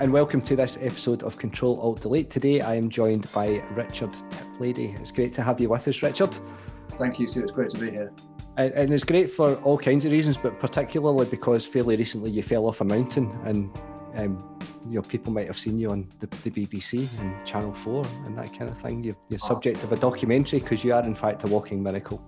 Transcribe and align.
And 0.00 0.12
welcome 0.12 0.40
to 0.42 0.54
this 0.54 0.78
episode 0.80 1.24
of 1.24 1.36
Control 1.38 1.80
Alt 1.80 2.02
Delete. 2.02 2.30
Today, 2.30 2.60
I 2.60 2.76
am 2.76 2.88
joined 2.88 3.30
by 3.32 3.64
Richard 3.72 4.10
Tiplady. 4.30 4.96
It's 5.00 5.10
great 5.10 5.32
to 5.32 5.42
have 5.42 5.58
you 5.58 5.68
with 5.68 5.88
us, 5.88 6.00
Richard. 6.04 6.38
Thank 6.90 7.18
you, 7.18 7.26
Stu. 7.26 7.42
It's 7.42 7.50
great 7.50 7.70
to 7.70 7.78
be 7.78 7.90
here. 7.90 8.12
And, 8.56 8.72
and 8.74 8.94
it's 8.94 9.02
great 9.02 9.28
for 9.28 9.56
all 9.62 9.76
kinds 9.76 10.04
of 10.04 10.12
reasons, 10.12 10.36
but 10.36 10.60
particularly 10.60 11.26
because 11.26 11.66
fairly 11.66 11.96
recently 11.96 12.30
you 12.30 12.44
fell 12.44 12.66
off 12.66 12.80
a 12.80 12.84
mountain 12.84 13.28
and 13.44 13.76
um, 14.14 14.60
you 14.88 14.94
know, 14.94 15.02
people 15.02 15.32
might 15.32 15.48
have 15.48 15.58
seen 15.58 15.80
you 15.80 15.90
on 15.90 16.08
the, 16.20 16.28
the, 16.44 16.50
BBC 16.50 17.08
and 17.20 17.44
Channel 17.44 17.74
4 17.74 18.04
and 18.26 18.38
that 18.38 18.56
kind 18.56 18.70
of 18.70 18.78
thing. 18.78 19.02
You're, 19.02 19.16
you're 19.28 19.40
oh. 19.42 19.48
subject 19.48 19.82
of 19.82 19.90
a 19.90 19.96
documentary 19.96 20.60
because 20.60 20.84
you 20.84 20.94
are, 20.94 21.02
in 21.02 21.16
fact, 21.16 21.42
a 21.42 21.48
walking 21.48 21.82
miracle. 21.82 22.24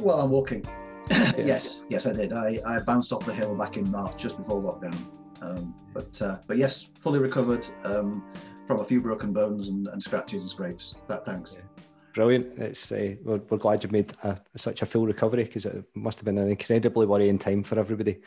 Well, 0.00 0.20
I'm 0.20 0.30
walking. 0.30 0.64
yes, 1.10 1.84
yes, 1.88 2.08
I 2.08 2.12
did. 2.12 2.32
I, 2.32 2.58
I 2.66 2.80
bounced 2.80 3.12
off 3.12 3.24
the 3.24 3.32
hill 3.32 3.56
back 3.56 3.76
in 3.76 3.88
March, 3.92 4.20
just 4.20 4.38
before 4.38 4.60
lockdown. 4.60 4.96
Um, 5.42 5.74
but 5.94 6.20
uh, 6.20 6.38
but 6.46 6.56
yes, 6.56 6.90
fully 6.98 7.20
recovered 7.20 7.66
um, 7.84 8.24
from 8.66 8.80
a 8.80 8.84
few 8.84 9.00
broken 9.00 9.32
bones 9.32 9.68
and, 9.68 9.86
and 9.88 10.02
scratches 10.02 10.42
and 10.42 10.50
scrapes. 10.50 10.96
But 11.06 11.24
thanks. 11.24 11.56
Yeah. 11.56 11.84
Brilliant. 12.14 12.58
It's 12.58 12.90
uh, 12.90 13.14
we're, 13.22 13.40
we're, 13.48 13.58
glad 13.58 13.82
you've 13.82 13.92
made 13.92 14.12
a, 14.24 14.40
such 14.56 14.82
a 14.82 14.86
full 14.86 15.06
recovery 15.06 15.44
because 15.44 15.66
it 15.66 15.84
must 15.94 16.18
have 16.18 16.24
been 16.24 16.38
an 16.38 16.50
incredibly 16.50 17.06
worrying 17.06 17.38
time 17.38 17.62
for 17.62 17.78
everybody. 17.78 18.18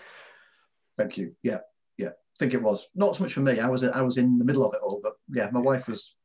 Thank 0.97 1.17
you. 1.17 1.35
Yeah, 1.43 1.59
yeah. 1.97 2.09
I 2.09 2.37
think 2.39 2.53
it 2.53 2.61
was 2.61 2.89
not 2.95 3.15
so 3.15 3.23
much 3.23 3.33
for 3.33 3.41
me. 3.41 3.59
I 3.59 3.67
was 3.67 3.83
I 3.83 4.01
was 4.01 4.17
in 4.17 4.37
the 4.37 4.45
middle 4.45 4.65
of 4.65 4.73
it 4.73 4.79
all, 4.83 4.99
but 5.03 5.13
yeah, 5.29 5.49
my 5.51 5.59
wife 5.59 5.87
was 5.87 6.15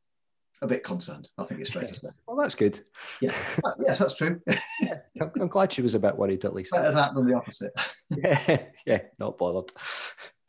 a 0.61 0.67
bit 0.67 0.83
concerned. 0.83 1.27
I 1.37 1.43
think 1.43 1.61
it's 1.61 1.71
fair 1.71 1.83
to 1.83 1.93
say. 1.93 2.09
Well, 2.27 2.37
that's 2.37 2.55
good. 2.55 2.81
Yeah, 3.21 3.33
uh, 3.63 3.71
yes, 3.79 3.99
that's 3.99 4.15
true. 4.15 4.41
yeah, 4.81 4.99
I'm 5.19 5.47
glad 5.47 5.73
she 5.73 5.81
was 5.81 5.95
a 5.95 5.99
bit 5.99 6.17
worried 6.17 6.45
at 6.45 6.53
least. 6.53 6.71
Better 6.71 6.91
that 6.91 7.13
than 7.13 7.27
the 7.27 7.35
opposite. 7.35 7.73
yeah, 8.09 8.63
yeah, 8.85 9.01
not 9.19 9.37
bothered. 9.37 9.71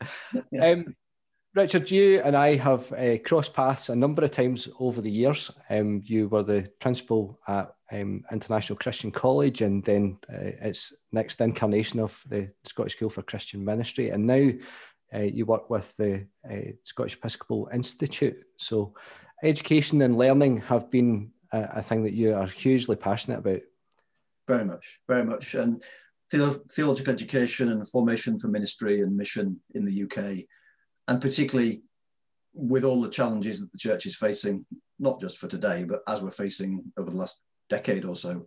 Yeah. 0.51 0.65
Um, 0.65 0.95
Richard, 1.55 1.91
you 1.91 2.21
and 2.21 2.37
I 2.37 2.55
have 2.55 2.93
uh, 2.93 3.17
crossed 3.25 3.53
paths 3.53 3.89
a 3.89 3.95
number 3.95 4.23
of 4.23 4.31
times 4.31 4.69
over 4.79 5.01
the 5.01 5.11
years. 5.11 5.51
Um, 5.69 6.01
you 6.05 6.29
were 6.29 6.43
the 6.43 6.71
principal 6.79 7.39
at 7.47 7.73
um, 7.91 8.23
International 8.31 8.77
Christian 8.77 9.11
College, 9.11 9.61
and 9.61 9.83
then 9.83 10.19
uh, 10.31 10.51
its 10.61 10.93
next 11.11 11.41
incarnation 11.41 11.99
of 11.99 12.21
the 12.29 12.49
Scottish 12.63 12.95
School 12.95 13.09
for 13.09 13.23
Christian 13.23 13.65
Ministry, 13.65 14.11
and 14.11 14.27
now 14.27 14.51
uh, 15.13 15.23
you 15.23 15.45
work 15.45 15.69
with 15.69 15.95
the 15.97 16.27
uh, 16.49 16.71
Scottish 16.83 17.15
Episcopal 17.15 17.69
Institute. 17.73 18.37
So, 18.57 18.93
education 19.43 20.01
and 20.01 20.17
learning 20.17 20.61
have 20.61 20.89
been 20.89 21.31
a, 21.53 21.69
a, 21.75 21.81
thing 21.81 22.03
that 22.03 22.13
you 22.13 22.33
are 22.33 22.47
hugely 22.47 22.95
passionate 22.95 23.39
about. 23.39 23.61
Very 24.47 24.65
much, 24.65 24.99
very 25.07 25.23
much, 25.23 25.55
and 25.55 25.83
theological 26.31 27.13
education 27.13 27.69
and 27.69 27.87
formation 27.87 28.37
for 28.39 28.47
ministry 28.47 29.01
and 29.01 29.15
mission 29.15 29.59
in 29.75 29.85
the 29.85 30.03
UK, 30.03 30.45
and 31.07 31.21
particularly 31.21 31.81
with 32.53 32.83
all 32.83 33.01
the 33.01 33.09
challenges 33.09 33.59
that 33.59 33.71
the 33.71 33.77
church 33.77 34.05
is 34.05 34.15
facing, 34.15 34.65
not 34.99 35.19
just 35.19 35.37
for 35.37 35.47
today, 35.47 35.83
but 35.83 36.01
as 36.07 36.21
we're 36.21 36.31
facing 36.31 36.83
over 36.97 37.09
the 37.09 37.17
last 37.17 37.41
decade 37.69 38.05
or 38.05 38.15
so. 38.15 38.45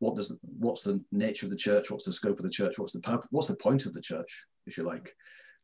What 0.00 0.16
does 0.16 0.36
what's 0.58 0.82
the 0.82 1.02
nature 1.12 1.46
of 1.46 1.50
the 1.50 1.56
church? 1.56 1.90
What's 1.90 2.06
the 2.06 2.12
scope 2.12 2.38
of 2.38 2.44
the 2.44 2.50
church? 2.50 2.78
What's 2.78 2.92
the 2.92 3.00
purpose? 3.00 3.28
What's 3.30 3.48
the 3.48 3.56
point 3.56 3.86
of 3.86 3.92
the 3.92 4.00
church, 4.00 4.46
if 4.66 4.78
you 4.78 4.82
like? 4.82 5.14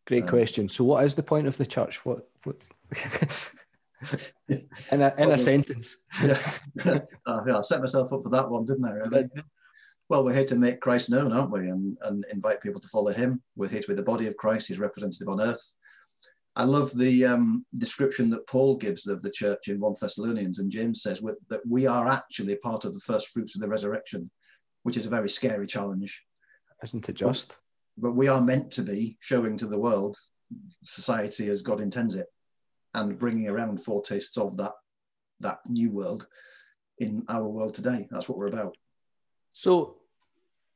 Great 0.07 0.25
um, 0.25 0.29
question. 0.29 0.69
So, 0.69 0.85
what 0.85 1.05
is 1.05 1.15
the 1.15 1.23
point 1.23 1.47
of 1.47 1.57
the 1.57 1.67
church? 1.67 2.05
What? 2.05 2.29
what... 2.45 2.57
in 4.49 5.03
a 5.03 5.15
in 5.19 5.33
a 5.33 5.39
sentence. 5.39 5.97
yeah. 6.23 6.41
Uh, 6.85 7.01
yeah, 7.47 7.59
I 7.59 7.61
set 7.61 7.81
myself 7.81 8.13
up 8.13 8.23
for 8.23 8.31
that 8.31 8.49
one, 8.49 8.67
didn't 8.67 8.85
I? 8.85 8.93
Really? 8.93 9.29
Well, 10.09 10.25
we're 10.25 10.35
here 10.35 10.45
to 10.45 10.57
make 10.57 10.81
Christ 10.81 11.11
known, 11.11 11.33
aren't 11.33 11.51
we? 11.51 11.69
And, 11.69 11.97
and 12.03 12.25
invite 12.33 12.61
people 12.61 12.81
to 12.81 12.89
follow 12.89 13.13
him. 13.13 13.43
We're 13.57 13.69
here 13.69 13.81
to 13.81 13.89
be 13.89 13.95
the 13.95 14.03
body 14.05 14.29
of 14.29 14.37
Christ, 14.37 14.69
his 14.69 14.79
representative 14.79 15.29
on 15.29 15.41
earth. 15.41 15.75
I 16.55 16.65
love 16.65 16.97
the 16.97 17.27
um, 17.27 17.67
description 17.77 18.31
that 18.31 18.47
Paul 18.47 18.77
gives 18.77 19.07
of 19.09 19.21
the 19.23 19.31
church 19.31 19.69
in 19.69 19.81
1 19.81 19.95
Thessalonians, 20.01 20.59
and 20.59 20.71
James 20.71 21.03
says 21.03 21.21
that 21.49 21.61
we 21.69 21.87
are 21.87 22.09
actually 22.09 22.57
part 22.57 22.85
of 22.85 22.95
the 22.95 23.01
first 23.01 23.29
fruits 23.29 23.57
of 23.57 23.61
the 23.61 23.69
resurrection, 23.69 24.31
which 24.85 24.97
is 24.97 25.07
a 25.07 25.11
very 25.11 25.29
scary 25.29 25.67
challenge. 25.67 26.23
Isn't 26.83 27.09
it 27.09 27.15
just? 27.15 27.49
But, 27.49 27.57
but 27.99 28.13
we 28.13 28.29
are 28.29 28.41
meant 28.41 28.71
to 28.73 28.83
be 28.83 29.19
showing 29.21 29.57
to 29.59 29.67
the 29.67 29.79
world 29.79 30.17
society 30.85 31.49
as 31.49 31.63
God 31.63 31.81
intends 31.81 32.15
it 32.15 32.27
and 32.97 33.19
bringing 33.19 33.49
around 33.49 33.81
foretastes 33.81 34.39
of 34.39 34.57
that, 34.57 34.73
that 35.41 35.59
new 35.69 35.93
world 35.93 36.27
in 36.99 37.25
our 37.29 37.47
world 37.47 37.75
today. 37.75 38.09
That's 38.11 38.29
what 38.29 38.39
we're 38.39 38.49
about. 38.49 38.77
So, 39.53 39.99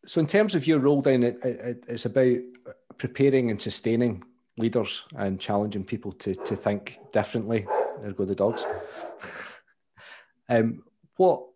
so 0.07 0.21
in 0.21 0.27
terms 0.27 0.55
of 0.55 0.67
your 0.67 0.79
role, 0.79 1.03
then 1.03 1.23
it, 1.23 1.39
it, 1.43 1.85
it's 1.89 2.07
about 2.07 2.39
preparing 2.99 3.51
and 3.51 3.61
sustaining 3.61 4.23
leaders 4.59 5.05
and 5.17 5.41
challenging 5.41 5.85
people 5.85 6.13
to 6.13 6.35
to 6.35 6.55
think 6.55 6.99
differently. 7.13 7.67
There 8.01 8.13
go 8.13 8.25
the 8.25 8.35
dogs. 8.35 8.65
um, 10.49 10.83
what, 11.17 11.47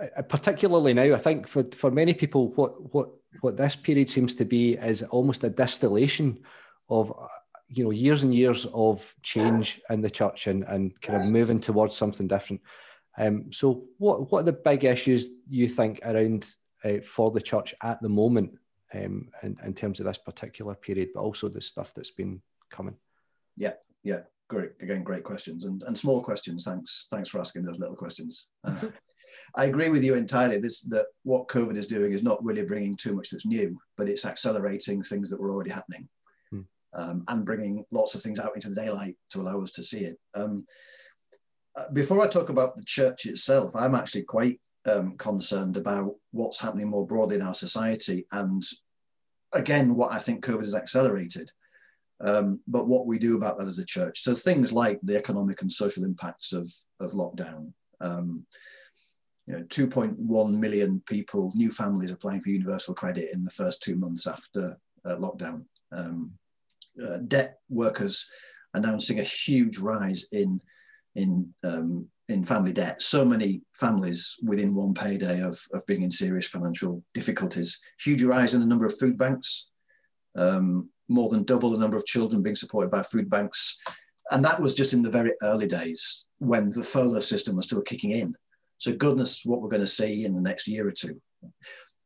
uh, 0.00 0.22
particularly 0.22 0.94
now, 0.94 1.14
I 1.14 1.18
think 1.18 1.46
for 1.46 1.64
for 1.72 1.90
many 1.90 2.14
people, 2.14 2.48
what 2.48 2.92
what 2.94 3.10
what 3.40 3.56
this 3.56 3.76
period 3.76 4.08
seems 4.08 4.34
to 4.34 4.44
be 4.44 4.74
is 4.74 5.02
almost 5.04 5.44
a 5.44 5.50
distillation 5.50 6.40
of 6.88 7.12
you 7.72 7.84
know 7.84 7.90
years 7.90 8.22
and 8.22 8.34
years 8.34 8.66
of 8.74 9.14
change 9.22 9.80
in 9.88 10.00
the 10.00 10.10
church 10.10 10.46
and 10.46 10.64
and 10.64 11.00
kind 11.00 11.20
of 11.20 11.30
moving 11.30 11.60
towards 11.60 11.96
something 11.96 12.28
different. 12.28 12.60
Um, 13.18 13.52
so, 13.52 13.84
what 13.98 14.30
what 14.30 14.40
are 14.40 14.44
the 14.44 14.52
big 14.52 14.84
issues 14.84 15.26
you 15.48 15.68
think 15.68 16.00
around 16.04 16.46
uh, 16.84 16.98
for 16.98 17.30
the 17.30 17.40
church 17.40 17.74
at 17.82 18.00
the 18.02 18.08
moment 18.08 18.52
um, 18.94 19.28
in, 19.42 19.56
in 19.64 19.74
terms 19.74 20.00
of 20.00 20.06
this 20.06 20.18
particular 20.18 20.74
period, 20.74 21.10
but 21.14 21.20
also 21.20 21.48
the 21.48 21.60
stuff 21.60 21.92
that's 21.94 22.10
been 22.10 22.42
coming? 22.70 22.96
Yeah, 23.56 23.74
yeah, 24.02 24.20
great. 24.48 24.72
Again, 24.80 25.02
great 25.02 25.24
questions 25.24 25.64
and, 25.64 25.82
and 25.84 25.98
small 25.98 26.22
questions. 26.22 26.64
Thanks, 26.64 27.06
thanks 27.10 27.28
for 27.28 27.38
asking 27.38 27.64
those 27.64 27.78
little 27.78 27.96
questions. 27.96 28.48
Uh, 28.64 28.88
I 29.56 29.66
agree 29.66 29.90
with 29.90 30.02
you 30.02 30.14
entirely. 30.14 30.58
This 30.58 30.82
that 30.82 31.06
what 31.24 31.48
COVID 31.48 31.76
is 31.76 31.86
doing 31.86 32.12
is 32.12 32.22
not 32.22 32.42
really 32.42 32.64
bringing 32.64 32.96
too 32.96 33.14
much 33.14 33.30
that's 33.30 33.46
new, 33.46 33.78
but 33.96 34.08
it's 34.08 34.26
accelerating 34.26 35.02
things 35.02 35.28
that 35.30 35.40
were 35.40 35.50
already 35.50 35.70
happening. 35.70 36.08
Um, 36.94 37.24
and 37.28 37.46
bringing 37.46 37.84
lots 37.90 38.14
of 38.14 38.22
things 38.22 38.38
out 38.38 38.54
into 38.54 38.68
the 38.68 38.74
daylight 38.74 39.16
to 39.30 39.40
allow 39.40 39.60
us 39.62 39.70
to 39.72 39.82
see 39.82 40.00
it. 40.00 40.18
Um, 40.34 40.66
uh, 41.74 41.90
before 41.92 42.20
I 42.20 42.28
talk 42.28 42.50
about 42.50 42.76
the 42.76 42.84
church 42.84 43.24
itself, 43.24 43.74
I'm 43.74 43.94
actually 43.94 44.24
quite 44.24 44.60
um, 44.84 45.16
concerned 45.16 45.76
about 45.76 46.14
what's 46.32 46.60
happening 46.60 46.88
more 46.88 47.06
broadly 47.06 47.36
in 47.36 47.42
our 47.42 47.54
society. 47.54 48.26
And 48.32 48.62
again, 49.52 49.94
what 49.94 50.12
I 50.12 50.18
think 50.18 50.44
COVID 50.44 50.60
has 50.60 50.74
accelerated, 50.74 51.50
um, 52.20 52.60
but 52.66 52.86
what 52.86 53.06
we 53.06 53.18
do 53.18 53.36
about 53.36 53.58
that 53.58 53.68
as 53.68 53.78
a 53.78 53.84
church. 53.84 54.20
So 54.20 54.34
things 54.34 54.72
like 54.72 55.00
the 55.02 55.16
economic 55.16 55.62
and 55.62 55.72
social 55.72 56.04
impacts 56.04 56.52
of, 56.52 56.70
of 57.00 57.12
lockdown. 57.12 57.72
Um, 58.00 58.44
you 59.46 59.54
know, 59.54 59.62
2.1 59.64 60.58
million 60.58 61.02
people, 61.06 61.52
new 61.54 61.70
families 61.70 62.10
applying 62.10 62.40
for 62.40 62.50
universal 62.50 62.94
credit 62.94 63.30
in 63.32 63.44
the 63.44 63.50
first 63.50 63.82
two 63.82 63.96
months 63.96 64.26
after 64.26 64.78
uh, 65.04 65.16
lockdown. 65.16 65.64
Um, 65.90 66.32
uh, 67.02 67.18
debt 67.28 67.58
workers 67.68 68.28
announcing 68.74 69.20
a 69.20 69.24
huge 69.24 69.78
rise 69.78 70.26
in 70.32 70.60
in 71.14 71.52
um, 71.62 72.08
in 72.28 72.42
family 72.42 72.72
debt. 72.72 73.02
So 73.02 73.24
many 73.24 73.62
families 73.74 74.36
within 74.42 74.74
one 74.74 74.94
payday 74.94 75.42
of, 75.42 75.58
of 75.72 75.84
being 75.86 76.02
in 76.02 76.10
serious 76.10 76.48
financial 76.48 77.02
difficulties. 77.14 77.80
Huge 78.02 78.22
rise 78.22 78.54
in 78.54 78.60
the 78.60 78.66
number 78.66 78.86
of 78.86 78.98
food 78.98 79.18
banks, 79.18 79.70
um, 80.36 80.88
more 81.08 81.28
than 81.28 81.44
double 81.44 81.70
the 81.70 81.78
number 81.78 81.96
of 81.96 82.06
children 82.06 82.42
being 82.42 82.56
supported 82.56 82.90
by 82.90 83.02
food 83.02 83.28
banks. 83.28 83.78
And 84.30 84.44
that 84.44 84.60
was 84.60 84.74
just 84.74 84.94
in 84.94 85.02
the 85.02 85.10
very 85.10 85.32
early 85.42 85.66
days 85.66 86.26
when 86.38 86.70
the 86.70 86.82
furlough 86.82 87.20
system 87.20 87.56
was 87.56 87.66
still 87.66 87.82
kicking 87.82 88.12
in. 88.12 88.34
So 88.78 88.92
goodness, 88.92 89.42
what 89.44 89.60
we're 89.60 89.68
going 89.68 89.80
to 89.80 89.86
see 89.86 90.24
in 90.24 90.34
the 90.34 90.40
next 90.40 90.66
year 90.66 90.88
or 90.88 90.92
two. 90.92 91.20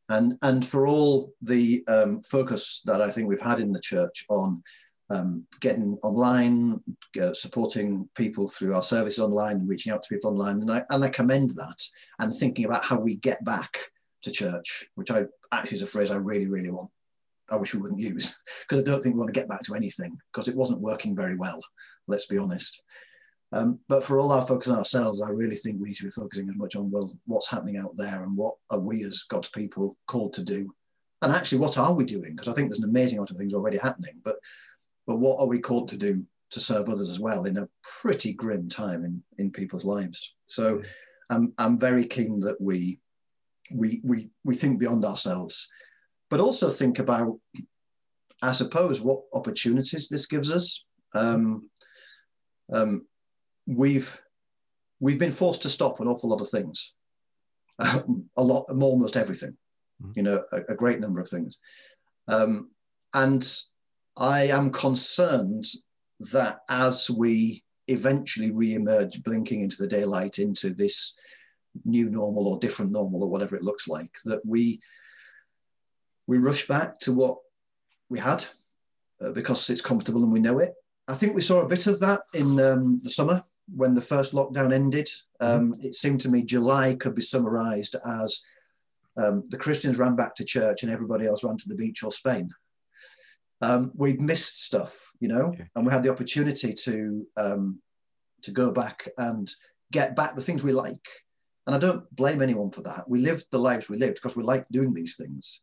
And, 0.09 0.37
and 0.41 0.65
for 0.65 0.87
all 0.87 1.33
the 1.41 1.83
um, 1.87 2.21
focus 2.21 2.81
that 2.85 3.01
I 3.01 3.11
think 3.11 3.27
we've 3.27 3.41
had 3.41 3.59
in 3.59 3.71
the 3.71 3.79
church 3.79 4.25
on 4.29 4.63
um, 5.09 5.45
getting 5.61 5.97
online, 6.03 6.81
uh, 7.21 7.33
supporting 7.33 8.07
people 8.15 8.47
through 8.47 8.75
our 8.75 8.81
service 8.81 9.19
online, 9.19 9.67
reaching 9.67 9.91
out 9.91 10.03
to 10.03 10.09
people 10.09 10.31
online. 10.31 10.61
And 10.61 10.71
I, 10.71 10.83
and 10.89 11.03
I 11.03 11.09
commend 11.09 11.51
that 11.51 11.81
and 12.19 12.33
thinking 12.33 12.65
about 12.65 12.83
how 12.83 12.99
we 12.99 13.15
get 13.15 13.43
back 13.43 13.77
to 14.23 14.31
church, 14.31 14.85
which 14.95 15.11
I 15.11 15.25
actually 15.51 15.77
is 15.77 15.83
a 15.83 15.87
phrase 15.87 16.11
I 16.11 16.17
really, 16.17 16.47
really 16.47 16.71
want. 16.71 16.89
I 17.49 17.55
wish 17.55 17.73
we 17.73 17.79
wouldn't 17.79 18.01
use 18.01 18.41
because 18.61 18.81
I 18.81 18.83
don't 18.83 19.01
think 19.01 19.15
we 19.15 19.19
want 19.19 19.33
to 19.33 19.39
get 19.39 19.49
back 19.49 19.61
to 19.63 19.75
anything 19.75 20.17
because 20.31 20.47
it 20.47 20.55
wasn't 20.55 20.81
working 20.81 21.15
very 21.15 21.37
well, 21.37 21.59
let's 22.07 22.25
be 22.25 22.37
honest. 22.37 22.81
Um, 23.53 23.79
but 23.87 24.03
for 24.03 24.19
all 24.19 24.31
our 24.31 24.45
focus 24.45 24.67
on 24.67 24.77
ourselves, 24.77 25.21
I 25.21 25.29
really 25.29 25.55
think 25.55 25.79
we 25.79 25.87
need 25.89 25.95
to 25.97 26.05
be 26.05 26.11
focusing 26.11 26.49
as 26.49 26.57
much 26.57 26.75
on, 26.75 26.91
well, 26.91 27.17
what's 27.25 27.49
happening 27.49 27.77
out 27.77 27.95
there 27.95 28.23
and 28.23 28.35
what 28.35 28.55
are 28.69 28.79
we 28.79 29.03
as 29.03 29.23
God's 29.23 29.49
people 29.49 29.95
called 30.07 30.33
to 30.33 30.43
do? 30.43 30.73
And 31.21 31.31
actually, 31.31 31.59
what 31.59 31.77
are 31.77 31.93
we 31.93 32.05
doing? 32.05 32.35
Because 32.35 32.49
I 32.49 32.53
think 32.53 32.67
there's 32.67 32.83
an 32.83 32.89
amazing 32.89 33.17
amount 33.17 33.31
of 33.31 33.37
things 33.37 33.53
already 33.53 33.77
happening, 33.77 34.19
but 34.23 34.35
but 35.07 35.17
what 35.17 35.39
are 35.39 35.47
we 35.47 35.59
called 35.59 35.89
to 35.89 35.97
do 35.97 36.25
to 36.51 36.59
serve 36.59 36.89
others 36.89 37.09
as 37.09 37.19
well 37.19 37.45
in 37.45 37.57
a 37.57 37.69
pretty 38.01 38.33
grim 38.33 38.67
time 38.69 39.05
in, 39.05 39.23
in 39.37 39.51
people's 39.51 39.85
lives? 39.85 40.35
So 40.45 40.81
I'm, 41.29 41.53
I'm 41.57 41.79
very 41.79 42.05
keen 42.05 42.41
that 42.41 42.59
we, 42.59 42.99
we, 43.73 44.01
we, 44.03 44.29
we 44.43 44.53
think 44.53 44.79
beyond 44.79 45.05
ourselves, 45.05 45.71
but 46.29 46.41
also 46.41 46.69
think 46.69 46.99
about, 46.99 47.39
I 48.41 48.51
suppose, 48.51 49.01
what 49.01 49.21
opportunities 49.33 50.09
this 50.09 50.25
gives 50.25 50.51
us. 50.51 50.85
Um, 51.13 51.69
um, 52.71 53.07
we've 53.67 54.19
we've 54.99 55.19
been 55.19 55.31
forced 55.31 55.61
to 55.63 55.69
stop 55.69 55.99
an 55.99 56.07
awful 56.07 56.29
lot 56.29 56.41
of 56.41 56.49
things, 56.49 56.93
a 57.79 58.03
lot, 58.37 58.65
almost 58.69 59.17
everything. 59.17 59.55
Mm-hmm. 60.01 60.11
You 60.15 60.23
know, 60.23 60.43
a, 60.51 60.61
a, 60.69 60.75
great 60.75 60.99
number 60.99 61.19
of 61.19 61.27
things, 61.27 61.57
um, 62.27 62.71
and 63.13 63.47
I 64.15 64.47
am 64.47 64.71
concerned 64.71 65.65
that 66.31 66.59
as 66.69 67.09
we 67.09 67.63
eventually 67.87 68.51
re-emerge, 68.51 69.23
blinking 69.23 69.61
into 69.61 69.77
the 69.79 69.87
daylight, 69.87 70.39
into 70.39 70.73
this 70.73 71.15
new 71.85 72.09
normal 72.09 72.47
or 72.47 72.59
different 72.59 72.91
normal 72.91 73.23
or 73.23 73.29
whatever 73.29 73.55
it 73.55 73.63
looks 73.63 73.87
like, 73.87 74.11
that 74.25 74.45
we 74.45 74.79
we 76.27 76.37
rush 76.37 76.67
back 76.67 76.99
to 76.99 77.13
what 77.13 77.37
we 78.09 78.19
had 78.19 78.45
uh, 79.23 79.31
because 79.31 79.69
it's 79.69 79.81
comfortable 79.81 80.23
and 80.23 80.31
we 80.31 80.39
know 80.39 80.59
it. 80.59 80.73
I 81.07 81.13
think 81.13 81.33
we 81.33 81.41
saw 81.41 81.61
a 81.61 81.67
bit 81.67 81.87
of 81.87 81.99
that 82.01 82.21
in 82.33 82.59
um, 82.59 82.99
the 83.01 83.09
summer 83.09 83.43
when 83.75 83.93
the 83.93 84.01
first 84.01 84.33
lockdown 84.33 84.73
ended. 84.73 85.09
Um, 85.39 85.73
mm-hmm. 85.73 85.85
It 85.85 85.95
seemed 85.95 86.21
to 86.21 86.29
me 86.29 86.43
July 86.43 86.95
could 86.95 87.15
be 87.15 87.21
summarized 87.21 87.95
as 88.05 88.43
um, 89.17 89.43
the 89.49 89.57
Christians 89.57 89.97
ran 89.97 90.15
back 90.15 90.35
to 90.35 90.45
church 90.45 90.83
and 90.83 90.91
everybody 90.91 91.25
else 91.25 91.43
ran 91.43 91.57
to 91.57 91.69
the 91.69 91.75
beach 91.75 92.03
or 92.03 92.11
Spain. 92.11 92.49
Um, 93.61 93.91
we'd 93.95 94.21
missed 94.21 94.63
stuff, 94.63 95.11
you 95.19 95.27
know, 95.27 95.47
okay. 95.47 95.65
and 95.75 95.85
we 95.85 95.91
had 95.91 96.03
the 96.03 96.11
opportunity 96.11 96.73
to 96.73 97.25
um, 97.37 97.81
to 98.43 98.51
go 98.51 98.71
back 98.71 99.07
and 99.17 99.51
get 99.91 100.15
back 100.15 100.35
the 100.35 100.41
things 100.41 100.63
we 100.63 100.71
like. 100.71 101.07
And 101.65 101.75
I 101.75 101.79
don't 101.79 102.09
blame 102.15 102.41
anyone 102.41 102.69
for 102.69 102.83
that. 102.83 103.09
We 103.09 103.19
lived 103.19 103.45
the 103.51 103.59
lives 103.59 103.89
we 103.89 103.97
lived 103.97 104.15
because 104.15 104.37
we 104.37 104.43
like 104.43 104.65
doing 104.69 104.93
these 104.93 105.17
things. 105.17 105.61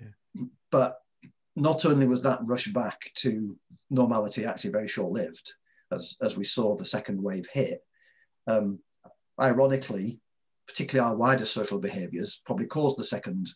Yeah. 0.00 0.44
But 0.72 0.98
not 1.54 1.86
only 1.86 2.06
was 2.06 2.22
that 2.24 2.40
rush 2.42 2.66
back 2.68 3.00
to 3.14 3.56
normality 3.88 4.44
actually 4.44 4.72
very 4.72 4.88
short 4.88 5.12
lived, 5.12 5.54
as, 5.92 6.16
as 6.22 6.36
we 6.36 6.44
saw 6.44 6.76
the 6.76 6.84
second 6.84 7.22
wave 7.22 7.46
hit, 7.52 7.80
um, 8.46 8.78
ironically, 9.40 10.20
particularly 10.66 11.08
our 11.08 11.16
wider 11.16 11.46
social 11.46 11.78
behaviors 11.78 12.42
probably 12.44 12.66
caused 12.66 12.98
the 12.98 13.04
second 13.04 13.48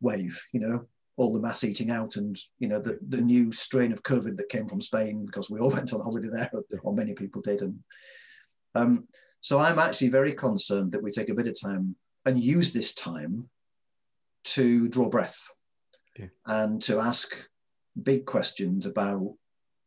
wave, 0.00 0.40
you 0.52 0.60
know, 0.60 0.86
all 1.16 1.32
the 1.32 1.40
mass 1.40 1.64
eating 1.64 1.90
out 1.90 2.16
and, 2.16 2.38
you 2.58 2.68
know, 2.68 2.80
the, 2.80 2.98
the 3.08 3.20
new 3.20 3.50
strain 3.50 3.92
of 3.92 4.02
COVID 4.02 4.36
that 4.36 4.48
came 4.48 4.68
from 4.68 4.80
Spain 4.80 5.26
because 5.26 5.50
we 5.50 5.60
all 5.60 5.70
went 5.72 5.92
on 5.92 6.00
holiday 6.00 6.28
there, 6.28 6.50
or 6.82 6.94
many 6.94 7.14
people 7.14 7.42
did. 7.42 7.60
And 7.62 7.78
um, 8.74 9.08
so 9.40 9.58
I'm 9.58 9.78
actually 9.78 10.08
very 10.08 10.32
concerned 10.32 10.92
that 10.92 11.02
we 11.02 11.10
take 11.10 11.28
a 11.28 11.34
bit 11.34 11.48
of 11.48 11.60
time 11.60 11.96
and 12.24 12.38
use 12.38 12.72
this 12.72 12.94
time 12.94 13.48
to 14.44 14.88
draw 14.88 15.08
breath 15.08 15.52
yeah. 16.18 16.26
and 16.46 16.80
to 16.82 17.00
ask 17.00 17.48
big 18.02 18.24
questions 18.24 18.86
about 18.86 19.34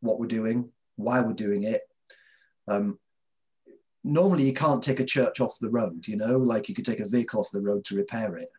what 0.02 0.20
we're 0.20 0.28
doing, 0.28 0.70
why 1.02 1.22
we're 1.22 1.34
doing 1.34 1.64
it. 1.64 1.82
Um, 2.68 3.00
normally, 4.04 4.46
you 4.46 4.54
can't 4.54 4.84
take 4.84 5.00
a 5.00 5.06
church 5.06 5.40
off 5.40 5.60
the 5.60 5.70
road, 5.70 6.08
you 6.08 6.18
know, 6.18 6.38
like 6.38 6.70
you 6.70 6.76
could 6.76 6.86
take 6.86 7.00
a 7.00 7.08
vehicle 7.08 7.40
off 7.40 7.52
the 7.52 7.62
road 7.62 7.86
to 7.86 7.96
repair 7.96 8.36
it. 8.36 8.50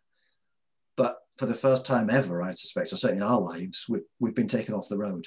But 0.97 1.19
for 1.37 1.47
the 1.47 1.55
first 1.55 1.87
time 1.87 2.11
ever, 2.11 2.43
I 2.43 2.53
suspect, 2.53 2.93
or 2.93 2.97
certainly 2.97 3.25
in 3.25 3.31
our 3.31 3.41
lives, 3.41 3.87
we, 3.89 4.01
we've 4.21 4.35
been 4.35 4.49
taken 4.49 4.75
off 4.75 4.89
the 4.89 4.99
road. 4.99 5.27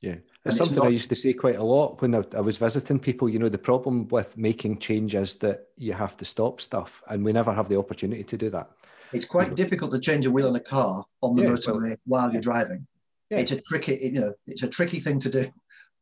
Yeah, 0.00 0.16
it's 0.44 0.56
something 0.56 0.74
it's 0.74 0.82
not... 0.82 0.86
I 0.86 0.90
used 0.90 1.08
to 1.08 1.16
say 1.16 1.32
quite 1.32 1.56
a 1.56 1.64
lot 1.64 2.00
when 2.00 2.14
I, 2.14 2.22
I, 2.36 2.40
was 2.40 2.56
visiting 2.56 3.00
people. 3.00 3.28
You 3.28 3.40
know, 3.40 3.48
the 3.48 3.58
problem 3.58 4.06
with 4.08 4.36
making 4.36 4.78
change 4.78 5.14
is 5.16 5.36
that 5.36 5.66
you 5.76 5.92
have 5.92 6.16
to 6.18 6.24
stop 6.24 6.60
stuff, 6.60 7.02
and 7.08 7.24
we 7.24 7.32
never 7.32 7.52
have 7.52 7.68
the 7.68 7.78
opportunity 7.78 8.22
to 8.22 8.36
do 8.36 8.50
that. 8.50 8.70
It's 9.12 9.24
quite 9.24 9.56
difficult 9.56 9.90
to 9.92 9.98
change 9.98 10.26
a 10.26 10.30
wheel 10.30 10.48
on 10.48 10.56
a 10.56 10.60
car 10.60 11.04
on 11.22 11.34
the 11.34 11.42
yeah, 11.42 11.48
motorway 11.48 11.96
well, 12.06 12.22
while 12.22 12.32
you're 12.32 12.42
driving. 12.42 12.86
Yeah. 13.30 13.38
It's 13.38 13.52
a 13.52 13.60
tricky, 13.60 13.98
you 14.00 14.20
know, 14.20 14.34
it's 14.46 14.62
a 14.62 14.68
tricky 14.68 15.00
thing 15.00 15.18
to 15.20 15.30
do. 15.30 15.46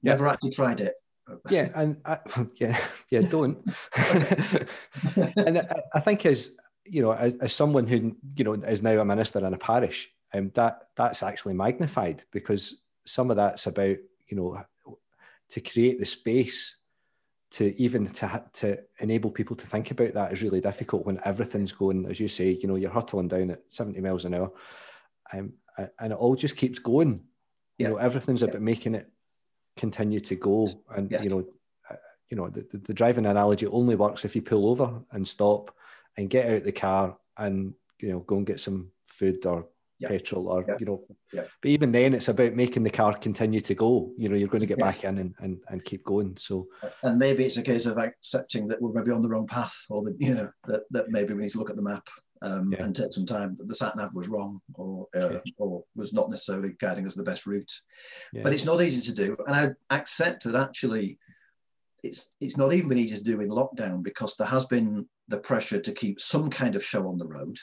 Yeah. 0.03 0.13
Never 0.13 0.29
actually 0.29 0.51
tried 0.51 0.81
it. 0.81 0.95
Yeah, 1.51 1.71
and 1.75 1.97
I, 2.05 2.19
yeah, 2.55 2.79
yeah, 3.11 3.23
don't. 3.23 3.59
and 5.17 5.59
I, 5.59 5.83
I, 5.93 5.99
think 5.99 6.25
as 6.25 6.57
you 6.85 7.03
know, 7.03 7.11
as, 7.11 7.35
as, 7.39 7.53
someone 7.53 7.89
who 7.89 8.15
you 8.37 8.45
know 8.45 8.53
is 8.53 8.81
now 8.81 9.01
a 9.01 9.05
minister 9.05 9.45
in 9.45 9.53
a 9.53 9.59
parish, 9.59 10.09
um, 10.35 10.53
that 10.55 10.87
that's 10.95 11.25
actually 11.25 11.55
magnified 11.55 12.23
because 12.31 12.81
some 13.07 13.33
of 13.33 13.37
that's 13.37 13.67
about 13.67 13.97
you 14.29 14.37
know 14.37 14.63
to 15.51 15.61
create 15.61 15.99
the 15.99 16.07
space 16.07 16.77
to 17.53 17.81
even 17.81 18.07
to 18.07 18.45
to 18.53 18.79
enable 18.99 19.31
people 19.31 19.57
to 19.57 19.67
think 19.67 19.91
about 19.91 20.13
that 20.15 20.33
is 20.33 20.43
really 20.43 20.61
difficult 20.61 21.07
when 21.07 21.21
everything's 21.25 21.73
going 21.73 22.07
as 22.07 22.19
you 22.19 22.29
say 22.29 22.51
you 22.51 22.67
know 22.69 22.77
you're 22.77 22.91
hurtling 22.91 23.29
down 23.29 23.51
at 23.51 23.63
70 23.69 24.01
miles 24.01 24.25
an 24.25 24.35
hour 24.35 24.53
um, 25.33 25.53
and 25.99 26.13
it 26.13 26.17
all 26.17 26.35
just 26.35 26.57
keeps 26.57 26.79
going 26.79 27.23
yeah. 27.79 27.89
you 27.89 27.95
know 27.95 27.99
everything's 27.99 28.43
yeah. 28.43 28.49
about 28.49 28.63
making 28.63 28.95
it 28.95 29.11
continue 29.77 30.21
to 30.21 30.35
go 30.35 30.69
and 30.97 31.11
yeah. 31.11 31.23
you 31.23 31.31
know 31.31 31.45
uh, 31.91 31.97
you 32.31 32.37
know 32.37 32.49
the, 32.49 32.67
the 32.73 32.95
driving 32.95 33.27
analogy 33.27 33.67
only 33.67 33.95
works 33.95 34.25
if 34.25 34.35
you 34.35 34.43
pull 34.43 34.69
over 34.69 35.01
and 35.13 35.27
stop 35.27 35.75
and 36.17 36.31
get 36.31 36.51
out 36.51 36.65
the 36.65 36.73
car 36.73 37.17
and 37.39 37.75
you 38.01 38.11
know 38.11 38.21
go 38.21 38.37
and 38.37 38.47
get 38.47 38.61
some 38.61 38.91
food 39.07 39.45
or 39.47 39.67
yeah. 39.99 40.09
petrol 40.09 40.49
or 40.49 40.65
yeah. 40.67 40.77
you 40.79 40.87
know 40.87 41.03
yeah. 41.33 41.45
but 41.63 41.71
even 41.71 41.91
then 41.91 42.13
it's 42.13 42.29
about 42.29 42.53
making 42.53 42.83
the 42.83 42.91
car 42.91 43.15
continue 43.15 43.61
to 43.61 43.75
go 43.75 44.13
you 44.19 44.29
know 44.29 44.37
you're 44.37 44.49
going 44.49 44.61
to 44.61 44.67
get 44.67 44.79
back 44.79 45.05
in 45.05 45.19
and, 45.19 45.35
and, 45.39 45.59
and 45.69 45.85
keep 45.85 46.05
going 46.05 46.37
so 46.37 46.67
and 47.03 47.19
maybe 47.19 47.45
it's 47.45 47.57
a 47.57 47.63
case 47.63 47.87
of 47.87 47.97
accepting 47.97 48.69
that 48.69 48.81
we're 48.81 48.93
maybe 48.93 49.11
on 49.11 49.23
the 49.23 49.29
wrong 49.29 49.47
path 49.47 49.87
or 49.89 50.03
that 50.05 50.15
you 50.19 50.35
know 50.35 50.51
that, 50.67 50.83
that 50.91 51.09
maybe 51.09 51.33
we 51.33 51.43
need 51.43 51.51
to 51.51 51.59
look 51.59 51.71
at 51.71 51.77
the 51.77 51.83
map 51.83 52.07
um, 52.43 52.73
and 52.79 52.95
take 52.95 53.13
some 53.13 53.27
time. 53.27 53.57
That 53.57 53.69
the 53.69 53.75
sat 53.75 53.97
nav 53.97 54.15
was 54.15 54.29
wrong 54.29 54.61
or 54.75 55.07
uh, 55.15 55.39
or 55.59 55.85
was 55.95 56.13
not 56.13 56.31
necessarily 56.31 56.75
guiding 56.79 57.07
us 57.07 57.15
the 57.15 57.23
best 57.23 57.47
route. 57.47 57.73
But 58.43 58.53
it's 58.53 58.65
not 58.65 58.83
easy 58.83 59.01
to 59.03 59.15
do 59.15 59.37
and 59.47 59.57
i 59.57 59.95
accept 59.95 60.45
that 60.45 60.55
actually 60.55 61.19
it's 62.03 62.31
it's 62.41 62.57
not 62.57 62.73
even 62.73 62.89
been 62.89 62.99
easy 62.99 63.17
to 63.17 63.23
do 63.23 63.41
in 63.41 63.49
lockdown 63.49 64.03
because 64.03 64.37
there 64.37 64.47
has 64.47 64.67
been 64.67 65.07
the 65.29 65.39
pressure 65.39 65.81
to 65.81 65.93
keep 65.93 66.21
some 66.21 66.51
kind 66.51 66.77
of 66.77 66.85
show 66.85 67.07
on 67.09 67.19
the 67.19 67.27
road 67.27 67.57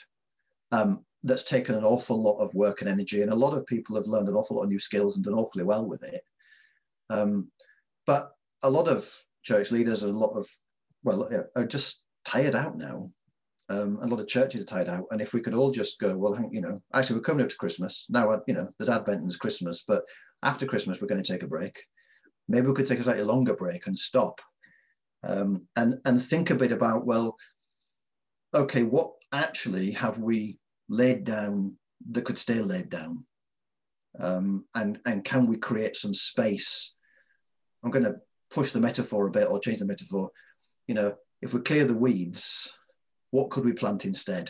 um, 0.72 1.04
that's 1.22 1.44
taken 1.44 1.74
an 1.74 1.84
awful 1.84 2.22
lot 2.22 2.38
of 2.38 2.54
work 2.54 2.80
and 2.80 2.90
energy, 2.90 3.22
and 3.22 3.32
a 3.32 3.36
lot 3.36 3.56
of 3.56 3.66
people 3.66 3.96
have 3.96 4.06
learned 4.06 4.28
an 4.28 4.34
awful 4.34 4.56
lot 4.56 4.64
of 4.64 4.68
new 4.68 4.78
skills 4.78 5.16
and 5.16 5.24
done 5.24 5.34
awfully 5.34 5.64
well 5.64 5.86
with 5.86 6.02
it. 6.04 6.22
Um, 7.10 7.50
but 8.06 8.32
a 8.62 8.70
lot 8.70 8.88
of 8.88 9.08
church 9.42 9.70
leaders 9.70 10.02
and 10.02 10.14
a 10.14 10.18
lot 10.18 10.36
of 10.36 10.46
well 11.02 11.28
are 11.56 11.66
just 11.66 12.04
tired 12.24 12.54
out 12.54 12.76
now. 12.76 13.10
Um, 13.70 13.98
a 14.02 14.06
lot 14.06 14.20
of 14.20 14.28
churches 14.28 14.60
are 14.60 14.66
tied 14.66 14.88
out, 14.88 15.06
and 15.10 15.20
if 15.20 15.32
we 15.32 15.40
could 15.40 15.54
all 15.54 15.70
just 15.70 15.98
go, 15.98 16.16
well, 16.16 16.38
you 16.52 16.60
know, 16.60 16.82
actually 16.92 17.16
we're 17.16 17.22
coming 17.22 17.42
up 17.42 17.48
to 17.48 17.56
Christmas 17.56 18.06
now. 18.10 18.42
You 18.46 18.54
know, 18.54 18.68
there's 18.78 18.90
Advent 18.90 19.20
and 19.20 19.26
there's 19.26 19.36
Christmas, 19.36 19.84
but 19.86 20.04
after 20.42 20.66
Christmas 20.66 21.00
we're 21.00 21.08
going 21.08 21.22
to 21.22 21.32
take 21.32 21.42
a 21.42 21.48
break. 21.48 21.82
Maybe 22.46 22.66
we 22.66 22.74
could 22.74 22.86
take 22.86 22.98
a 22.98 23.02
slightly 23.02 23.22
longer 23.22 23.56
break 23.56 23.86
and 23.86 23.98
stop, 23.98 24.38
um, 25.22 25.66
and 25.76 25.98
and 26.04 26.20
think 26.20 26.50
a 26.50 26.54
bit 26.54 26.72
about 26.72 27.06
well, 27.06 27.36
okay, 28.54 28.82
what 28.82 29.12
actually 29.32 29.92
have 29.92 30.18
we 30.18 30.58
laid 30.88 31.24
down 31.24 31.76
that 32.10 32.24
could 32.24 32.38
stay 32.38 32.60
laid 32.60 32.88
down? 32.88 33.24
Um, 34.18 34.64
and, 34.74 35.00
and 35.06 35.24
can 35.24 35.46
we 35.46 35.56
create 35.56 35.96
some 35.96 36.14
space? 36.14 36.94
I'm 37.82 37.90
going 37.90 38.04
to 38.04 38.16
push 38.50 38.72
the 38.72 38.80
metaphor 38.80 39.26
a 39.26 39.30
bit 39.30 39.48
or 39.48 39.58
change 39.58 39.80
the 39.80 39.86
metaphor. 39.86 40.30
You 40.86 40.94
know, 40.94 41.14
if 41.42 41.52
we 41.52 41.60
clear 41.60 41.84
the 41.84 41.96
weeds, 41.96 42.72
what 43.34 43.50
could 43.50 43.64
we 43.64 43.72
plant 43.72 44.04
instead? 44.04 44.48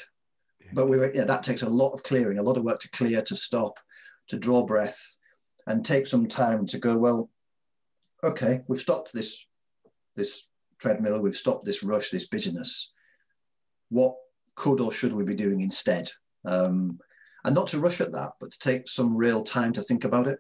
But 0.75 0.89
we 0.89 0.99
yeah, 1.15 1.25
that 1.25 1.43
takes 1.43 1.63
a 1.63 1.71
lot 1.71 1.93
of 1.93 2.03
clearing, 2.03 2.39
a 2.39 2.43
lot 2.43 2.59
of 2.59 2.65
work 2.65 2.81
to 2.81 2.91
clear, 2.91 3.23
to 3.23 3.35
stop, 3.35 3.79
to 4.29 4.37
draw 4.39 4.67
breath, 4.67 5.01
and 5.67 5.83
take 5.83 6.07
some 6.07 6.27
time 6.29 6.67
to 6.67 6.79
go. 6.79 6.97
Well, 6.99 7.31
okay, 8.23 8.61
we've 8.69 8.81
stopped 8.81 9.13
this 9.15 9.47
this 10.17 10.47
treadmill, 10.79 11.23
we've 11.23 11.37
stopped 11.37 11.65
this 11.65 11.83
rush, 11.83 12.11
this 12.11 12.27
busyness. 12.27 12.93
What 13.89 14.17
could 14.55 14.81
or 14.81 14.93
should 14.93 15.15
we 15.15 15.25
be 15.25 15.35
doing 15.35 15.63
instead? 15.63 16.11
um, 16.45 16.99
and 17.45 17.55
not 17.55 17.69
to 17.69 17.81
rush 17.81 18.01
at 18.01 18.13
that, 18.13 18.33
but 18.41 18.51
to 18.51 18.59
take 18.59 18.89
some 18.89 19.17
real 19.17 19.43
time 19.43 19.73
to 19.75 19.83
think 19.83 20.05
about 20.05 20.29
it 20.29 20.39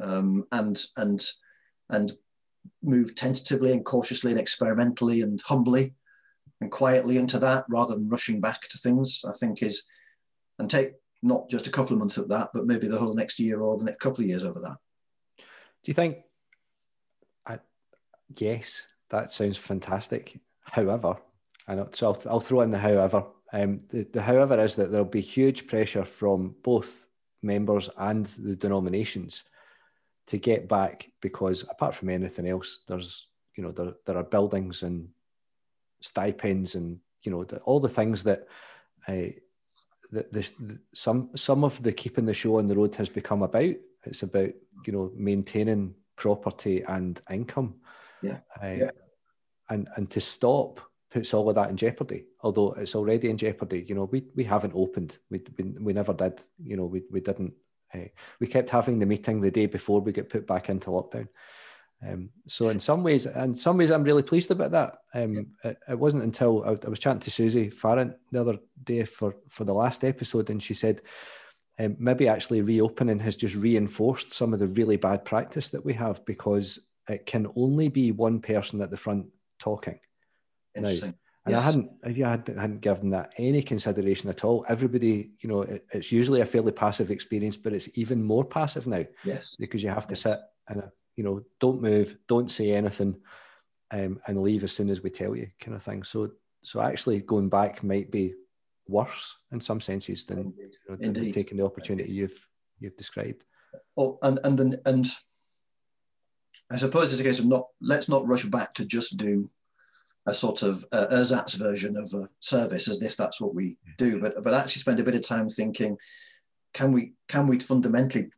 um, 0.00 0.44
and 0.52 0.80
and 0.96 1.24
and 1.90 2.12
move 2.82 3.14
tentatively 3.14 3.72
and 3.72 3.84
cautiously 3.84 4.30
and 4.30 4.40
experimentally 4.40 5.20
and 5.20 5.40
humbly 5.42 5.94
and 6.60 6.70
quietly 6.70 7.18
into 7.18 7.38
that 7.38 7.64
rather 7.68 7.94
than 7.94 8.08
rushing 8.08 8.40
back 8.40 8.62
to 8.68 8.78
things. 8.78 9.24
I 9.28 9.32
think 9.32 9.62
is 9.62 9.84
and 10.58 10.70
take 10.70 10.92
not 11.22 11.48
just 11.48 11.66
a 11.66 11.70
couple 11.70 11.94
of 11.94 11.98
months 11.98 12.18
of 12.18 12.28
that, 12.28 12.50
but 12.52 12.66
maybe 12.66 12.86
the 12.86 12.98
whole 12.98 13.14
next 13.14 13.40
year 13.40 13.60
or 13.60 13.78
the 13.78 13.84
next 13.84 14.00
couple 14.00 14.22
of 14.22 14.28
years 14.28 14.44
over 14.44 14.60
that. 14.60 14.76
Do 15.38 15.90
you 15.90 15.94
think? 15.94 16.18
I, 17.46 17.58
yes, 18.36 18.86
that 19.10 19.32
sounds 19.32 19.58
fantastic. 19.58 20.38
However, 20.64 21.16
I 21.66 21.74
know, 21.74 21.88
so 21.92 22.08
I'll, 22.08 22.22
I'll 22.28 22.40
throw 22.40 22.60
in 22.60 22.70
the 22.70 22.78
however. 22.78 23.24
Um, 23.52 23.78
the, 23.90 24.06
the, 24.12 24.22
however, 24.22 24.60
is 24.62 24.76
that 24.76 24.90
there'll 24.90 25.06
be 25.06 25.20
huge 25.20 25.66
pressure 25.66 26.04
from 26.04 26.54
both 26.62 27.08
members 27.42 27.88
and 27.98 28.26
the 28.26 28.56
denominations 28.56 29.44
to 30.26 30.38
get 30.38 30.68
back 30.68 31.10
because 31.20 31.62
apart 31.62 31.94
from 31.94 32.08
anything 32.08 32.48
else, 32.48 32.84
there's 32.88 33.28
you 33.56 33.62
know 33.62 33.70
there, 33.70 33.92
there 34.06 34.16
are 34.16 34.24
buildings 34.24 34.82
and 34.82 35.08
stipends 36.04 36.74
and 36.74 36.98
you 37.22 37.32
know 37.32 37.44
the, 37.44 37.58
all 37.60 37.80
the 37.80 37.88
things 37.88 38.22
that 38.22 38.46
uh, 39.08 39.32
the, 40.12 40.26
the, 40.30 40.78
some 40.94 41.30
some 41.34 41.64
of 41.64 41.82
the 41.82 41.92
keeping 41.92 42.26
the 42.26 42.34
show 42.34 42.58
on 42.58 42.68
the 42.68 42.76
road 42.76 42.94
has 42.96 43.08
become 43.08 43.42
about. 43.42 43.74
It's 44.04 44.22
about 44.22 44.50
you 44.86 44.92
know 44.92 45.10
maintaining 45.16 45.94
property 46.16 46.82
and 46.82 47.20
income. 47.30 47.76
Yeah. 48.22 48.38
Uh, 48.62 48.66
yeah. 48.66 48.90
And 49.70 49.88
and 49.96 50.10
to 50.10 50.20
stop 50.20 50.80
puts 51.10 51.32
all 51.32 51.48
of 51.48 51.54
that 51.54 51.70
in 51.70 51.76
jeopardy. 51.76 52.26
Although 52.42 52.72
it's 52.72 52.94
already 52.94 53.30
in 53.30 53.38
jeopardy. 53.38 53.84
You 53.88 53.94
know, 53.94 54.04
we 54.04 54.24
we 54.34 54.44
haven't 54.44 54.74
opened. 54.74 55.18
We 55.30 55.42
we, 55.56 55.64
we 55.80 55.92
never 55.92 56.12
did. 56.12 56.42
You 56.62 56.76
know, 56.76 56.84
we 56.84 57.02
we 57.10 57.20
didn't. 57.20 57.54
Uh, 57.94 58.08
we 58.40 58.46
kept 58.46 58.70
having 58.70 58.98
the 58.98 59.06
meeting 59.06 59.40
the 59.40 59.50
day 59.50 59.66
before 59.66 60.00
we 60.00 60.12
get 60.12 60.28
put 60.28 60.46
back 60.46 60.68
into 60.68 60.90
lockdown. 60.90 61.28
Um, 62.06 62.30
so 62.46 62.68
in 62.68 62.80
some 62.80 63.02
ways, 63.02 63.26
in 63.26 63.56
some 63.56 63.78
ways, 63.78 63.90
I'm 63.90 64.04
really 64.04 64.22
pleased 64.22 64.50
about 64.50 64.72
that. 64.72 64.98
Um, 65.14 65.32
yeah. 65.32 65.70
it, 65.70 65.78
it, 65.90 65.98
wasn't 65.98 66.24
until 66.24 66.62
I, 66.64 66.86
I, 66.86 66.88
was 66.88 66.98
chatting 66.98 67.20
to 67.20 67.30
Susie 67.30 67.70
Farrant 67.70 68.14
the 68.30 68.40
other 68.40 68.58
day 68.82 69.04
for 69.04 69.36
for 69.48 69.64
the 69.64 69.72
last 69.72 70.04
episode, 70.04 70.50
and 70.50 70.62
she 70.62 70.74
said 70.74 71.00
um, 71.78 71.96
maybe 71.98 72.28
actually 72.28 72.62
reopening 72.62 73.18
has 73.20 73.36
just 73.36 73.54
reinforced 73.54 74.32
some 74.32 74.52
of 74.52 74.60
the 74.60 74.68
really 74.68 74.96
bad 74.96 75.24
practice 75.24 75.70
that 75.70 75.84
we 75.84 75.94
have 75.94 76.24
because 76.24 76.78
it 77.08 77.26
can 77.26 77.46
only 77.56 77.88
be 77.88 78.12
one 78.12 78.40
person 78.40 78.80
at 78.80 78.90
the 78.90 78.96
front 78.96 79.26
talking. 79.58 79.98
Now, 80.76 80.88
and 81.46 81.52
yes. 81.52 81.62
I 81.62 81.66
hadn't, 81.66 81.90
yeah, 82.16 82.28
I 82.28 82.30
hadn't, 82.30 82.58
hadn't 82.58 82.80
given 82.80 83.10
that 83.10 83.34
any 83.36 83.62
consideration 83.62 84.30
at 84.30 84.44
all. 84.44 84.64
Everybody, 84.66 85.32
you 85.40 85.48
know, 85.48 85.62
it, 85.62 85.84
it's 85.92 86.10
usually 86.10 86.40
a 86.40 86.46
fairly 86.46 86.72
passive 86.72 87.10
experience, 87.10 87.56
but 87.56 87.74
it's 87.74 87.88
even 87.98 88.22
more 88.22 88.44
passive 88.44 88.86
now. 88.86 89.04
Yes. 89.24 89.56
Because 89.56 89.82
you 89.82 89.90
have 89.90 90.06
to 90.06 90.16
sit 90.16 90.38
and, 90.68 90.84
you 91.16 91.24
know, 91.24 91.42
don't 91.60 91.80
move, 91.82 92.16
don't 92.28 92.50
say 92.50 92.72
anything, 92.72 93.16
um, 93.90 94.18
and 94.26 94.42
leave 94.42 94.64
as 94.64 94.72
soon 94.72 94.90
as 94.90 95.02
we 95.02 95.10
tell 95.10 95.36
you, 95.36 95.48
kind 95.60 95.76
of 95.76 95.82
thing. 95.82 96.02
So, 96.02 96.30
so 96.62 96.80
actually 96.80 97.20
going 97.20 97.48
back 97.48 97.82
might 97.82 98.10
be 98.10 98.34
worse 98.88 99.34
in 99.52 99.60
some 99.60 99.80
senses 99.80 100.24
than, 100.24 100.52
you 100.56 100.70
know, 100.88 100.96
than 100.96 101.32
taking 101.32 101.58
the 101.58 101.64
opportunity 101.64 102.10
you've 102.10 102.48
you've 102.80 102.96
described. 102.96 103.44
Oh, 103.96 104.18
and 104.22 104.40
and 104.44 104.58
then 104.58 104.74
and 104.86 105.06
I 106.70 106.76
suppose 106.76 107.12
it's 107.12 107.20
a 107.20 107.24
case 107.24 107.38
of 107.38 107.46
not 107.46 107.66
let's 107.80 108.08
not 108.08 108.26
rush 108.26 108.44
back 108.46 108.74
to 108.74 108.84
just 108.84 109.16
do 109.16 109.50
a 110.26 110.34
sort 110.34 110.62
of 110.62 110.84
uh, 110.90 111.06
ersatz 111.10 111.54
version 111.54 111.96
of 111.96 112.12
a 112.14 112.28
service 112.40 112.88
as 112.88 112.98
this 112.98 113.16
that's 113.16 113.40
what 113.40 113.54
we 113.54 113.76
do, 113.98 114.20
but 114.20 114.42
but 114.42 114.54
actually 114.54 114.80
spend 114.80 115.00
a 115.00 115.04
bit 115.04 115.14
of 115.14 115.22
time 115.22 115.48
thinking, 115.48 115.96
can 116.72 116.92
we 116.92 117.12
can 117.28 117.46
we 117.46 117.58
fundamentally 117.58 118.30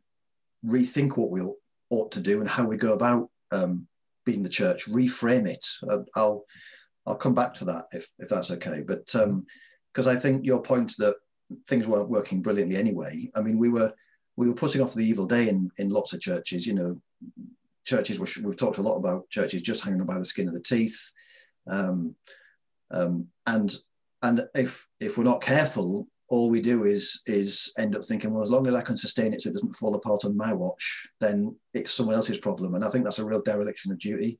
rethink 0.65 1.17
what 1.17 1.29
we 1.29 1.41
ought 1.89 2.11
to 2.13 2.21
do 2.21 2.39
and 2.41 2.49
how 2.49 2.67
we 2.67 2.77
go 2.77 2.93
about 2.93 3.29
um, 3.51 3.87
being 4.25 4.43
the 4.43 4.49
church, 4.49 4.87
reframe 4.87 5.47
it. 5.47 5.65
Uh, 5.89 5.99
I'll 6.15 6.45
I'll 7.05 7.15
come 7.15 7.33
back 7.33 7.53
to 7.55 7.65
that 7.65 7.85
if 7.91 8.07
if 8.19 8.29
that's 8.29 8.51
okay, 8.51 8.81
but. 8.81 9.13
Um, 9.15 9.45
because 9.97 10.07
I 10.07 10.15
think 10.15 10.45
your 10.45 10.61
point 10.61 10.93
that 10.99 11.15
things 11.67 11.87
weren't 11.87 12.09
working 12.09 12.43
brilliantly 12.43 12.77
anyway. 12.77 13.31
I 13.33 13.41
mean, 13.41 13.57
we 13.57 13.69
were 13.69 13.91
we 14.35 14.47
were 14.47 14.53
putting 14.53 14.79
off 14.79 14.93
the 14.93 15.03
evil 15.03 15.25
day 15.25 15.49
in 15.49 15.71
in 15.77 15.89
lots 15.89 16.13
of 16.13 16.21
churches. 16.21 16.67
You 16.67 16.75
know, 16.75 17.01
churches 17.83 18.19
were, 18.19 18.27
we've 18.47 18.57
talked 18.57 18.77
a 18.77 18.83
lot 18.83 18.97
about 18.97 19.27
churches 19.31 19.63
just 19.63 19.83
hanging 19.83 19.99
on 19.99 20.05
by 20.05 20.19
the 20.19 20.25
skin 20.25 20.47
of 20.47 20.53
the 20.53 20.61
teeth, 20.61 21.11
um, 21.65 22.15
um, 22.91 23.27
and 23.47 23.75
and 24.21 24.47
if 24.53 24.87
if 24.99 25.17
we're 25.17 25.23
not 25.23 25.41
careful, 25.41 26.07
all 26.29 26.49
we 26.49 26.61
do 26.61 26.83
is 26.83 27.21
is 27.25 27.73
end 27.77 27.95
up 27.95 28.03
thinking, 28.03 28.33
well, 28.33 28.43
as 28.43 28.51
long 28.51 28.67
as 28.67 28.75
I 28.75 28.81
can 28.81 28.97
sustain 28.97 29.33
it 29.33 29.41
so 29.41 29.49
it 29.49 29.53
doesn't 29.53 29.75
fall 29.75 29.95
apart 29.95 30.25
on 30.25 30.35
my 30.35 30.53
watch, 30.53 31.07
then 31.19 31.55
it's 31.73 31.93
someone 31.93 32.15
else's 32.15 32.37
problem. 32.37 32.75
And 32.75 32.83
I 32.83 32.89
think 32.89 33.03
that's 33.03 33.19
a 33.19 33.25
real 33.25 33.41
dereliction 33.41 33.91
of 33.91 33.99
duty. 33.99 34.39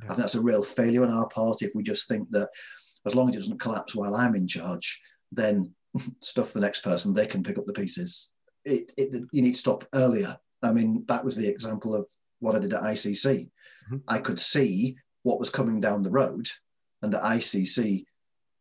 Yeah. 0.00 0.06
I 0.06 0.08
think 0.08 0.20
that's 0.20 0.34
a 0.34 0.40
real 0.40 0.62
failure 0.62 1.04
on 1.04 1.12
our 1.12 1.28
part 1.28 1.62
if 1.62 1.72
we 1.74 1.82
just 1.82 2.08
think 2.08 2.28
that 2.30 2.48
as 3.06 3.14
long 3.14 3.28
as 3.28 3.36
it 3.36 3.38
doesn't 3.38 3.60
collapse 3.60 3.94
while 3.94 4.14
I'm 4.14 4.34
in 4.34 4.48
charge, 4.48 5.00
then 5.32 5.72
stuff 6.20 6.52
the 6.52 6.60
next 6.60 6.80
person, 6.80 7.14
they 7.14 7.26
can 7.26 7.42
pick 7.42 7.58
up 7.58 7.66
the 7.66 7.72
pieces. 7.72 8.32
It, 8.64 8.92
it, 8.96 9.24
you 9.32 9.42
need 9.42 9.54
to 9.54 9.58
stop 9.58 9.84
earlier. 9.94 10.36
I 10.62 10.72
mean, 10.72 11.04
that 11.08 11.24
was 11.24 11.36
the 11.36 11.48
example 11.48 11.94
of 11.94 12.08
what 12.40 12.56
I 12.56 12.58
did 12.58 12.72
at 12.72 12.82
ICC. 12.82 13.24
Mm-hmm. 13.24 13.96
I 14.08 14.18
could 14.18 14.40
see 14.40 14.96
what 15.22 15.38
was 15.38 15.50
coming 15.50 15.80
down 15.80 16.02
the 16.02 16.10
road, 16.10 16.48
and 17.02 17.12
the 17.12 17.18
ICC 17.18 18.04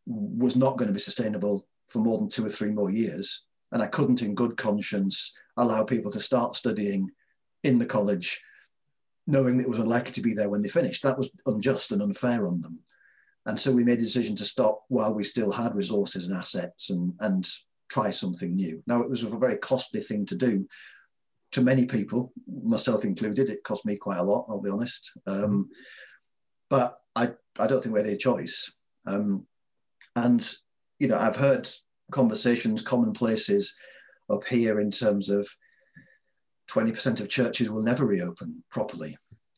was 0.06 0.56
not 0.56 0.78
going 0.78 0.88
to 0.88 0.94
be 0.94 1.00
sustainable 1.00 1.68
for 1.88 2.00
more 2.00 2.18
than 2.18 2.30
two 2.30 2.46
or 2.46 2.50
three 2.50 2.72
more 2.72 2.92
years. 2.92 3.46
And 3.72 3.82
I 3.82 3.88
couldn't, 3.88 4.22
in 4.22 4.36
good 4.36 4.56
conscience, 4.58 5.38
allow 5.58 5.84
people 5.84 6.12
to 6.12 6.20
start 6.20 6.56
studying 6.56 7.10
in 7.64 7.78
the 7.78 7.86
college, 7.86 8.42
knowing 9.26 9.58
that 9.58 9.64
it 9.64 9.70
was 9.70 9.80
unlikely 9.80 10.14
to 10.14 10.22
be 10.22 10.34
there 10.34 10.50
when 10.50 10.62
they 10.62 10.70
finished. 10.70 11.04
That 11.04 11.18
was 11.18 11.32
unjust 11.46 11.92
and 11.92 12.02
unfair 12.02 12.48
on 12.48 12.62
them. 12.62 12.80
And 13.46 13.60
so 13.60 13.72
we 13.72 13.84
made 13.84 14.00
a 14.00 14.02
decision 14.02 14.36
to 14.38 14.44
stop 14.46 14.84
while 14.90 15.14
we 15.14 15.24
still 15.24 15.52
had 15.52 15.76
resources 15.76 16.28
and 16.28 16.38
assets 16.38 16.90
and, 16.90 17.14
and 17.20 17.48
try 17.90 18.10
something 18.10 18.56
new. 18.56 18.84
Now, 18.88 19.02
it 19.02 19.10
was 19.10 19.24
a 19.24 19.30
very 19.30 19.58
costly 19.58 20.02
thing 20.02 20.26
to 20.28 20.36
do 20.36 20.68
to 21.54 21.62
many 21.62 21.86
people, 21.86 22.34
myself 22.46 23.06
included. 23.06 23.50
It 23.50 23.64
cost 23.64 23.86
me 23.86 23.96
quite 23.96 24.18
a 24.20 24.24
lot, 24.24 24.46
I'll 24.50 24.62
be 24.62 24.70
honest. 24.70 25.12
Um, 25.26 25.70
but 26.70 26.98
I, 27.16 27.30
I 27.58 27.68
don't 27.68 27.82
think 27.82 27.96
we 27.96 28.02
had 28.02 28.10
a 28.10 28.18
choice. 28.18 28.72
Um, 29.06 29.48
and, 30.16 30.46
you 31.00 31.08
know, 31.08 31.18
I've 31.18 31.36
heard 31.36 31.68
conversations, 32.12 32.82
commonplaces 32.82 33.76
up 34.32 34.46
here 34.46 34.80
in 34.80 34.92
terms 34.92 35.30
of 35.30 35.48
20% 36.70 37.22
of 37.22 37.30
churches 37.30 37.70
will 37.70 37.82
never 37.82 38.06
reopen 38.06 38.64
properly. 38.70 39.16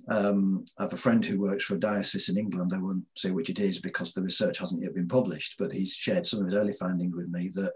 Um, 0.08 0.66
I 0.78 0.84
have 0.84 0.94
a 0.94 0.98
friend 0.98 1.24
who 1.24 1.40
works 1.40 1.66
for 1.66 1.76
a 1.76 1.80
diocese 1.80 2.30
in 2.30 2.38
England. 2.38 2.72
I 2.74 2.80
won't 2.80 3.04
say 3.16 3.32
which 3.32 3.50
it 3.50 3.60
is 3.60 3.80
because 3.80 4.14
the 4.14 4.22
research 4.22 4.58
hasn't 4.58 4.82
yet 4.82 4.96
been 4.96 5.08
published, 5.08 5.56
but 5.60 5.72
he's 5.72 5.94
shared 5.94 6.26
some 6.26 6.40
of 6.40 6.46
his 6.46 6.56
early 6.56 6.74
findings 6.74 7.16
with 7.16 7.30
me 7.30 7.50
that 7.56 7.74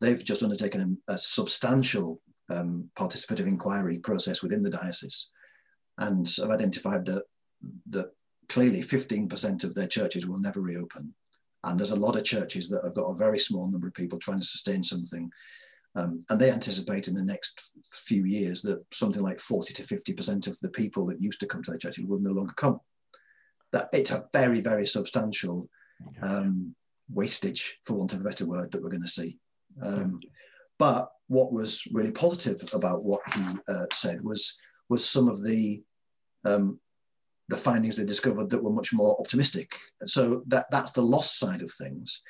they've 0.00 0.24
just 0.24 0.42
undertaken 0.42 0.98
a, 1.08 1.14
a 1.14 1.18
substantial 1.18 2.20
um, 2.50 2.88
participative 2.96 3.46
inquiry 3.46 3.98
process 3.98 4.42
within 4.42 4.62
the 4.62 4.70
diocese 4.70 5.30
and 5.98 6.28
have 6.38 6.50
identified 6.50 7.04
that, 7.06 7.24
that 7.88 8.10
clearly 8.48 8.80
15% 8.82 9.64
of 9.64 9.74
their 9.74 9.86
churches 9.86 10.26
will 10.26 10.38
never 10.38 10.60
reopen. 10.60 11.14
And 11.64 11.78
there's 11.78 11.92
a 11.92 11.96
lot 11.96 12.16
of 12.16 12.24
churches 12.24 12.68
that 12.70 12.82
have 12.84 12.94
got 12.94 13.10
a 13.10 13.16
very 13.16 13.38
small 13.38 13.68
number 13.68 13.86
of 13.86 13.94
people 13.94 14.18
trying 14.18 14.40
to 14.40 14.46
sustain 14.46 14.82
something 14.82 15.30
um, 15.94 16.24
and 16.30 16.40
they 16.40 16.50
anticipate 16.50 17.08
in 17.08 17.14
the 17.14 17.24
next 17.24 17.72
few 17.90 18.24
years 18.24 18.62
that 18.62 18.82
something 18.92 19.22
like 19.22 19.38
40 19.38 19.74
to 19.74 19.82
50% 19.82 20.46
of 20.46 20.58
the 20.60 20.70
people 20.70 21.06
that 21.06 21.20
used 21.20 21.40
to 21.40 21.46
come 21.46 21.62
to 21.62 21.70
their 21.70 21.78
churches 21.78 22.04
will 22.04 22.20
no 22.20 22.32
longer 22.32 22.54
come. 22.56 22.80
That 23.72 23.88
it's 23.92 24.10
a 24.10 24.24
very, 24.32 24.60
very 24.60 24.86
substantial 24.86 25.68
um, 26.22 26.74
wastage, 27.12 27.78
for 27.84 27.94
want 27.94 28.14
of 28.14 28.20
a 28.20 28.24
better 28.24 28.46
word, 28.46 28.70
that 28.72 28.82
we're 28.82 28.90
going 28.90 29.02
to 29.02 29.08
see. 29.08 29.38
Um, 29.82 30.20
but 30.78 31.10
what 31.28 31.52
was 31.52 31.86
really 31.92 32.12
positive 32.12 32.58
about 32.74 33.04
what 33.04 33.20
he 33.34 33.44
uh, 33.68 33.86
said 33.92 34.22
was 34.22 34.58
was 34.88 35.08
some 35.08 35.28
of 35.28 35.42
the 35.42 35.82
um, 36.44 36.78
the 37.48 37.56
findings 37.56 37.96
they 37.96 38.04
discovered 38.04 38.50
that 38.50 38.62
were 38.62 38.70
much 38.70 38.92
more 38.92 39.16
optimistic. 39.18 39.74
So 40.06 40.42
that 40.46 40.66
that's 40.70 40.92
the 40.92 41.02
loss 41.02 41.38
side 41.38 41.62
of 41.62 41.70
things. 41.72 42.22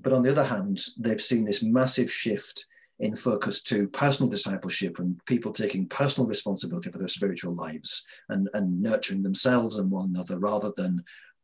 But 0.00 0.12
on 0.12 0.22
the 0.22 0.30
other 0.30 0.44
hand, 0.44 0.80
they've 0.98 1.20
seen 1.20 1.44
this 1.44 1.62
massive 1.62 2.10
shift 2.10 2.66
in 3.00 3.16
focus 3.16 3.62
to 3.62 3.88
personal 3.88 4.30
discipleship 4.30 4.98
and 4.98 5.18
people 5.24 5.52
taking 5.52 5.88
personal 5.88 6.28
responsibility 6.28 6.90
for 6.90 6.98
their 6.98 7.08
spiritual 7.08 7.54
lives 7.54 8.04
and, 8.28 8.48
and 8.52 8.80
nurturing 8.80 9.22
themselves 9.22 9.78
and 9.78 9.90
one 9.90 10.10
another 10.10 10.38
rather 10.38 10.72
than 10.76 11.02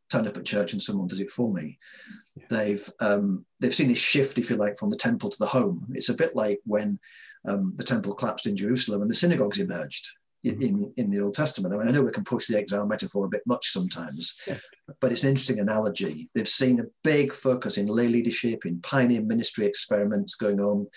turn 0.09 0.27
up 0.27 0.37
at 0.37 0.45
church 0.45 0.73
and 0.73 0.81
someone 0.81 1.07
does 1.07 1.19
it 1.19 1.31
for 1.31 1.51
me. 1.51 1.77
Yeah. 2.35 2.43
They've 2.49 2.89
um, 2.99 3.45
they've 3.59 3.75
seen 3.75 3.89
this 3.89 3.97
shift, 3.99 4.37
if 4.37 4.49
you 4.49 4.55
like, 4.55 4.77
from 4.77 4.89
the 4.89 4.95
temple 4.95 5.29
to 5.29 5.39
the 5.39 5.47
home. 5.47 5.87
It's 5.93 6.09
a 6.09 6.15
bit 6.15 6.35
like 6.35 6.59
when 6.65 6.99
um, 7.45 7.73
the 7.75 7.83
temple 7.83 8.13
collapsed 8.13 8.47
in 8.47 8.55
Jerusalem 8.55 9.01
and 9.01 9.09
the 9.09 9.15
synagogues 9.15 9.59
emerged. 9.59 10.07
In, 10.43 10.93
in 10.97 11.09
the 11.09 11.19
Old 11.19 11.33
Testament. 11.33 11.73
I 11.73 11.77
mean, 11.77 11.87
I 11.87 11.91
know 11.91 12.01
we 12.01 12.11
can 12.11 12.23
push 12.23 12.47
the 12.47 12.57
exile 12.57 12.85
metaphor 12.85 13.25
a 13.25 13.29
bit 13.29 13.41
much 13.45 13.69
sometimes, 13.69 14.39
yeah. 14.47 14.57
but 15.01 15.11
it's 15.11 15.23
an 15.23 15.29
interesting 15.29 15.59
analogy. 15.59 16.29
They've 16.33 16.47
seen 16.47 16.79
a 16.79 16.85
big 17.03 17.33
focus 17.33 17.77
in 17.77 17.87
lay 17.87 18.07
leadership, 18.07 18.65
in 18.65 18.81
pioneer 18.81 19.21
ministry 19.21 19.65
experiments 19.65 20.35
going 20.35 20.59
on. 20.59 20.87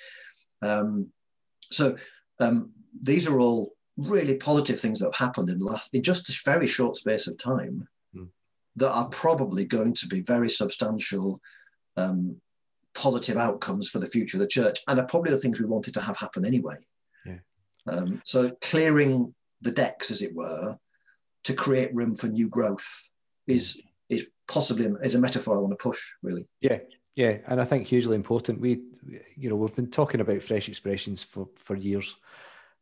Um, 0.63 1.09
so 1.71 1.97
um, 2.39 2.73
these 3.03 3.27
are 3.27 3.41
all 3.41 3.73
really 3.97 4.37
positive 4.37 4.79
things 4.79 4.99
that 4.99 5.07
have 5.07 5.29
happened 5.29 5.51
in 5.51 5.59
the 5.59 5.65
last 5.65 5.95
in 5.95 6.03
just 6.03 6.29
a 6.29 6.51
very 6.51 6.67
short 6.67 6.97
space 6.97 7.27
of 7.27 7.37
time 7.37 7.87
mm. 8.15 8.29
that 8.77 8.91
are 8.91 9.09
probably 9.09 9.65
going 9.65 9.93
to 9.95 10.07
be 10.07 10.21
very 10.21 10.49
substantial 10.49 11.41
um, 11.97 12.37
positive 12.95 13.37
outcomes 13.37 13.89
for 13.89 13.99
the 13.99 14.07
future 14.07 14.37
of 14.37 14.41
the 14.41 14.47
church 14.47 14.81
and 14.89 14.99
are 14.99 15.07
probably 15.07 15.31
the 15.31 15.39
things 15.39 15.61
we 15.61 15.67
wanted 15.67 15.95
to 15.95 16.01
have 16.01 16.17
happen 16.17 16.47
anyway. 16.47 16.77
Um, 17.87 18.21
so 18.25 18.51
clearing 18.61 19.35
the 19.61 19.71
decks, 19.71 20.11
as 20.11 20.23
it 20.23 20.35
were, 20.35 20.77
to 21.45 21.55
create 21.55 21.95
room 21.95 22.15
for 22.15 22.29
new 22.29 22.49
growth 22.49 23.11
is 23.47 23.81
is 24.09 24.29
possibly 24.49 24.93
is 25.03 25.15
a 25.15 25.21
metaphor 25.21 25.57
I 25.57 25.61
want 25.61 25.73
to 25.73 25.83
push 25.83 26.01
really. 26.23 26.47
Yeah, 26.61 26.79
yeah, 27.17 27.39
and 27.47 27.61
I 27.61 27.65
think 27.65 27.87
hugely 27.87 28.17
important. 28.17 28.61
We, 28.61 28.81
you 29.37 29.49
know, 29.49 29.57
we've 29.57 29.75
been 29.75 29.91
talking 29.91 30.21
about 30.21 30.43
fresh 30.43 30.69
expressions 30.69 31.23
for 31.23 31.49
for 31.57 31.77
years, 31.77 32.17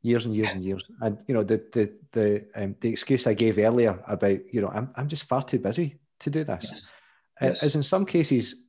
years 0.02 0.26
and 0.26 0.34
years 0.34 0.52
and 0.52 0.64
years. 0.64 0.84
And 1.00 1.18
you 1.26 1.34
know, 1.34 1.44
the 1.44 1.62
the 1.72 1.92
the 2.12 2.46
um, 2.54 2.76
the 2.80 2.88
excuse 2.88 3.26
I 3.26 3.34
gave 3.34 3.58
earlier 3.58 4.02
about 4.06 4.52
you 4.52 4.60
know 4.60 4.68
I'm 4.68 4.90
I'm 4.96 5.08
just 5.08 5.28
far 5.28 5.42
too 5.42 5.58
busy 5.58 5.98
to 6.20 6.30
do 6.30 6.44
this, 6.44 6.64
yes. 6.64 6.82
Yes. 7.40 7.62
is 7.62 7.76
in 7.76 7.82
some 7.82 8.04
cases 8.04 8.64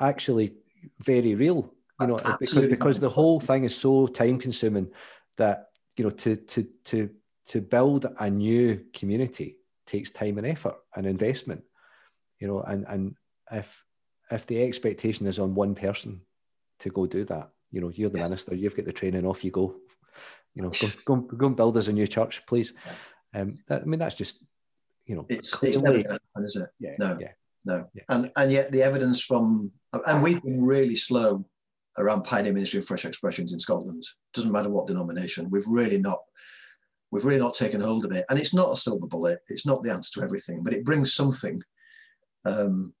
actually 0.00 0.54
very 1.00 1.34
real. 1.34 1.72
You 2.00 2.08
know, 2.08 2.18
because 2.40 2.66
because 2.66 3.00
the 3.00 3.10
whole 3.10 3.38
thing 3.38 3.64
is 3.64 3.76
so 3.76 4.08
time 4.08 4.38
consuming 4.38 4.90
that 5.36 5.68
you 5.96 6.04
know 6.04 6.10
to 6.10 6.36
to 6.36 6.66
to 6.84 7.10
to 7.46 7.60
build 7.60 8.06
a 8.18 8.30
new 8.30 8.84
community 8.94 9.58
takes 9.86 10.10
time 10.10 10.38
and 10.38 10.46
effort 10.46 10.76
and 10.94 11.06
investment. 11.06 11.62
You 12.38 12.48
know, 12.48 12.62
and 12.62 12.84
and 12.88 13.14
if 13.50 13.84
if 14.30 14.46
the 14.46 14.62
expectation 14.62 15.26
is 15.26 15.38
on 15.38 15.54
one 15.54 15.74
person 15.74 16.22
to 16.80 16.90
go 16.90 17.06
do 17.06 17.24
that, 17.26 17.50
you 17.70 17.80
know, 17.80 17.90
you're 17.94 18.10
the 18.10 18.18
minister, 18.18 18.54
you've 18.54 18.76
got 18.76 18.84
the 18.84 18.92
training, 18.92 19.26
off 19.26 19.44
you 19.44 19.50
go. 19.50 19.76
You 20.54 20.62
know, 20.62 20.70
go, 20.70 21.16
go, 21.16 21.16
go 21.36 21.46
and 21.46 21.56
build 21.56 21.76
us 21.76 21.88
a 21.88 21.92
new 21.92 22.06
church, 22.06 22.44
please. 22.46 22.74
Um, 23.34 23.56
that, 23.68 23.82
I 23.82 23.84
mean, 23.84 24.00
that's 24.00 24.14
just, 24.14 24.44
you 25.06 25.16
know, 25.16 25.24
it's, 25.28 25.54
clearly, 25.54 25.76
it's 25.76 25.82
never 25.82 25.98
happen, 25.98 26.44
is 26.44 26.56
it? 26.56 26.68
Yeah, 26.78 26.94
no, 26.98 27.16
yeah. 27.18 27.32
no. 27.64 27.88
Yeah. 27.94 28.02
And 28.10 28.30
and 28.36 28.52
yet 28.52 28.70
the 28.70 28.82
evidence 28.82 29.22
from, 29.22 29.72
and 30.06 30.22
we've 30.22 30.42
been 30.42 30.62
really 30.62 30.96
slow 30.96 31.46
around 31.98 32.24
pioneer 32.24 32.52
ministry 32.52 32.78
of 32.78 32.86
fresh 32.86 33.04
expressions 33.04 33.52
in 33.52 33.58
Scotland. 33.58 34.02
Doesn't 34.34 34.52
matter 34.52 34.70
what 34.70 34.86
denomination, 34.86 35.50
we've 35.50 35.66
really 35.66 35.98
not, 35.98 36.18
we've 37.10 37.24
really 37.24 37.40
not 37.40 37.54
taken 37.54 37.80
hold 37.80 38.04
of 38.04 38.12
it. 38.12 38.24
And 38.28 38.38
it's 38.38 38.54
not 38.54 38.72
a 38.72 38.76
silver 38.76 39.06
bullet. 39.06 39.40
It's 39.48 39.66
not 39.66 39.82
the 39.82 39.92
answer 39.92 40.20
to 40.20 40.24
everything, 40.24 40.62
but 40.62 40.74
it 40.74 40.84
brings 40.84 41.14
something. 41.14 41.60
Um, 42.44 42.94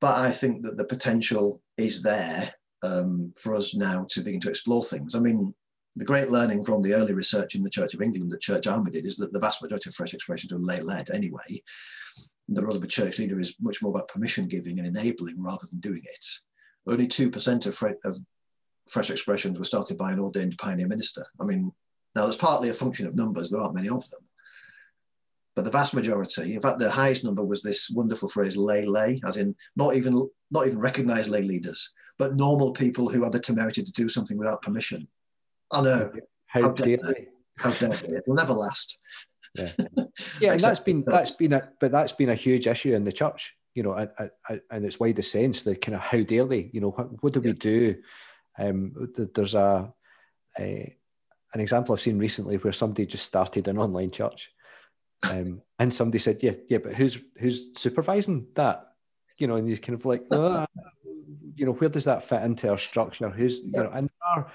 but 0.00 0.18
I 0.18 0.30
think 0.30 0.62
that 0.64 0.76
the 0.76 0.84
potential 0.84 1.60
is 1.76 2.02
there 2.02 2.54
um, 2.82 3.32
for 3.36 3.54
us 3.54 3.74
now 3.74 4.06
to 4.10 4.20
begin 4.22 4.40
to 4.40 4.48
explore 4.48 4.82
things. 4.82 5.14
I 5.14 5.20
mean, 5.20 5.54
the 5.96 6.04
great 6.04 6.30
learning 6.30 6.64
from 6.64 6.82
the 6.82 6.94
early 6.94 7.12
research 7.12 7.54
in 7.54 7.62
the 7.62 7.70
Church 7.70 7.94
of 7.94 8.02
England 8.02 8.30
that 8.30 8.40
Church 8.40 8.66
Army 8.66 8.90
did 8.90 9.06
is 9.06 9.16
that 9.16 9.32
the 9.32 9.40
vast 9.40 9.62
majority 9.62 9.90
of 9.90 9.94
fresh 9.94 10.14
expressions 10.14 10.52
were 10.52 10.58
lay 10.58 10.80
led 10.80 11.10
anyway. 11.10 11.62
The 12.48 12.62
role 12.62 12.76
of 12.76 12.82
a 12.82 12.88
church 12.88 13.18
leader 13.18 13.38
is 13.38 13.56
much 13.60 13.82
more 13.82 13.90
about 13.90 14.08
permission 14.08 14.48
giving 14.48 14.78
and 14.78 14.86
enabling 14.86 15.40
rather 15.40 15.66
than 15.70 15.80
doing 15.80 16.02
it. 16.04 16.26
Only 16.86 17.06
2% 17.06 17.66
of, 17.66 17.74
fre- 17.74 17.88
of 18.04 18.18
fresh 18.88 19.10
expressions 19.10 19.58
were 19.58 19.64
started 19.64 19.98
by 19.98 20.12
an 20.12 20.20
ordained 20.20 20.58
pioneer 20.58 20.88
minister. 20.88 21.26
I 21.40 21.44
mean, 21.44 21.72
now 22.14 22.24
that's 22.24 22.36
partly 22.36 22.68
a 22.68 22.74
function 22.74 23.06
of 23.06 23.14
numbers, 23.14 23.50
there 23.50 23.60
aren't 23.60 23.74
many 23.74 23.88
of 23.88 24.08
them. 24.10 24.20
But 25.56 25.64
the 25.64 25.70
vast 25.70 25.94
majority, 25.94 26.54
in 26.54 26.60
fact, 26.60 26.78
the 26.78 26.90
highest 26.90 27.24
number 27.24 27.44
was 27.44 27.62
this 27.62 27.90
wonderful 27.90 28.28
phrase 28.28 28.56
lay 28.56 28.86
lay, 28.86 29.20
as 29.26 29.36
in 29.36 29.54
not 29.76 29.94
even 29.94 30.28
not 30.50 30.66
even 30.66 30.78
recognized 30.78 31.30
lay 31.30 31.42
leaders, 31.42 31.92
but 32.18 32.34
normal 32.34 32.72
people 32.72 33.08
who 33.08 33.24
had 33.24 33.32
the 33.32 33.40
temerity 33.40 33.82
to 33.82 33.92
do 33.92 34.08
something 34.08 34.38
without 34.38 34.62
permission. 34.62 35.06
I 35.72 35.82
know. 35.82 36.12
How, 36.46 36.62
how 36.62 36.72
dare 36.72 36.96
they? 36.96 37.26
How 37.58 37.70
dare 37.72 37.90
they? 37.90 38.16
It 38.16 38.24
will 38.26 38.36
never 38.36 38.52
last. 38.52 38.98
Yeah, 39.54 39.72
yeah, 40.40 40.52
and 40.52 40.60
that's 40.60 40.80
been 40.80 41.04
that's 41.06 41.32
been 41.32 41.52
a 41.52 41.68
but 41.80 41.90
that's 41.90 42.12
been 42.12 42.30
a 42.30 42.34
huge 42.34 42.66
issue 42.66 42.94
in 42.94 43.04
the 43.04 43.12
church, 43.12 43.56
you 43.74 43.82
know, 43.82 43.96
in 43.96 44.84
its 44.84 44.98
widest 44.98 45.32
sense. 45.32 45.62
The 45.62 45.76
kind 45.76 45.94
of 45.94 46.00
how 46.00 46.22
dare 46.22 46.46
they? 46.46 46.70
You 46.72 46.80
know, 46.80 46.90
what, 46.90 47.22
what 47.22 47.32
do 47.32 47.40
we 47.40 47.52
do? 47.52 47.96
Um, 48.58 49.12
there's 49.34 49.54
a, 49.54 49.92
a 50.58 50.96
an 51.52 51.60
example 51.60 51.94
I've 51.94 52.00
seen 52.00 52.18
recently 52.18 52.56
where 52.56 52.72
somebody 52.72 53.06
just 53.06 53.24
started 53.26 53.68
an 53.68 53.78
online 53.78 54.10
church, 54.10 54.50
um, 55.30 55.62
and 55.78 55.92
somebody 55.92 56.18
said, 56.18 56.42
"Yeah, 56.42 56.52
yeah, 56.68 56.78
but 56.78 56.94
who's 56.94 57.22
who's 57.38 57.76
supervising 57.76 58.48
that?" 58.54 58.86
You 59.38 59.46
know, 59.46 59.56
and 59.56 59.68
you 59.68 59.78
kind 59.78 59.98
of 59.98 60.04
like, 60.04 60.24
oh, 60.30 60.66
you 61.54 61.64
know, 61.64 61.72
where 61.72 61.88
does 61.88 62.04
that 62.04 62.22
fit 62.22 62.42
into 62.42 62.70
our 62.70 62.78
structure? 62.78 63.30
Who's 63.30 63.60
you 63.60 63.72
know, 63.72 63.90
and 63.92 64.10
are 64.34 64.50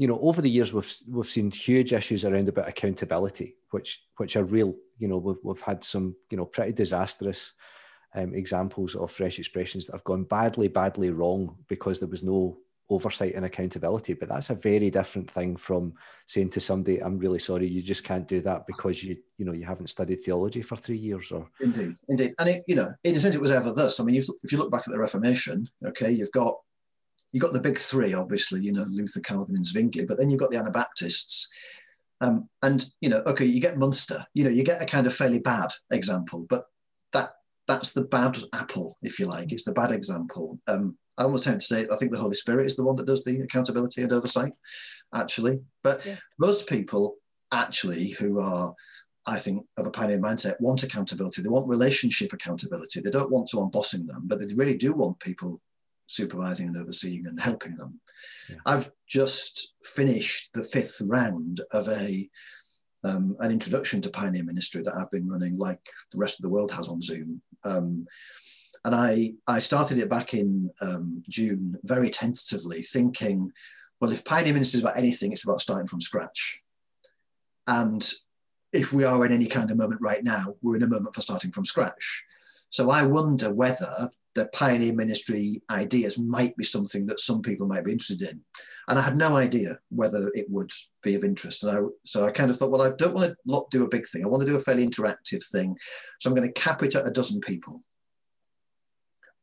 you 0.00 0.06
know, 0.06 0.18
over 0.20 0.40
the 0.40 0.48
years 0.48 0.72
we've 0.72 0.96
we've 1.08 1.28
seen 1.28 1.50
huge 1.50 1.92
issues 1.92 2.24
around 2.24 2.48
about 2.48 2.66
accountability, 2.66 3.56
which 3.70 4.02
which 4.16 4.34
are 4.34 4.44
real. 4.44 4.74
You 4.96 5.08
know, 5.08 5.18
we've 5.18 5.36
we've 5.42 5.60
had 5.60 5.84
some 5.84 6.16
you 6.30 6.38
know 6.38 6.46
pretty 6.46 6.72
disastrous 6.72 7.52
um, 8.14 8.34
examples 8.34 8.94
of 8.94 9.10
fresh 9.10 9.38
expressions 9.38 9.86
that 9.86 9.92
have 9.92 10.04
gone 10.04 10.24
badly, 10.24 10.68
badly 10.68 11.10
wrong 11.10 11.56
because 11.68 11.98
there 11.98 12.08
was 12.08 12.22
no 12.22 12.58
oversight 12.88 13.34
and 13.34 13.44
accountability. 13.44 14.14
But 14.14 14.28
that's 14.28 14.50
a 14.50 14.54
very 14.54 14.90
different 14.90 15.30
thing 15.30 15.56
from 15.56 15.94
saying 16.26 16.50
to 16.50 16.60
somebody, 16.60 17.02
"I'm 17.02 17.18
really 17.18 17.38
sorry, 17.38 17.68
you 17.68 17.82
just 17.82 18.04
can't 18.04 18.26
do 18.26 18.40
that 18.40 18.66
because 18.66 19.04
you 19.04 19.16
you 19.38 19.44
know 19.44 19.52
you 19.52 19.64
haven't 19.64 19.90
studied 19.90 20.22
theology 20.22 20.62
for 20.62 20.76
three 20.76 20.98
years." 20.98 21.30
Or 21.30 21.48
indeed, 21.60 21.94
indeed, 22.08 22.34
and 22.38 22.48
it, 22.48 22.64
you 22.66 22.74
know, 22.74 22.92
in 23.04 23.14
a 23.14 23.20
sense, 23.20 23.34
it 23.34 23.40
was 23.40 23.52
ever 23.52 23.72
thus. 23.72 24.00
I 24.00 24.04
mean, 24.04 24.16
if 24.16 24.52
you 24.52 24.58
look 24.58 24.72
back 24.72 24.84
at 24.86 24.92
the 24.92 24.98
Reformation, 24.98 25.68
okay, 25.86 26.10
you've 26.10 26.32
got 26.32 26.56
you've 27.32 27.42
got 27.42 27.52
the 27.52 27.60
big 27.60 27.78
three, 27.78 28.14
obviously, 28.14 28.60
you 28.60 28.72
know, 28.72 28.84
Luther, 28.90 29.20
Calvin, 29.20 29.56
and 29.56 29.66
Zwingli, 29.66 30.04
but 30.04 30.18
then 30.18 30.30
you've 30.30 30.40
got 30.40 30.50
the 30.50 30.58
Anabaptists. 30.58 31.48
Um, 32.20 32.48
and, 32.62 32.84
you 33.00 33.08
know, 33.08 33.22
okay, 33.26 33.46
you 33.46 33.60
get 33.60 33.78
Munster, 33.78 34.26
you 34.34 34.44
know, 34.44 34.50
you 34.50 34.62
get 34.62 34.82
a 34.82 34.86
kind 34.86 35.06
of 35.06 35.14
fairly 35.14 35.38
bad 35.38 35.72
example, 35.90 36.46
but 36.50 36.66
that 37.12 37.30
that's 37.70 37.92
the 37.92 38.06
bad 38.06 38.36
apple, 38.52 38.96
if 39.00 39.20
you 39.20 39.26
like. 39.26 39.52
It's 39.52 39.64
the 39.64 39.72
bad 39.72 39.92
example. 39.92 40.58
Um, 40.66 40.98
I 41.16 41.22
almost 41.22 41.44
tend 41.44 41.60
to 41.60 41.66
say 41.66 41.86
I 41.90 41.96
think 41.96 42.10
the 42.10 42.18
Holy 42.18 42.34
Spirit 42.34 42.66
is 42.66 42.74
the 42.74 42.84
one 42.84 42.96
that 42.96 43.06
does 43.06 43.22
the 43.22 43.40
accountability 43.40 44.02
and 44.02 44.12
oversight, 44.12 44.56
actually. 45.14 45.60
But 45.84 46.04
yeah. 46.04 46.16
most 46.38 46.68
people 46.68 47.16
actually 47.52 48.08
who 48.10 48.40
are 48.40 48.74
I 49.26 49.38
think, 49.38 49.66
of 49.76 49.86
a 49.86 49.90
pioneer 49.90 50.18
mindset 50.18 50.54
want 50.60 50.82
accountability. 50.82 51.42
They 51.42 51.50
want 51.50 51.68
relationship 51.68 52.32
accountability. 52.32 53.00
They 53.00 53.10
don't 53.10 53.30
want 53.30 53.50
someone 53.50 53.70
bossing 53.70 54.06
them, 54.06 54.22
but 54.24 54.38
they 54.38 54.46
really 54.54 54.78
do 54.78 54.94
want 54.94 55.20
people 55.20 55.60
supervising 56.06 56.68
and 56.68 56.76
overseeing 56.78 57.26
and 57.26 57.38
helping 57.38 57.76
them. 57.76 58.00
Yeah. 58.48 58.56
I've 58.64 58.90
just 59.06 59.76
finished 59.84 60.54
the 60.54 60.64
fifth 60.64 61.02
round 61.04 61.60
of 61.70 61.88
a 61.88 62.28
um, 63.04 63.36
an 63.40 63.50
introduction 63.50 64.00
to 64.02 64.10
pioneer 64.10 64.44
ministry 64.44 64.82
that 64.82 64.94
I've 64.94 65.10
been 65.10 65.28
running, 65.28 65.58
like 65.58 65.80
the 66.12 66.18
rest 66.18 66.38
of 66.38 66.42
the 66.42 66.50
world 66.50 66.70
has 66.72 66.88
on 66.88 67.00
Zoom. 67.00 67.40
Um, 67.64 68.06
and 68.84 68.94
I 68.94 69.34
I 69.46 69.58
started 69.58 69.98
it 69.98 70.08
back 70.08 70.34
in 70.34 70.70
um, 70.80 71.22
June, 71.28 71.78
very 71.82 72.10
tentatively, 72.10 72.82
thinking, 72.82 73.52
well, 74.00 74.12
if 74.12 74.24
pioneer 74.24 74.54
ministry 74.54 74.78
is 74.78 74.84
about 74.84 74.96
anything, 74.96 75.32
it's 75.32 75.44
about 75.44 75.60
starting 75.60 75.86
from 75.86 76.00
scratch. 76.00 76.60
And 77.66 78.08
if 78.72 78.92
we 78.92 79.04
are 79.04 79.24
in 79.26 79.32
any 79.32 79.46
kind 79.46 79.70
of 79.70 79.76
moment 79.76 80.00
right 80.00 80.24
now, 80.24 80.54
we're 80.62 80.76
in 80.76 80.82
a 80.82 80.88
moment 80.88 81.14
for 81.14 81.20
starting 81.20 81.50
from 81.50 81.64
scratch. 81.64 82.24
So 82.70 82.90
I 82.90 83.04
wonder 83.04 83.52
whether 83.52 84.08
the 84.34 84.46
pioneer 84.52 84.92
ministry 84.92 85.62
ideas 85.70 86.18
might 86.18 86.56
be 86.56 86.64
something 86.64 87.06
that 87.06 87.20
some 87.20 87.42
people 87.42 87.66
might 87.66 87.84
be 87.84 87.92
interested 87.92 88.22
in. 88.22 88.40
And 88.88 88.98
I 88.98 89.02
had 89.02 89.16
no 89.16 89.36
idea 89.36 89.78
whether 89.90 90.30
it 90.34 90.46
would 90.48 90.70
be 91.02 91.14
of 91.14 91.24
interest. 91.24 91.60
So 91.60 92.26
I 92.26 92.30
kind 92.30 92.50
of 92.50 92.56
thought, 92.56 92.70
well, 92.70 92.82
I 92.82 92.92
don't 92.96 93.14
want 93.14 93.34
to 93.46 93.66
do 93.70 93.84
a 93.84 93.88
big 93.88 94.06
thing. 94.06 94.24
I 94.24 94.28
want 94.28 94.42
to 94.42 94.48
do 94.48 94.56
a 94.56 94.60
fairly 94.60 94.86
interactive 94.86 95.44
thing. 95.50 95.76
So 96.20 96.30
I'm 96.30 96.36
going 96.36 96.46
to 96.46 96.60
cap 96.60 96.82
it 96.82 96.94
at 96.94 97.06
a 97.06 97.10
dozen 97.10 97.40
people. 97.40 97.80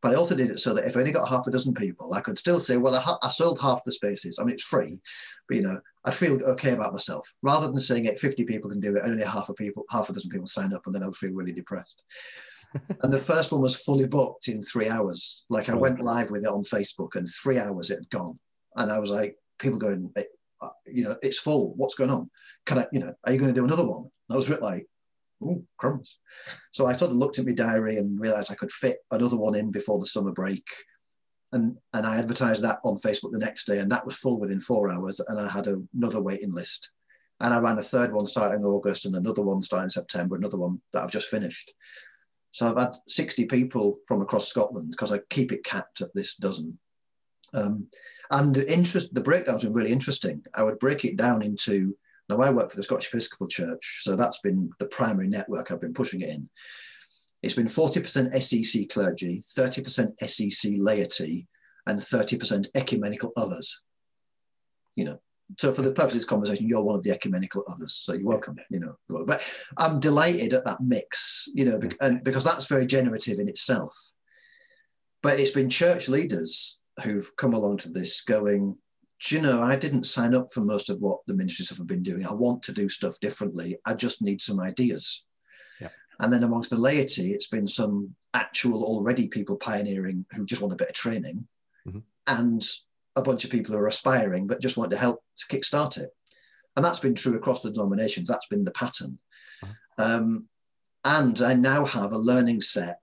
But 0.01 0.11
I 0.11 0.15
also 0.15 0.35
did 0.35 0.51
it 0.51 0.59
so 0.59 0.73
that 0.73 0.85
if 0.85 0.95
I 0.95 0.99
only 0.99 1.11
got 1.11 1.27
half 1.27 1.47
a 1.47 1.51
dozen 1.51 1.73
people, 1.73 2.13
I 2.13 2.21
could 2.21 2.37
still 2.37 2.59
say, 2.59 2.77
well, 2.77 2.95
I, 2.95 3.25
I 3.25 3.29
sold 3.29 3.59
half 3.59 3.83
the 3.83 3.91
spaces. 3.91 4.37
I 4.37 4.43
mean, 4.43 4.53
it's 4.53 4.63
free, 4.63 5.01
but 5.47 5.57
you 5.57 5.63
know, 5.63 5.81
I'd 6.05 6.13
feel 6.13 6.41
okay 6.51 6.73
about 6.73 6.91
myself 6.91 7.27
rather 7.41 7.67
than 7.67 7.79
saying 7.79 8.05
it 8.05 8.19
50 8.19 8.45
people 8.45 8.69
can 8.69 8.79
do 8.79 8.95
it 8.95 9.01
only 9.03 9.23
half 9.23 9.49
a 9.49 9.55
people, 9.55 9.85
half 9.89 10.09
a 10.09 10.13
dozen 10.13 10.29
people 10.29 10.45
sign 10.45 10.71
up, 10.71 10.85
and 10.85 10.93
then 10.93 11.01
I 11.01 11.07
would 11.07 11.15
feel 11.15 11.33
really 11.33 11.51
depressed 11.51 12.03
and 12.73 13.13
the 13.13 13.17
first 13.17 13.51
one 13.51 13.61
was 13.61 13.75
fully 13.75 14.07
booked 14.07 14.47
in 14.47 14.61
three 14.61 14.89
hours. 14.89 15.45
Like 15.49 15.69
I 15.69 15.75
went 15.75 16.01
live 16.01 16.31
with 16.31 16.43
it 16.43 16.49
on 16.49 16.63
Facebook, 16.63 17.15
and 17.15 17.27
three 17.27 17.57
hours 17.57 17.91
it 17.91 17.99
had 17.99 18.09
gone. 18.09 18.39
And 18.75 18.91
I 18.91 18.99
was 18.99 19.09
like, 19.09 19.35
people 19.59 19.79
going, 19.79 20.13
uh, 20.61 20.69
you 20.85 21.03
know, 21.03 21.15
it's 21.21 21.39
full. 21.39 21.73
What's 21.75 21.95
going 21.95 22.11
on? 22.11 22.29
Can 22.65 22.79
I, 22.79 22.87
you 22.91 22.99
know, 22.99 23.13
are 23.23 23.31
you 23.31 23.39
going 23.39 23.53
to 23.53 23.59
do 23.59 23.65
another 23.65 23.85
one? 23.85 24.03
And 24.03 24.33
I 24.33 24.35
was 24.35 24.47
a 24.47 24.53
bit 24.53 24.61
like, 24.61 24.85
oh, 25.43 25.63
crumbs. 25.77 26.19
So 26.71 26.85
I 26.85 26.93
sort 26.93 27.11
of 27.11 27.17
looked 27.17 27.39
at 27.39 27.45
my 27.45 27.53
diary 27.53 27.97
and 27.97 28.19
realized 28.19 28.51
I 28.51 28.55
could 28.55 28.71
fit 28.71 28.97
another 29.11 29.37
one 29.37 29.55
in 29.55 29.71
before 29.71 29.99
the 29.99 30.05
summer 30.05 30.31
break. 30.31 30.67
And, 31.53 31.77
and 31.93 32.05
I 32.05 32.17
advertised 32.17 32.63
that 32.63 32.79
on 32.83 32.97
Facebook 32.97 33.31
the 33.31 33.39
next 33.39 33.65
day, 33.65 33.79
and 33.79 33.91
that 33.91 34.05
was 34.05 34.17
full 34.17 34.39
within 34.39 34.59
four 34.59 34.91
hours. 34.91 35.21
And 35.27 35.39
I 35.39 35.49
had 35.49 35.67
another 35.67 36.21
waiting 36.21 36.53
list. 36.53 36.91
And 37.39 37.53
I 37.53 37.59
ran 37.59 37.77
a 37.77 37.83
third 37.83 38.11
one 38.11 38.25
starting 38.25 38.63
August 38.63 39.05
and 39.05 39.15
another 39.15 39.43
one 39.43 39.61
starting 39.61 39.89
September, 39.89 40.35
another 40.35 40.57
one 40.57 40.81
that 40.91 41.03
I've 41.03 41.11
just 41.11 41.29
finished. 41.29 41.71
So 42.57 42.67
I've 42.67 42.81
had 42.81 42.95
60 43.07 43.45
people 43.45 43.99
from 44.07 44.23
across 44.23 44.47
Scotland 44.47 44.89
because 44.89 45.13
I 45.13 45.19
keep 45.29 45.51
it 45.51 45.63
capped 45.63 46.01
at 46.01 46.11
this 46.15 46.37
dozen. 46.37 46.79
Um, 47.53 47.85
and 48.31 48.55
the 48.55 48.73
interest, 48.73 49.13
the 49.13 49.21
breakdown's 49.21 49.63
been 49.63 49.73
really 49.73 49.91
interesting. 49.91 50.43
I 50.55 50.63
would 50.63 50.79
break 50.79 51.05
it 51.05 51.17
down 51.17 51.43
into 51.43 51.95
now 52.27 52.39
I 52.39 52.49
work 52.49 52.71
for 52.71 52.75
the 52.75 52.81
Scottish 52.81 53.09
Episcopal 53.09 53.45
Church, 53.45 53.99
so 54.01 54.15
that's 54.15 54.39
been 54.39 54.71
the 54.79 54.87
primary 54.87 55.27
network 55.27 55.69
I've 55.69 55.81
been 55.81 55.93
pushing 55.93 56.21
it 56.21 56.29
in. 56.29 56.49
It's 57.43 57.53
been 57.53 57.67
40% 57.67 58.41
SEC 58.41 58.89
clergy, 58.89 59.39
30% 59.39 60.27
SEC 60.27 60.71
laity, 60.79 61.47
and 61.85 61.99
30% 61.99 62.69
ecumenical 62.73 63.33
others. 63.37 63.83
You 64.95 65.05
know, 65.05 65.19
so 65.57 65.71
for 65.71 65.81
the 65.81 65.91
purpose 65.91 66.13
of 66.13 66.19
this 66.19 66.25
conversation, 66.25 66.67
you're 66.67 66.83
one 66.83 66.95
of 66.95 67.03
the 67.03 67.11
ecumenical 67.11 67.63
others. 67.69 67.93
So 67.93 68.13
you're 68.13 68.27
welcome, 68.27 68.57
you 68.69 68.79
know. 68.79 68.97
But 69.07 69.41
I'm 69.77 69.99
delighted 69.99 70.53
at 70.53 70.65
that 70.65 70.81
mix, 70.81 71.47
you 71.53 71.65
know, 71.65 71.79
and 72.01 72.23
because 72.23 72.43
that's 72.43 72.67
very 72.67 72.85
generative 72.85 73.39
in 73.39 73.47
itself. 73.47 73.95
But 75.23 75.39
it's 75.39 75.51
been 75.51 75.69
church 75.69 76.09
leaders 76.09 76.79
who've 77.03 77.29
come 77.37 77.53
along 77.53 77.77
to 77.77 77.89
this 77.89 78.21
going, 78.21 78.77
do 79.25 79.35
you 79.35 79.41
know, 79.41 79.61
I 79.61 79.75
didn't 79.75 80.03
sign 80.03 80.35
up 80.35 80.51
for 80.53 80.61
most 80.61 80.89
of 80.89 80.99
what 80.99 81.19
the 81.25 81.33
ministries 81.33 81.69
have 81.69 81.87
been 81.87 82.03
doing. 82.03 82.25
I 82.25 82.33
want 82.33 82.61
to 82.63 82.73
do 82.73 82.87
stuff 82.89 83.19
differently. 83.19 83.77
I 83.85 83.93
just 83.93 84.21
need 84.21 84.41
some 84.41 84.59
ideas. 84.59 85.25
Yeah. 85.79 85.89
And 86.19 86.31
then 86.31 86.43
amongst 86.43 86.69
the 86.69 86.77
laity, 86.77 87.31
it's 87.31 87.47
been 87.47 87.67
some 87.67 88.13
actual 88.33 88.83
already 88.83 89.27
people 89.27 89.55
pioneering 89.55 90.25
who 90.31 90.45
just 90.45 90.61
want 90.61 90.73
a 90.73 90.77
bit 90.77 90.89
of 90.89 90.93
training. 90.93 91.47
Mm-hmm. 91.87 91.99
And 92.27 92.63
a 93.17 93.21
bunch 93.21 93.43
of 93.43 93.51
people 93.51 93.73
who 93.73 93.81
are 93.81 93.87
aspiring 93.87 94.47
but 94.47 94.61
just 94.61 94.77
want 94.77 94.91
to 94.91 94.97
help 94.97 95.21
to 95.35 95.45
kickstart 95.47 95.97
it. 95.97 96.09
And 96.75 96.85
that's 96.85 96.99
been 96.99 97.15
true 97.15 97.35
across 97.35 97.61
the 97.61 97.71
denominations. 97.71 98.27
That's 98.27 98.47
been 98.47 98.63
the 98.63 98.71
pattern. 98.71 99.17
Um, 99.97 100.45
and 101.03 101.41
I 101.41 101.53
now 101.55 101.85
have 101.85 102.11
a 102.11 102.17
learning 102.17 102.61
set 102.61 102.99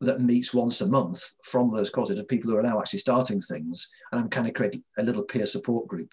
that 0.00 0.20
meets 0.20 0.52
once 0.52 0.80
a 0.80 0.88
month 0.88 1.22
from 1.44 1.72
those 1.72 1.90
courses 1.90 2.18
of 2.18 2.26
people 2.26 2.50
who 2.50 2.56
are 2.56 2.62
now 2.62 2.80
actually 2.80 2.98
starting 2.98 3.40
things. 3.40 3.88
And 4.10 4.20
I'm 4.20 4.28
kind 4.28 4.48
of 4.48 4.54
creating 4.54 4.82
a 4.98 5.02
little 5.04 5.22
peer 5.22 5.46
support 5.46 5.86
group. 5.86 6.12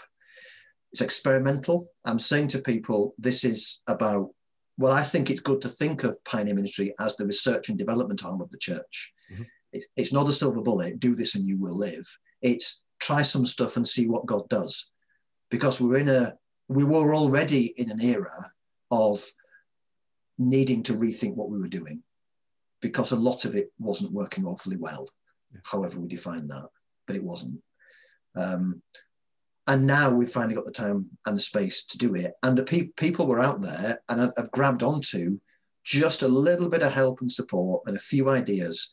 It's 0.91 1.01
experimental. 1.01 1.89
I'm 2.05 2.19
saying 2.19 2.49
to 2.49 2.59
people, 2.59 3.15
this 3.17 3.43
is 3.43 3.81
about, 3.87 4.29
well, 4.77 4.93
I 4.93 5.01
think 5.01 5.29
it's 5.29 5.39
good 5.39 5.61
to 5.61 5.69
think 5.69 6.03
of 6.03 6.23
Pioneer 6.25 6.53
Ministry 6.53 6.93
as 6.99 7.15
the 7.15 7.25
research 7.25 7.69
and 7.69 7.77
development 7.77 8.23
arm 8.23 8.41
of 8.41 8.51
the 8.51 8.57
church. 8.59 9.13
Mm-hmm. 9.31 9.43
It, 9.73 9.85
it's 9.95 10.13
not 10.13 10.29
a 10.29 10.31
silver 10.31 10.61
bullet, 10.61 10.99
do 10.99 11.15
this 11.15 11.35
and 11.35 11.45
you 11.45 11.59
will 11.59 11.77
live. 11.77 12.05
It's 12.41 12.83
try 12.99 13.21
some 13.21 13.45
stuff 13.45 13.77
and 13.77 13.87
see 13.87 14.07
what 14.07 14.25
God 14.25 14.47
does. 14.49 14.91
Because 15.49 15.81
we're 15.81 15.97
in 15.97 16.09
a, 16.09 16.35
we 16.67 16.83
were 16.83 17.15
already 17.15 17.73
in 17.77 17.89
an 17.89 18.01
era 18.01 18.51
of 18.91 19.19
needing 20.37 20.83
to 20.83 20.93
rethink 20.93 21.35
what 21.35 21.49
we 21.49 21.59
were 21.59 21.67
doing 21.67 22.03
because 22.81 23.11
a 23.11 23.15
lot 23.15 23.45
of 23.45 23.55
it 23.55 23.71
wasn't 23.77 24.11
working 24.11 24.45
awfully 24.45 24.77
well, 24.77 25.07
yeah. 25.51 25.59
however 25.63 25.99
we 25.99 26.07
define 26.07 26.47
that, 26.47 26.67
but 27.07 27.15
it 27.15 27.23
wasn't. 27.23 27.61
Um, 28.35 28.81
and 29.67 29.85
now 29.85 30.11
we've 30.11 30.29
finally 30.29 30.55
got 30.55 30.65
the 30.65 30.71
time 30.71 31.07
and 31.25 31.35
the 31.35 31.41
space 31.41 31.85
to 31.87 31.97
do 31.97 32.15
it. 32.15 32.33
And 32.41 32.57
the 32.57 32.63
pe- 32.63 32.89
people 32.97 33.27
were 33.27 33.41
out 33.41 33.61
there 33.61 34.01
and 34.09 34.19
have, 34.19 34.33
have 34.37 34.51
grabbed 34.51 34.81
onto 34.81 35.39
just 35.83 36.23
a 36.23 36.27
little 36.27 36.69
bit 36.69 36.81
of 36.81 36.91
help 36.91 37.21
and 37.21 37.31
support 37.31 37.83
and 37.85 37.95
a 37.95 37.99
few 37.99 38.29
ideas. 38.29 38.91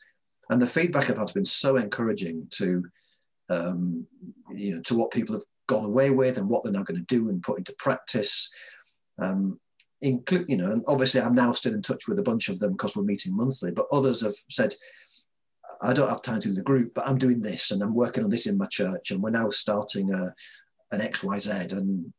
And 0.50 0.60
the 0.60 0.66
feedback 0.66 1.04
I've 1.04 1.16
had 1.16 1.20
has 1.20 1.32
been 1.32 1.44
so 1.44 1.76
encouraging 1.76 2.46
to, 2.52 2.84
um, 3.48 4.06
you 4.52 4.76
know, 4.76 4.82
to 4.82 4.96
what 4.96 5.10
people 5.10 5.34
have 5.34 5.44
gone 5.66 5.84
away 5.84 6.10
with 6.10 6.38
and 6.38 6.48
what 6.48 6.62
they're 6.62 6.72
now 6.72 6.82
going 6.82 7.00
to 7.04 7.14
do 7.14 7.28
and 7.28 7.42
put 7.42 7.58
into 7.58 7.74
practice. 7.78 8.50
Um, 9.18 9.58
include, 10.02 10.46
you 10.48 10.56
know, 10.56 10.72
and 10.72 10.84
obviously 10.86 11.20
I'm 11.20 11.34
now 11.34 11.52
still 11.52 11.74
in 11.74 11.82
touch 11.82 12.06
with 12.06 12.18
a 12.18 12.22
bunch 12.22 12.48
of 12.48 12.58
them 12.58 12.72
because 12.72 12.96
we're 12.96 13.02
meeting 13.02 13.36
monthly, 13.36 13.70
but 13.70 13.86
others 13.92 14.22
have 14.22 14.34
said, 14.50 14.74
I 15.82 15.92
don't 15.92 16.08
have 16.08 16.22
time 16.22 16.40
to 16.40 16.48
do 16.48 16.54
the 16.54 16.62
group, 16.62 16.92
but 16.94 17.06
I'm 17.06 17.18
doing 17.18 17.40
this 17.40 17.70
and 17.70 17.82
I'm 17.82 17.94
working 17.94 18.24
on 18.24 18.30
this 18.30 18.46
in 18.46 18.58
my 18.58 18.66
church 18.66 19.10
and 19.10 19.22
we're 19.22 19.30
now 19.30 19.50
starting 19.50 20.12
a, 20.14 20.34
an 20.92 21.00
XYZ. 21.00 21.72
And 21.72 22.12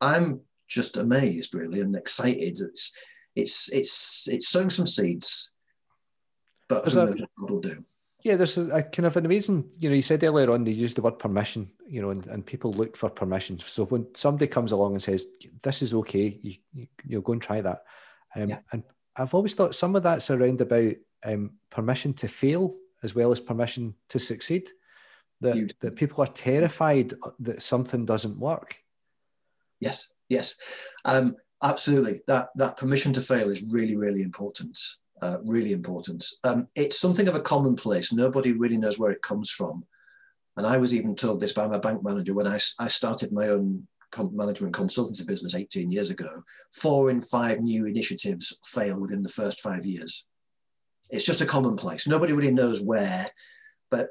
I'm 0.00 0.40
just 0.68 0.96
amazed 0.96 1.54
really 1.54 1.80
and 1.80 1.94
excited. 1.94 2.60
It's, 2.60 2.96
it's, 3.34 3.72
it's, 3.72 4.28
it's 4.28 4.48
sowing 4.48 4.70
some 4.70 4.86
seeds, 4.86 5.50
but 6.68 6.84
who 6.84 6.94
knows 6.94 7.20
what 7.20 7.30
God 7.38 7.50
will 7.50 7.60
do 7.60 7.84
yeah, 8.26 8.34
there's 8.34 8.58
a, 8.58 8.68
a, 8.70 8.82
kind 8.82 9.06
of 9.06 9.16
an 9.16 9.24
amazing, 9.24 9.70
you 9.78 9.88
know, 9.88 9.94
you 9.94 10.02
said 10.02 10.24
earlier 10.24 10.50
on 10.50 10.64
they 10.64 10.72
use 10.72 10.94
the 10.94 11.00
word 11.00 11.16
permission, 11.16 11.70
you 11.86 12.02
know, 12.02 12.10
and, 12.10 12.26
and 12.26 12.44
people 12.44 12.72
look 12.72 12.96
for 12.96 13.08
permission. 13.08 13.56
So 13.60 13.84
when 13.84 14.08
somebody 14.16 14.48
comes 14.48 14.72
along 14.72 14.94
and 14.94 15.02
says, 15.02 15.26
this 15.62 15.80
is 15.80 15.94
okay, 15.94 16.36
you, 16.42 16.56
you, 16.74 16.88
will 17.08 17.20
go 17.20 17.34
and 17.34 17.40
try 17.40 17.60
that. 17.60 17.84
Um, 18.34 18.46
yeah. 18.46 18.58
And 18.72 18.82
I've 19.14 19.32
always 19.32 19.54
thought 19.54 19.76
some 19.76 19.94
of 19.94 20.02
that's 20.02 20.28
around 20.28 20.60
about 20.60 20.94
um, 21.24 21.52
permission 21.70 22.14
to 22.14 22.26
fail 22.26 22.74
as 23.04 23.14
well 23.14 23.30
as 23.30 23.38
permission 23.38 23.94
to 24.08 24.18
succeed. 24.18 24.70
That, 25.40 25.74
that 25.80 25.96
people 25.96 26.24
are 26.24 26.28
terrified 26.28 27.12
that 27.40 27.62
something 27.62 28.06
doesn't 28.06 28.40
work. 28.40 28.74
Yes, 29.78 30.10
yes, 30.30 30.58
um, 31.04 31.36
absolutely. 31.62 32.22
That 32.26 32.48
that 32.56 32.78
permission 32.78 33.12
to 33.12 33.20
fail 33.20 33.50
is 33.50 33.62
really, 33.68 33.96
really 33.96 34.22
important 34.22 34.78
uh, 35.22 35.38
really 35.44 35.72
important. 35.72 36.24
Um, 36.44 36.68
it's 36.74 36.98
something 36.98 37.28
of 37.28 37.34
a 37.34 37.40
commonplace. 37.40 38.12
Nobody 38.12 38.52
really 38.52 38.78
knows 38.78 38.98
where 38.98 39.10
it 39.10 39.22
comes 39.22 39.50
from. 39.50 39.84
And 40.56 40.66
I 40.66 40.78
was 40.78 40.94
even 40.94 41.14
told 41.14 41.40
this 41.40 41.52
by 41.52 41.66
my 41.66 41.78
bank 41.78 42.02
manager 42.02 42.34
when 42.34 42.46
I, 42.46 42.58
I 42.78 42.88
started 42.88 43.32
my 43.32 43.48
own 43.48 43.86
management 44.32 44.74
consultancy 44.74 45.26
business 45.26 45.54
18 45.54 45.90
years 45.90 46.10
ago. 46.10 46.42
Four 46.72 47.10
in 47.10 47.20
five 47.20 47.60
new 47.60 47.86
initiatives 47.86 48.58
fail 48.64 48.98
within 48.98 49.22
the 49.22 49.28
first 49.28 49.60
five 49.60 49.84
years. 49.84 50.24
It's 51.10 51.24
just 51.24 51.42
a 51.42 51.46
commonplace. 51.46 52.06
Nobody 52.06 52.32
really 52.32 52.50
knows 52.50 52.82
where, 52.82 53.30
but 53.90 54.08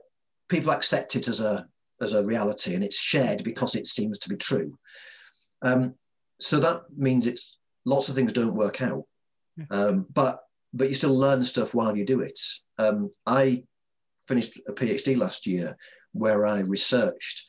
people 0.49 0.71
accept 0.71 1.15
it 1.15 1.27
as 1.27 1.41
a 1.41 1.67
as 2.01 2.13
a 2.13 2.25
reality, 2.25 2.75
and 2.75 2.83
it's 2.83 2.99
shared 2.99 3.43
because 3.43 3.73
it 3.73 3.87
seems 3.87 4.19
to 4.19 4.29
be 4.29 4.35
true. 4.35 4.77
Um, 5.61 5.95
so 6.39 6.59
that 6.59 6.81
means 6.95 7.25
it's 7.25 7.57
lots 7.85 8.09
of 8.09 8.15
things 8.15 8.33
don't 8.33 8.55
work 8.55 8.81
out. 8.81 9.05
Um, 9.71 10.05
but 10.13 10.44
but 10.75 10.89
you 10.89 10.93
still 10.93 11.17
learn 11.17 11.43
stuff 11.43 11.73
while 11.73 11.95
you 11.95 12.05
do 12.05 12.19
it. 12.19 12.39
Um, 12.77 13.09
I 13.25 13.63
finished 14.27 14.59
a 14.67 14.73
PhD 14.73 15.17
last 15.17 15.47
year 15.47 15.77
where 16.11 16.45
I 16.45 16.59
researched 16.59 17.45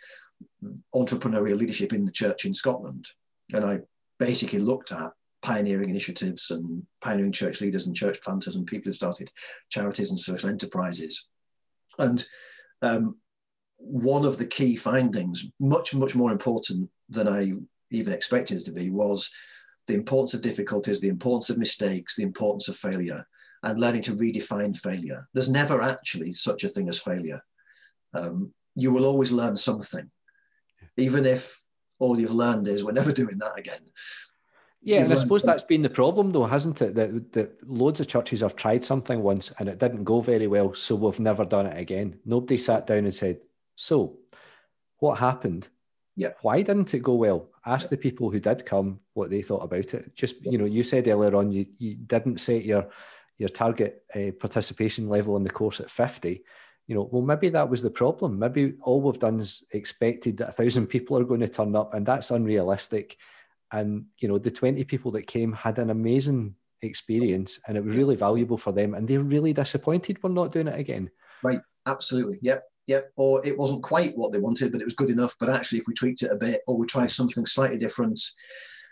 entrepreneurial 0.95 1.59
leadership 1.59 1.93
in 1.93 2.05
the 2.05 2.13
church 2.13 2.45
in 2.45 2.55
Scotland. 2.55 3.07
And 3.53 3.65
I 3.65 3.81
basically 4.19 4.61
looked 4.61 4.93
at 4.93 5.11
pioneering 5.43 5.91
initiatives 5.91 6.51
and 6.51 6.85
pioneering 7.01 7.33
church 7.33 7.61
leaders 7.61 7.87
and 7.87 7.97
church 7.97 8.21
planters 8.23 8.57
and 8.57 8.67
people 8.67 8.91
who 8.91 8.93
started 8.93 9.31
charities 9.71 10.11
and 10.11 10.19
social 10.19 10.49
enterprises. 10.49 11.29
And 11.99 12.25
um, 12.83 13.17
one 13.79 14.25
of 14.25 14.39
the 14.39 14.47
key 14.47 14.77
findings, 14.77 15.51
much, 15.61 15.95
much 15.95 16.15
more 16.15 16.33
important 16.33 16.91
than 17.09 17.29
I 17.29 17.53
even 17.91 18.13
expected 18.13 18.59
it 18.59 18.65
to 18.65 18.73
be, 18.73 18.91
was 18.91 19.31
the 19.87 19.95
importance 19.95 20.35
of 20.35 20.43
difficulties, 20.43 21.01
the 21.01 21.09
importance 21.09 21.51
of 21.51 21.59
mistakes, 21.59 22.17
the 22.17 22.23
importance 22.23 22.69
of 22.69 22.77
failure, 22.77 23.27
and 23.63 23.81
learning 23.81 24.03
to 24.03 24.17
redefine 24.17 24.77
failure. 24.77 25.29
There's 25.33 25.49
never 25.49 25.83
actually 25.83 26.33
such 26.33 26.65
a 26.65 26.69
thing 26.69 26.89
as 26.89 26.99
failure. 26.99 27.43
Um, 28.15 28.53
you 28.75 28.93
will 28.93 29.07
always 29.07 29.33
learn 29.33 29.57
something, 29.57 30.11
even 30.97 31.25
if 31.25 31.63
all 31.99 32.19
you've 32.19 32.33
learned 32.33 32.69
is 32.69 32.85
we're 32.85 32.93
never 32.93 33.13
doing 33.13 33.39
that 33.39 33.59
again. 33.59 33.81
Yeah, 34.83 35.03
and 35.03 35.13
I 35.13 35.17
suppose 35.17 35.41
something. 35.41 35.47
that's 35.47 35.63
been 35.65 35.83
the 35.83 35.89
problem, 35.89 36.31
though, 36.31 36.45
hasn't 36.45 36.81
it? 36.83 36.95
That, 36.95 37.33
that 37.33 37.69
loads 37.69 37.99
of 37.99 38.07
churches 38.07 38.41
have 38.41 38.55
tried 38.55 38.85
something 38.85 39.21
once 39.21 39.53
and 39.59 39.69
it 39.69 39.79
didn't 39.79 40.05
go 40.05 40.21
very 40.21 40.47
well, 40.47 40.75
so 40.75 40.95
we've 40.95 41.19
never 41.19 41.45
done 41.45 41.67
it 41.67 41.81
again. 41.81 42.21
Nobody 42.25 42.59
sat 42.59 42.87
down 42.87 42.99
and 42.99 43.15
said, 43.15 43.41
"So, 43.75 44.19
what 44.99 45.19
happened? 45.19 45.69
Yeah, 46.17 46.33
why 46.43 46.63
didn't 46.63 46.95
it 46.95 47.03
go 47.03 47.15
well?" 47.15 47.49
ask 47.67 47.89
the 47.89 47.97
people 47.97 48.31
who 48.31 48.39
did 48.39 48.65
come 48.65 49.01
what 49.15 49.29
they 49.29 49.43
thought 49.43 49.65
about 49.65 49.93
it. 49.93 50.15
Just 50.15 50.45
you 50.45 50.57
know, 50.57 50.65
you 50.65 50.83
said 50.83 51.09
earlier 51.09 51.35
on 51.37 51.51
you, 51.51 51.67
you 51.79 51.97
didn't 51.97 52.39
set 52.41 52.65
your 52.65 52.89
your 53.39 53.49
target 53.49 54.05
uh, 54.15 54.31
participation 54.39 55.09
level 55.09 55.37
in 55.37 55.45
the 55.45 55.51
course 55.51 55.81
at 55.81 55.91
50 55.91 56.43
you 56.87 56.95
know 56.95 57.09
well 57.13 57.23
maybe 57.23 57.49
that 57.51 57.69
was 57.69 57.83
the 57.83 57.91
problem. 57.91 58.39
Maybe 58.39 58.75
all 58.81 59.01
we've 59.01 59.19
done 59.19 59.41
is 59.41 59.65
expected 59.73 60.37
that 60.39 60.51
a 60.51 60.53
thousand 60.53 60.87
people 60.95 61.19
are 61.19 61.25
going 61.25 61.41
to 61.41 61.49
turn 61.49 61.75
up 61.77 61.95
and 61.95 62.07
that's 62.07 62.31
unrealistic. 62.31 63.17
And 63.73 64.07
you 64.19 64.29
know 64.29 64.39
the 64.39 64.51
20 64.51 64.85
people 64.85 65.11
that 65.13 65.27
came 65.27 65.53
had 65.53 65.79
an 65.79 65.91
amazing 65.91 66.55
experience 66.83 67.59
and 67.67 67.77
it 67.77 67.85
was 67.85 67.97
really 67.97 68.15
valuable 68.17 68.59
for 68.59 68.71
them 68.71 68.95
and 68.95 69.09
they're 69.09 69.21
really 69.21 69.53
disappointed 69.53 70.23
we're 70.23 70.31
not 70.31 70.53
doing 70.53 70.69
it 70.69 70.79
again. 70.79 71.11
Right. 71.43 71.61
Absolutely. 71.87 72.39
Yep 72.43 72.63
yep, 72.87 73.13
or 73.17 73.45
it 73.47 73.59
wasn't 73.59 73.83
quite 73.83 74.17
what 74.17 74.33
they 74.33 74.39
wanted, 74.39 74.73
but 74.73 74.81
it 74.81 74.85
was 74.85 74.95
good 74.95 75.11
enough. 75.11 75.35
But 75.39 75.51
actually, 75.51 75.79
if 75.79 75.87
we 75.87 75.95
tweaked 75.95 76.23
it 76.23 76.33
a 76.33 76.37
bit, 76.37 76.63
or 76.67 76.77
we 76.77 76.87
try 76.87 77.07
something 77.07 77.47
slightly 77.47 77.79
different, 77.79 78.21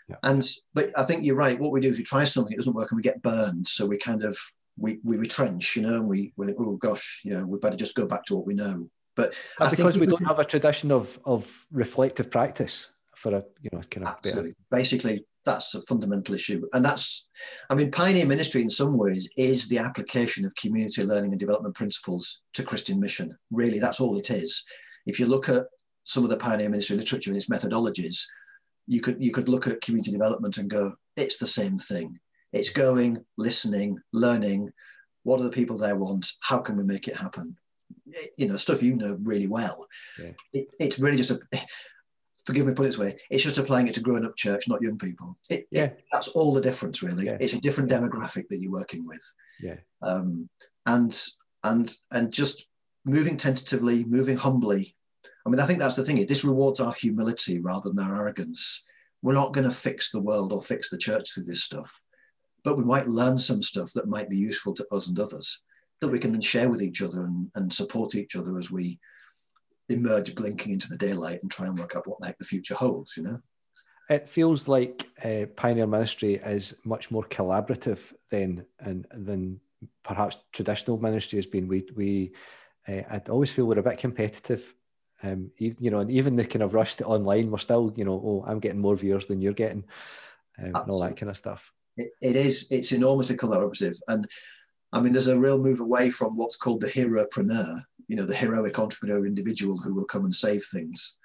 yeah. 0.09 0.17
and 0.23 0.47
but 0.73 0.91
I 0.97 1.03
think 1.03 1.25
you're 1.25 1.35
right. 1.35 1.59
What 1.59 1.71
we 1.71 1.81
do 1.81 1.89
is 1.89 1.97
we 1.97 2.03
try 2.03 2.23
something, 2.23 2.53
it 2.53 2.57
doesn't 2.57 2.73
work, 2.73 2.91
and 2.91 2.97
we 2.97 3.03
get 3.03 3.21
burned. 3.21 3.67
So 3.67 3.85
we 3.85 3.97
kind 3.97 4.23
of 4.23 4.37
we 4.77 4.99
we 5.03 5.17
retrench, 5.17 5.75
you 5.75 5.81
know, 5.81 5.95
and 5.95 6.09
we, 6.09 6.33
we 6.35 6.53
oh 6.57 6.77
gosh, 6.77 7.21
yeah, 7.23 7.43
we 7.43 7.59
better 7.59 7.77
just 7.77 7.95
go 7.95 8.07
back 8.07 8.25
to 8.25 8.35
what 8.35 8.45
we 8.45 8.53
know. 8.53 8.89
But 9.15 9.37
because 9.59 9.97
we 9.97 10.05
don't 10.05 10.25
have 10.25 10.39
a 10.39 10.45
tradition 10.45 10.91
of 10.91 11.19
of 11.25 11.65
reflective 11.71 12.29
practice 12.29 12.89
for 13.15 13.33
a 13.33 13.43
you 13.61 13.69
know 13.71 13.81
kind 13.89 14.05
of 14.05 14.13
absolutely 14.13 14.55
basically 14.69 15.25
that's 15.45 15.75
a 15.75 15.81
fundamental 15.83 16.35
issue. 16.35 16.67
And 16.73 16.83
that's, 16.83 17.29
I 17.69 17.75
mean, 17.75 17.91
pioneer 17.91 18.25
ministry 18.25 18.61
in 18.61 18.69
some 18.69 18.97
ways 18.97 19.29
is 19.37 19.67
the 19.67 19.77
application 19.77 20.45
of 20.45 20.55
community 20.55 21.03
learning 21.03 21.31
and 21.31 21.39
development 21.39 21.75
principles 21.75 22.41
to 22.53 22.63
Christian 22.63 22.99
mission. 22.99 23.37
Really, 23.51 23.79
that's 23.79 24.01
all 24.01 24.17
it 24.17 24.31
is. 24.31 24.65
If 25.05 25.19
you 25.19 25.27
look 25.27 25.49
at 25.49 25.65
some 26.03 26.23
of 26.23 26.29
the 26.29 26.37
pioneer 26.37 26.69
ministry 26.69 26.97
literature 26.97 27.29
and 27.29 27.37
its 27.37 27.49
methodologies, 27.49 28.25
you 28.87 29.01
could 29.01 29.17
you 29.19 29.31
could 29.31 29.49
look 29.49 29.67
at 29.67 29.81
community 29.81 30.11
development 30.11 30.57
and 30.57 30.69
go, 30.69 30.93
it's 31.15 31.37
the 31.37 31.47
same 31.47 31.77
thing. 31.77 32.19
It's 32.53 32.69
going, 32.69 33.23
listening, 33.37 33.99
learning. 34.13 34.71
What 35.23 35.37
do 35.37 35.43
the 35.43 35.49
people 35.49 35.77
there 35.77 35.95
want? 35.95 36.31
How 36.41 36.59
can 36.59 36.77
we 36.77 36.83
make 36.83 37.07
it 37.07 37.17
happen? 37.17 37.57
You 38.37 38.47
know, 38.47 38.57
stuff 38.57 38.83
you 38.83 38.95
know 38.95 39.17
really 39.23 39.47
well. 39.47 39.87
Yeah. 40.19 40.31
It, 40.53 40.67
it's 40.79 40.99
really 40.99 41.17
just 41.17 41.31
a 41.31 41.39
forgive 42.45 42.65
me 42.65 42.73
put 42.73 42.83
it 42.83 42.89
this 42.89 42.97
way, 42.97 43.17
it's 43.29 43.43
just 43.43 43.57
applying 43.57 43.87
it 43.87 43.93
to 43.95 44.01
growing 44.01 44.25
up 44.25 44.35
church, 44.35 44.67
not 44.67 44.81
young 44.81 44.97
people. 44.97 45.35
It, 45.49 45.67
yeah. 45.71 45.85
It, 45.85 46.05
that's 46.11 46.29
all 46.29 46.53
the 46.53 46.61
difference, 46.61 47.01
really. 47.01 47.25
Yeah. 47.25 47.37
It's 47.39 47.53
a 47.53 47.61
different 47.61 47.89
demographic 47.89 48.47
that 48.49 48.61
you're 48.61 48.71
working 48.71 49.05
with. 49.05 49.33
Yeah. 49.59 49.77
Um, 50.01 50.49
and 50.85 51.17
and 51.63 51.93
and 52.11 52.31
just 52.31 52.67
moving 53.03 53.37
tentatively, 53.37 54.03
moving 54.03 54.37
humbly. 54.37 54.95
I 55.45 55.49
mean, 55.49 55.59
I 55.59 55.65
think 55.65 55.79
that's 55.79 55.95
the 55.95 56.03
thing. 56.03 56.23
This 56.25 56.45
rewards 56.45 56.79
our 56.79 56.93
humility 56.93 57.59
rather 57.59 57.89
than 57.89 57.99
our 57.99 58.17
arrogance. 58.17 58.85
We're 59.21 59.33
not 59.33 59.53
going 59.53 59.67
to 59.67 59.75
fix 59.75 60.11
the 60.11 60.21
world 60.21 60.53
or 60.53 60.61
fix 60.61 60.89
the 60.89 60.97
church 60.97 61.33
through 61.33 61.45
this 61.45 61.63
stuff, 61.63 61.99
but 62.63 62.77
we 62.77 62.83
might 62.83 63.07
learn 63.07 63.37
some 63.37 63.63
stuff 63.63 63.91
that 63.93 64.07
might 64.07 64.29
be 64.29 64.37
useful 64.37 64.73
to 64.75 64.85
us 64.91 65.07
and 65.07 65.19
others 65.19 65.63
that 66.01 66.09
we 66.09 66.19
can 66.19 66.31
then 66.31 66.41
share 66.41 66.69
with 66.69 66.81
each 66.81 67.01
other 67.01 67.23
and, 67.23 67.49
and 67.55 67.71
support 67.71 68.15
each 68.15 68.35
other 68.35 68.57
as 68.57 68.69
we 68.69 68.99
emerge 69.89 70.33
blinking 70.35 70.73
into 70.73 70.89
the 70.89 70.97
daylight 70.97 71.41
and 71.41 71.51
try 71.51 71.67
and 71.67 71.77
work 71.77 71.95
out 71.95 72.07
what 72.07 72.19
the 72.19 72.27
heck 72.27 72.37
the 72.37 72.45
future 72.45 72.75
holds, 72.75 73.15
you 73.15 73.23
know? 73.23 73.37
it 74.09 74.29
feels 74.29 74.67
like 74.67 75.07
uh, 75.23 75.45
pioneer 75.55 75.87
ministry 75.87 76.35
is 76.35 76.75
much 76.83 77.09
more 77.09 77.23
collaborative 77.23 78.13
than 78.29 78.65
and 78.79 79.05
than 79.11 79.59
perhaps 80.03 80.37
traditional 80.53 80.97
ministry 80.97 81.37
has 81.37 81.47
been. 81.47 81.67
We 81.67 81.85
we 81.95 82.31
uh, 82.87 83.01
I 83.09 83.21
always 83.29 83.51
feel 83.51 83.65
we're 83.65 83.79
a 83.79 83.83
bit 83.83 83.97
competitive. 83.97 84.73
Um, 85.23 85.49
even, 85.57 85.77
you 85.79 85.91
know, 85.91 85.99
and 85.99 86.11
even 86.11 86.35
the 86.35 86.45
kind 86.45 86.61
of 86.61 86.73
rush 86.73 86.95
to 86.95 87.05
online, 87.05 87.49
we're 87.49 87.57
still, 87.57 87.91
you 87.95 88.03
know, 88.03 88.13
oh, 88.13 88.45
I'm 88.45 88.59
getting 88.59 88.81
more 88.81 88.95
viewers 88.95 89.25
than 89.25 89.41
you're 89.41 89.53
getting, 89.53 89.85
um, 90.59 90.65
and 90.75 90.91
all 90.91 90.99
that 90.99 91.17
kind 91.17 91.29
of 91.29 91.37
stuff. 91.37 91.71
It, 91.97 92.11
it 92.21 92.35
is. 92.35 92.67
It's 92.69 92.91
enormously 92.91 93.37
collaborative, 93.37 93.97
and 94.07 94.27
I 94.93 94.99
mean, 94.99 95.13
there's 95.13 95.29
a 95.29 95.39
real 95.39 95.57
move 95.57 95.79
away 95.79 96.09
from 96.11 96.37
what's 96.37 96.57
called 96.57 96.81
the 96.81 96.87
heropreneur. 96.87 97.81
You 98.07 98.15
know, 98.15 98.25
the 98.25 98.35
heroic 98.35 98.77
entrepreneur 98.79 99.25
individual 99.25 99.77
who 99.77 99.93
will 99.93 100.05
come 100.05 100.25
and 100.25 100.35
save 100.35 100.63
things. 100.63 101.17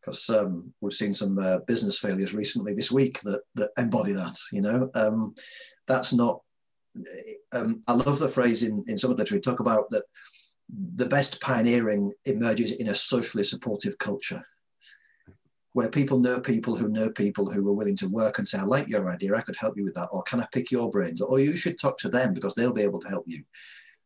Because 0.00 0.30
um, 0.30 0.72
we've 0.80 0.92
seen 0.92 1.12
some 1.12 1.38
uh, 1.38 1.58
business 1.66 1.98
failures 1.98 2.32
recently 2.32 2.72
this 2.72 2.90
week 2.90 3.20
that 3.20 3.40
that 3.56 3.70
embody 3.76 4.12
that. 4.12 4.38
You 4.52 4.62
know, 4.62 4.90
um, 4.94 5.34
that's 5.86 6.12
not. 6.12 6.40
Um, 7.52 7.82
I 7.86 7.92
love 7.92 8.18
the 8.18 8.28
phrase 8.28 8.62
in 8.62 8.84
in 8.88 8.96
some 8.96 9.10
of 9.10 9.16
the 9.16 9.22
literature. 9.22 9.50
Talk 9.50 9.60
about 9.60 9.90
that 9.90 10.04
the 10.96 11.06
best 11.06 11.40
pioneering 11.40 12.12
emerges 12.24 12.72
in 12.72 12.88
a 12.88 12.94
socially 12.94 13.42
supportive 13.42 13.98
culture 13.98 14.44
where 15.72 15.88
people 15.88 16.18
know 16.18 16.40
people 16.40 16.74
who 16.74 16.88
know 16.88 17.10
people 17.10 17.48
who 17.48 17.68
are 17.68 17.72
willing 17.72 17.96
to 17.96 18.08
work 18.08 18.38
and 18.38 18.48
say, 18.48 18.58
I 18.58 18.64
like 18.64 18.88
your 18.88 19.10
idea, 19.10 19.36
I 19.36 19.42
could 19.42 19.56
help 19.56 19.76
you 19.76 19.84
with 19.84 19.94
that, 19.94 20.08
or 20.10 20.22
can 20.22 20.40
I 20.40 20.46
pick 20.52 20.70
your 20.70 20.90
brains? 20.90 21.20
Or 21.20 21.38
you 21.38 21.56
should 21.56 21.78
talk 21.78 21.98
to 21.98 22.08
them 22.08 22.34
because 22.34 22.54
they'll 22.54 22.72
be 22.72 22.82
able 22.82 22.98
to 23.00 23.08
help 23.08 23.24
you. 23.26 23.44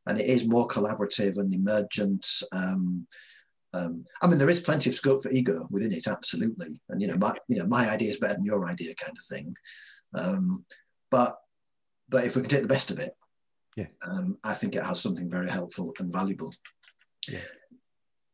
And 0.06 0.18
it 0.18 0.26
is 0.26 0.48
more 0.48 0.66
collaborative 0.66 1.38
and 1.38 1.52
emergent. 1.54 2.26
Um, 2.52 3.06
um, 3.74 4.04
I 4.20 4.26
mean, 4.26 4.38
there 4.38 4.50
is 4.50 4.60
plenty 4.60 4.90
of 4.90 4.94
scope 4.94 5.22
for 5.22 5.30
ego 5.30 5.66
within 5.70 5.92
it, 5.92 6.06
absolutely. 6.06 6.80
And 6.88 7.00
you 7.00 7.08
know, 7.08 7.16
my 7.16 7.34
you 7.48 7.56
know, 7.56 7.66
my 7.66 7.88
idea 7.88 8.10
is 8.10 8.18
better 8.18 8.34
than 8.34 8.44
your 8.44 8.68
idea, 8.68 8.94
kind 8.94 9.16
of 9.16 9.24
thing. 9.24 9.56
Um, 10.14 10.64
but 11.10 11.36
but 12.08 12.24
if 12.24 12.36
we 12.36 12.42
can 12.42 12.50
take 12.50 12.62
the 12.62 12.68
best 12.68 12.90
of 12.90 12.98
it, 12.98 13.16
yeah, 13.76 13.86
um, 14.06 14.38
I 14.44 14.54
think 14.54 14.76
it 14.76 14.84
has 14.84 15.00
something 15.00 15.30
very 15.30 15.50
helpful 15.50 15.94
and 15.98 16.12
valuable. 16.12 16.52
Yeah. 17.28 17.38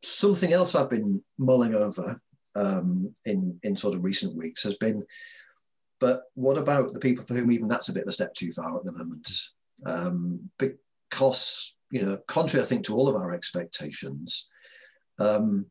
Something 0.01 0.53
else 0.53 0.75
I've 0.75 0.89
been 0.89 1.23
mulling 1.37 1.75
over 1.75 2.21
um, 2.55 3.15
in 3.25 3.59
in 3.63 3.75
sort 3.75 3.95
of 3.95 4.03
recent 4.03 4.35
weeks 4.35 4.63
has 4.63 4.75
been, 4.75 5.05
but 5.99 6.23
what 6.33 6.57
about 6.57 6.93
the 6.93 6.99
people 6.99 7.23
for 7.23 7.35
whom 7.35 7.51
even 7.51 7.69
that's 7.69 7.89
a 7.89 7.93
bit 7.93 8.03
of 8.03 8.09
a 8.09 8.13
step 8.13 8.33
too 8.33 8.51
far 8.51 8.77
at 8.77 8.83
the 8.83 8.91
moment? 8.91 9.29
Um, 9.85 10.49
because 11.09 11.75
you 11.91 12.03
know, 12.03 12.17
contrary 12.27 12.63
I 12.63 12.67
think 12.67 12.85
to 12.85 12.95
all 12.95 13.09
of 13.09 13.15
our 13.15 13.31
expectations, 13.31 14.47
um, 15.19 15.65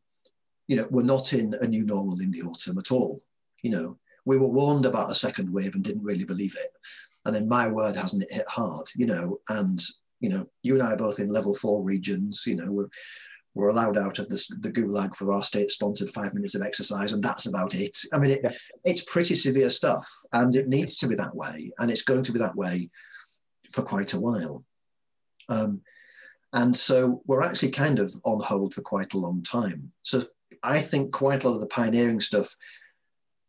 you 0.67 0.75
know, 0.75 0.87
we're 0.89 1.03
not 1.03 1.33
in 1.33 1.55
a 1.61 1.67
new 1.67 1.85
normal 1.85 2.19
in 2.19 2.31
the 2.31 2.41
autumn 2.41 2.77
at 2.77 2.91
all. 2.91 3.23
You 3.63 3.71
know, 3.71 3.97
we 4.25 4.37
were 4.37 4.47
warned 4.47 4.85
about 4.85 5.11
a 5.11 5.15
second 5.15 5.51
wave 5.51 5.75
and 5.75 5.83
didn't 5.83 6.03
really 6.03 6.25
believe 6.25 6.55
it, 6.59 6.71
and 7.25 7.35
then 7.35 7.47
my 7.47 7.67
word 7.67 7.95
hasn't 7.95 8.23
it 8.23 8.31
hit 8.31 8.47
hard. 8.47 8.87
You 8.95 9.05
know, 9.05 9.39
and 9.49 9.81
you 10.19 10.29
know, 10.29 10.45
you 10.63 10.73
and 10.73 10.83
I 10.83 10.93
are 10.93 10.97
both 10.97 11.19
in 11.19 11.31
level 11.31 11.53
four 11.53 11.83
regions. 11.83 12.43
You 12.45 12.55
know, 12.55 12.71
we're 12.71 12.89
we're 13.55 13.69
allowed 13.69 13.97
out 13.97 14.19
of 14.19 14.29
the, 14.29 14.57
the 14.61 14.71
gulag 14.71 15.15
for 15.15 15.33
our 15.33 15.41
state-sponsored 15.41 16.09
five 16.09 16.33
minutes 16.33 16.55
of 16.55 16.61
exercise, 16.61 17.13
and 17.13 17.23
that's 17.23 17.47
about 17.47 17.73
it. 17.75 17.97
I 18.13 18.19
mean, 18.19 18.31
it, 18.31 18.41
yeah. 18.43 18.51
it's 18.83 19.11
pretty 19.11 19.35
severe 19.35 19.69
stuff, 19.69 20.07
and 20.31 20.55
it 20.55 20.67
needs 20.67 20.97
to 20.97 21.07
be 21.07 21.15
that 21.15 21.35
way, 21.35 21.71
and 21.79 21.89
it's 21.89 22.03
going 22.03 22.23
to 22.23 22.31
be 22.31 22.39
that 22.39 22.55
way 22.55 22.89
for 23.71 23.81
quite 23.81 24.13
a 24.13 24.19
while. 24.19 24.63
Um, 25.49 25.81
and 26.53 26.75
so 26.75 27.21
we're 27.25 27.43
actually 27.43 27.71
kind 27.71 27.99
of 27.99 28.15
on 28.23 28.41
hold 28.41 28.73
for 28.73 28.81
quite 28.81 29.13
a 29.13 29.19
long 29.19 29.43
time. 29.43 29.91
So 30.03 30.23
I 30.63 30.79
think 30.79 31.11
quite 31.11 31.43
a 31.43 31.49
lot 31.49 31.55
of 31.55 31.61
the 31.61 31.67
pioneering 31.67 32.19
stuff, 32.19 32.55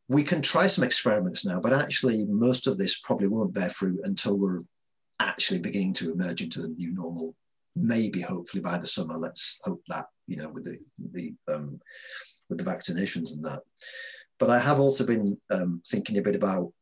we 0.09 0.23
can 0.23 0.43
try 0.43 0.67
some 0.67 0.85
experiments 0.85 1.47
now, 1.47 1.61
but 1.61 1.73
actually 1.73 2.25
most 2.25 2.67
of 2.67 2.77
this 2.77 2.99
probably 2.99 3.29
won't 3.29 3.55
bear 3.55 3.71
fruit 3.71 4.01
until 4.03 4.39
we're 4.39 4.63
actually 5.21 5.61
beginning 5.61 5.95
to 5.95 6.13
emerge 6.13 6.43
into 6.43 6.61
the 6.63 6.69
new 6.69 6.93
normal 6.93 7.35
maybe 7.77 8.21
hopefully 8.21 8.63
by 8.63 8.79
the 8.79 8.87
summer. 8.87 9.19
Let's 9.19 9.61
hope 9.65 9.83
that 9.89 10.07
you 10.27 10.37
know 10.37 10.51
with 10.51 10.65
the 10.65 10.79
the 11.13 11.35
um, 11.53 11.81
with 12.49 12.59
the 12.59 12.71
vaccinations 12.71 13.33
and 13.33 13.45
that. 13.45 13.61
But 14.39 14.51
I 14.51 14.59
have 14.59 14.81
also 14.81 15.07
been 15.07 15.39
um, 15.51 15.83
thinking 15.87 16.19
a 16.19 16.23
bit 16.23 16.37
about 16.37 16.73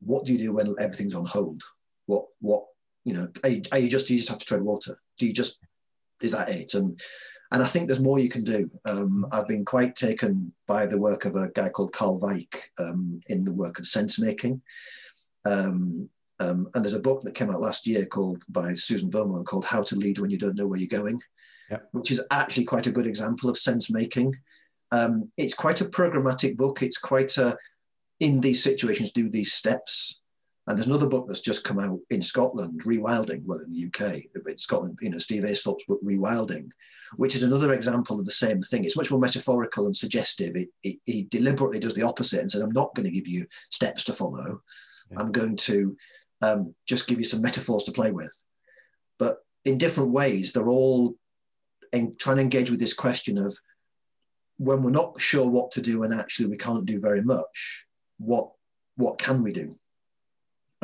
what 0.00 0.24
do 0.24 0.32
you 0.32 0.38
do 0.38 0.52
when 0.52 0.74
everything's 0.78 1.14
on 1.14 1.24
hold? 1.24 1.62
What 2.06 2.26
what 2.40 2.64
you 3.04 3.14
know? 3.14 3.28
Are 3.42 3.50
you, 3.50 3.62
are 3.72 3.78
you 3.78 3.88
just 3.88 4.06
do 4.06 4.14
you 4.14 4.20
just 4.20 4.30
have 4.30 4.38
to 4.38 4.46
tread 4.46 4.62
water? 4.62 4.98
Do 5.18 5.26
you 5.26 5.32
just 5.32 5.64
is 6.22 6.32
that 6.32 6.48
it? 6.48 6.74
And 6.74 7.00
and 7.52 7.62
I 7.62 7.66
think 7.66 7.86
there's 7.86 8.00
more 8.00 8.18
you 8.18 8.28
can 8.28 8.42
do. 8.42 8.68
Um, 8.84 9.26
I've 9.30 9.46
been 9.46 9.64
quite 9.64 9.94
taken 9.94 10.52
by 10.66 10.86
the 10.86 10.98
work 10.98 11.24
of 11.24 11.36
a 11.36 11.48
guy 11.48 11.68
called 11.68 11.92
Karl 11.92 12.20
Weick 12.20 12.56
um, 12.78 13.20
in 13.28 13.44
the 13.44 13.52
work 13.52 13.78
of 13.78 13.86
sense 13.86 14.20
making. 14.20 14.60
Um, 15.44 16.08
um, 16.40 16.66
and 16.74 16.84
there's 16.84 16.94
a 16.94 17.00
book 17.00 17.22
that 17.22 17.34
came 17.34 17.50
out 17.50 17.60
last 17.60 17.86
year 17.86 18.06
called 18.06 18.42
by 18.48 18.74
Susan 18.74 19.08
Beaumont 19.08 19.46
called 19.46 19.64
How 19.64 19.82
to 19.82 19.96
Lead 19.96 20.18
When 20.18 20.30
You 20.30 20.38
Don't 20.38 20.56
Know 20.56 20.66
Where 20.66 20.80
You're 20.80 20.88
Going, 20.88 21.20
which 21.92 22.10
is 22.10 22.24
actually 22.32 22.64
quite 22.64 22.88
a 22.88 22.92
good 22.92 23.06
example 23.06 23.48
of 23.48 23.58
sense 23.58 23.90
making. 23.90 24.34
Um, 24.90 25.30
it's 25.36 25.54
quite 25.54 25.80
a 25.80 25.86
programmatic 25.86 26.56
book. 26.56 26.82
It's 26.82 26.98
quite 26.98 27.36
a, 27.36 27.56
in 28.18 28.40
these 28.40 28.62
situations, 28.62 29.12
do 29.12 29.28
these 29.28 29.52
steps. 29.52 30.20
And 30.66 30.78
there's 30.78 30.86
another 30.86 31.08
book 31.08 31.26
that's 31.28 31.42
just 31.42 31.64
come 31.64 31.78
out 31.78 31.98
in 32.08 32.22
Scotland, 32.22 32.82
Rewilding, 32.84 33.42
well, 33.44 33.58
in 33.58 33.70
the 33.70 33.86
UK, 33.86 34.22
in 34.48 34.56
Scotland, 34.56 34.98
you 35.02 35.10
know, 35.10 35.18
Steve 35.18 35.44
Aisthorpe's 35.44 35.84
book, 35.84 36.00
Rewilding, 36.02 36.70
which 37.16 37.34
is 37.34 37.42
another 37.42 37.74
example 37.74 38.18
of 38.18 38.24
the 38.24 38.32
same 38.32 38.62
thing. 38.62 38.84
It's 38.84 38.96
much 38.96 39.10
more 39.10 39.20
metaphorical 39.20 39.84
and 39.86 39.96
suggestive. 39.96 40.56
It, 40.56 40.70
it, 40.82 40.96
he 41.04 41.24
deliberately 41.24 41.80
does 41.80 41.94
the 41.94 42.02
opposite 42.02 42.40
and 42.40 42.50
says, 42.50 42.62
I'm 42.62 42.72
not 42.72 42.94
going 42.94 43.04
to 43.04 43.12
give 43.12 43.28
you 43.28 43.46
steps 43.70 44.04
to 44.04 44.14
follow. 44.14 44.62
Yeah. 45.10 45.20
I'm 45.20 45.32
going 45.32 45.56
to 45.56 45.96
um, 46.40 46.74
just 46.86 47.08
give 47.08 47.18
you 47.18 47.24
some 47.24 47.42
metaphors 47.42 47.84
to 47.84 47.92
play 47.92 48.10
with. 48.10 48.34
But 49.18 49.38
in 49.66 49.76
different 49.76 50.12
ways, 50.12 50.52
they're 50.52 50.68
all 50.68 51.14
en- 51.92 52.16
trying 52.18 52.36
to 52.36 52.42
engage 52.42 52.70
with 52.70 52.80
this 52.80 52.94
question 52.94 53.36
of 53.36 53.54
when 54.56 54.82
we're 54.82 54.90
not 54.90 55.20
sure 55.20 55.46
what 55.46 55.72
to 55.72 55.82
do 55.82 56.04
and 56.04 56.14
actually 56.14 56.46
we 56.46 56.56
can't 56.56 56.86
do 56.86 57.00
very 57.00 57.22
much, 57.22 57.86
what 58.18 58.50
what 58.96 59.18
can 59.18 59.42
we 59.42 59.52
do? 59.52 59.76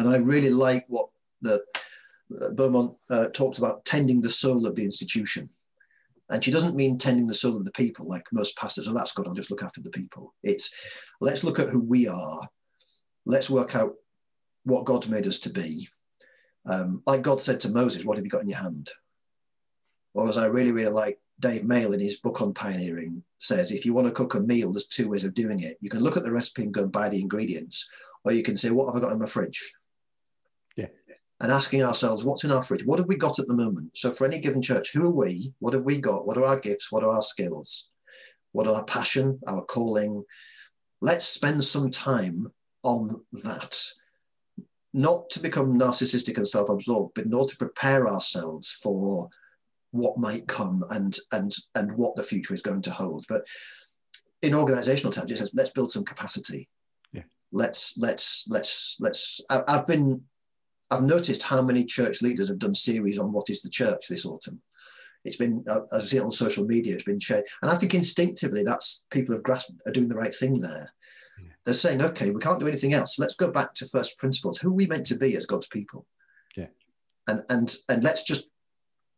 And 0.00 0.08
I 0.08 0.16
really 0.16 0.48
like 0.48 0.86
what 0.88 1.08
the 1.42 1.62
uh, 2.40 2.50
Beaumont 2.52 2.94
uh, 3.10 3.26
talks 3.28 3.58
about 3.58 3.84
tending 3.84 4.22
the 4.22 4.30
soul 4.30 4.66
of 4.66 4.74
the 4.74 4.84
institution. 4.84 5.50
And 6.30 6.42
she 6.42 6.50
doesn't 6.50 6.74
mean 6.74 6.96
tending 6.96 7.26
the 7.26 7.34
soul 7.34 7.56
of 7.56 7.66
the 7.66 7.72
people 7.72 8.08
like 8.08 8.24
most 8.32 8.56
pastors. 8.56 8.88
Oh, 8.88 8.94
that's 8.94 9.12
good. 9.12 9.26
I'll 9.26 9.34
just 9.34 9.50
look 9.50 9.62
after 9.62 9.82
the 9.82 9.90
people. 9.90 10.32
It's 10.42 10.72
let's 11.20 11.44
look 11.44 11.58
at 11.58 11.68
who 11.68 11.80
we 11.80 12.08
are. 12.08 12.48
Let's 13.26 13.50
work 13.50 13.76
out 13.76 13.94
what 14.64 14.86
God's 14.86 15.08
made 15.08 15.26
us 15.26 15.38
to 15.40 15.50
be. 15.50 15.86
Um, 16.66 17.02
like 17.06 17.20
God 17.20 17.42
said 17.42 17.60
to 17.60 17.70
Moses, 17.70 18.04
What 18.04 18.16
have 18.16 18.24
you 18.24 18.30
got 18.30 18.42
in 18.42 18.48
your 18.48 18.58
hand? 18.58 18.90
Or 20.14 20.30
as 20.30 20.38
I 20.38 20.46
really, 20.46 20.72
really 20.72 20.90
like 20.90 21.18
Dave 21.40 21.64
Male 21.64 21.92
in 21.92 22.00
his 22.00 22.20
book 22.20 22.40
on 22.40 22.54
pioneering 22.54 23.22
says, 23.38 23.70
if 23.70 23.84
you 23.84 23.92
want 23.92 24.06
to 24.06 24.12
cook 24.12 24.34
a 24.34 24.40
meal, 24.40 24.72
there's 24.72 24.86
two 24.86 25.08
ways 25.08 25.24
of 25.24 25.34
doing 25.34 25.60
it. 25.60 25.76
You 25.80 25.90
can 25.90 26.00
look 26.00 26.16
at 26.16 26.22
the 26.22 26.32
recipe 26.32 26.62
and 26.62 26.72
go 26.72 26.84
and 26.84 26.92
buy 26.92 27.08
the 27.08 27.20
ingredients, 27.20 27.88
or 28.24 28.32
you 28.32 28.42
can 28.42 28.56
say, 28.56 28.70
What 28.70 28.86
have 28.86 28.96
I 28.96 29.04
got 29.04 29.12
in 29.12 29.18
my 29.18 29.26
fridge? 29.26 29.74
And 31.40 31.50
asking 31.50 31.82
ourselves, 31.82 32.24
What's 32.24 32.44
in 32.44 32.52
our 32.52 32.62
fridge? 32.62 32.84
What 32.84 32.98
have 32.98 33.08
we 33.08 33.16
got 33.16 33.38
at 33.38 33.46
the 33.46 33.54
moment? 33.54 33.96
So, 33.96 34.10
for 34.10 34.26
any 34.26 34.38
given 34.38 34.60
church, 34.60 34.90
who 34.92 35.06
are 35.06 35.10
we? 35.10 35.52
What 35.58 35.74
have 35.74 35.84
we 35.84 35.98
got? 35.98 36.26
What 36.26 36.36
are 36.36 36.44
our 36.44 36.60
gifts? 36.60 36.92
What 36.92 37.02
are 37.02 37.10
our 37.10 37.22
skills? 37.22 37.90
What 38.52 38.66
are 38.66 38.74
our 38.74 38.84
passion, 38.84 39.40
our 39.46 39.64
calling? 39.64 40.24
Let's 41.00 41.26
spend 41.26 41.64
some 41.64 41.90
time 41.90 42.52
on 42.82 43.24
that 43.44 43.80
not 44.92 45.30
to 45.30 45.40
become 45.40 45.78
narcissistic 45.78 46.36
and 46.36 46.46
self-absorbed, 46.46 47.12
but 47.14 47.24
in 47.24 47.34
order 47.34 47.52
to 47.52 47.58
prepare 47.58 48.08
ourselves 48.08 48.72
for 48.82 49.28
what 49.92 50.18
might 50.18 50.46
come 50.46 50.84
and 50.90 51.16
and 51.32 51.52
and 51.74 51.92
what 51.96 52.16
the 52.16 52.22
future 52.22 52.54
is 52.54 52.62
going 52.62 52.82
to 52.82 52.90
hold. 52.90 53.24
But 53.28 53.46
in 54.42 54.54
organizational 54.54 55.12
terms, 55.12 55.30
it 55.30 55.38
says 55.38 55.52
let's 55.54 55.70
build 55.70 55.92
some 55.92 56.04
capacity. 56.04 56.68
Yeah. 57.12 57.22
Let's 57.52 57.98
let's 57.98 58.46
let's 58.48 58.96
let's. 59.00 59.40
I've 59.48 59.86
been 59.86 60.22
I've 60.90 61.02
noticed 61.02 61.42
how 61.42 61.62
many 61.62 61.84
church 61.84 62.22
leaders 62.22 62.48
have 62.48 62.58
done 62.58 62.74
series 62.74 63.18
on 63.18 63.32
what 63.32 63.50
is 63.50 63.62
the 63.62 63.70
church 63.70 64.08
this 64.08 64.26
autumn. 64.26 64.60
It's 65.24 65.36
been, 65.36 65.64
uh, 65.68 65.80
I've 65.92 66.02
seen 66.02 66.20
it 66.20 66.24
on 66.24 66.32
social 66.32 66.64
media, 66.64 66.94
it's 66.94 67.04
been 67.04 67.20
shared. 67.20 67.44
And 67.62 67.70
I 67.70 67.76
think 67.76 67.94
instinctively 67.94 68.62
that's 68.64 69.04
people 69.10 69.34
have 69.34 69.44
grasped, 69.44 69.72
are 69.86 69.92
doing 69.92 70.08
the 70.08 70.16
right 70.16 70.34
thing 70.34 70.58
there. 70.58 70.92
They're 71.64 71.74
saying, 71.74 72.00
okay, 72.00 72.30
we 72.30 72.40
can't 72.40 72.58
do 72.58 72.68
anything 72.68 72.94
else. 72.94 73.18
Let's 73.18 73.36
go 73.36 73.50
back 73.50 73.74
to 73.74 73.86
first 73.86 74.18
principles. 74.18 74.58
Who 74.58 74.70
are 74.70 74.74
we 74.74 74.86
meant 74.86 75.06
to 75.08 75.18
be 75.18 75.36
as 75.36 75.46
God's 75.46 75.66
people? 75.66 76.06
Yeah. 76.56 76.68
And 77.26 77.42
and 77.50 77.74
and 77.88 78.02
let's 78.02 78.24
just 78.24 78.50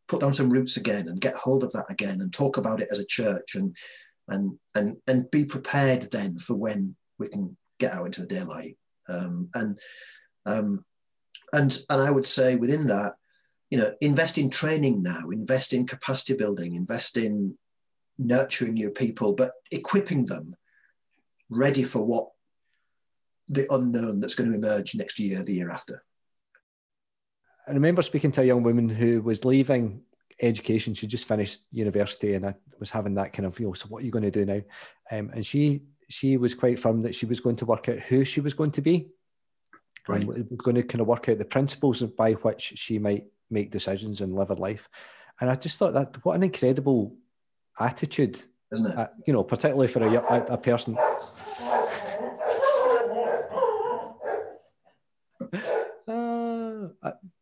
put 0.08 0.20
down 0.20 0.34
some 0.34 0.50
roots 0.50 0.76
again 0.76 1.08
and 1.08 1.20
get 1.20 1.34
hold 1.34 1.62
of 1.62 1.72
that 1.72 1.86
again 1.88 2.20
and 2.20 2.32
talk 2.32 2.56
about 2.56 2.82
it 2.82 2.88
as 2.90 2.98
a 2.98 3.06
church 3.06 3.54
and 3.54 3.76
and 4.28 4.58
and 4.74 4.96
and 5.06 5.30
be 5.30 5.44
prepared 5.44 6.02
then 6.10 6.38
for 6.38 6.54
when 6.54 6.96
we 7.18 7.28
can 7.28 7.56
get 7.78 7.94
out 7.94 8.06
into 8.06 8.22
the 8.22 8.26
daylight. 8.26 8.76
Um, 9.08 9.48
and 9.54 9.78
um, 10.44 10.84
and 11.52 11.76
and 11.90 12.00
I 12.00 12.10
would 12.10 12.26
say 12.26 12.56
within 12.56 12.86
that, 12.86 13.14
you 13.70 13.78
know, 13.78 13.94
invest 14.00 14.38
in 14.38 14.50
training 14.50 15.02
now, 15.02 15.30
invest 15.30 15.72
in 15.72 15.86
capacity 15.86 16.34
building, 16.34 16.74
invest 16.74 17.16
in 17.16 17.56
nurturing 18.18 18.76
your 18.76 18.90
people, 18.90 19.32
but 19.32 19.52
equipping 19.70 20.24
them 20.24 20.56
ready 21.48 21.82
for 21.82 22.04
what 22.04 22.28
the 23.48 23.66
unknown 23.72 24.20
that's 24.20 24.34
going 24.34 24.50
to 24.50 24.56
emerge 24.56 24.94
next 24.94 25.18
year, 25.18 25.42
the 25.42 25.54
year 25.54 25.70
after. 25.70 26.02
I 27.68 27.72
remember 27.72 28.02
speaking 28.02 28.32
to 28.32 28.42
a 28.42 28.44
young 28.44 28.62
woman 28.62 28.88
who 28.88 29.20
was 29.22 29.44
leaving 29.44 30.02
education. 30.40 30.94
She 30.94 31.06
just 31.06 31.28
finished 31.28 31.62
university, 31.70 32.34
and 32.34 32.46
I 32.46 32.54
was 32.80 32.90
having 32.90 33.14
that 33.14 33.32
kind 33.32 33.46
of, 33.46 33.58
you 33.60 33.66
know, 33.66 33.72
so 33.74 33.86
what 33.88 34.02
are 34.02 34.06
you 34.06 34.10
going 34.10 34.24
to 34.24 34.30
do 34.30 34.44
now? 34.44 34.62
Um, 35.10 35.30
and 35.34 35.46
she 35.46 35.82
she 36.08 36.36
was 36.36 36.54
quite 36.54 36.78
firm 36.78 37.02
that 37.02 37.14
she 37.14 37.26
was 37.26 37.40
going 37.40 37.56
to 37.56 37.64
work 37.64 37.88
out 37.88 37.98
who 37.98 38.24
she 38.24 38.40
was 38.40 38.54
going 38.54 38.72
to 38.72 38.82
be, 38.82 39.08
right. 40.08 40.22
and 40.22 40.50
was 40.50 40.58
going 40.58 40.76
to 40.76 40.82
kind 40.82 41.00
of 41.00 41.06
work 41.06 41.28
out 41.28 41.38
the 41.38 41.44
principles 41.44 42.02
by 42.02 42.32
which 42.32 42.72
she 42.76 42.98
might 42.98 43.26
make 43.50 43.70
decisions 43.70 44.20
and 44.20 44.34
live 44.34 44.48
her 44.48 44.54
life. 44.54 44.88
And 45.40 45.50
I 45.50 45.54
just 45.54 45.78
thought 45.78 45.94
that 45.94 46.24
what 46.24 46.36
an 46.36 46.42
incredible 46.42 47.16
attitude, 47.78 48.42
isn't 48.72 48.86
it? 48.86 48.98
Uh, 48.98 49.08
you 49.26 49.32
know, 49.32 49.44
particularly 49.44 49.88
for 49.88 50.02
a, 50.02 50.14
a, 50.14 50.44
a 50.54 50.58
person 50.58 50.96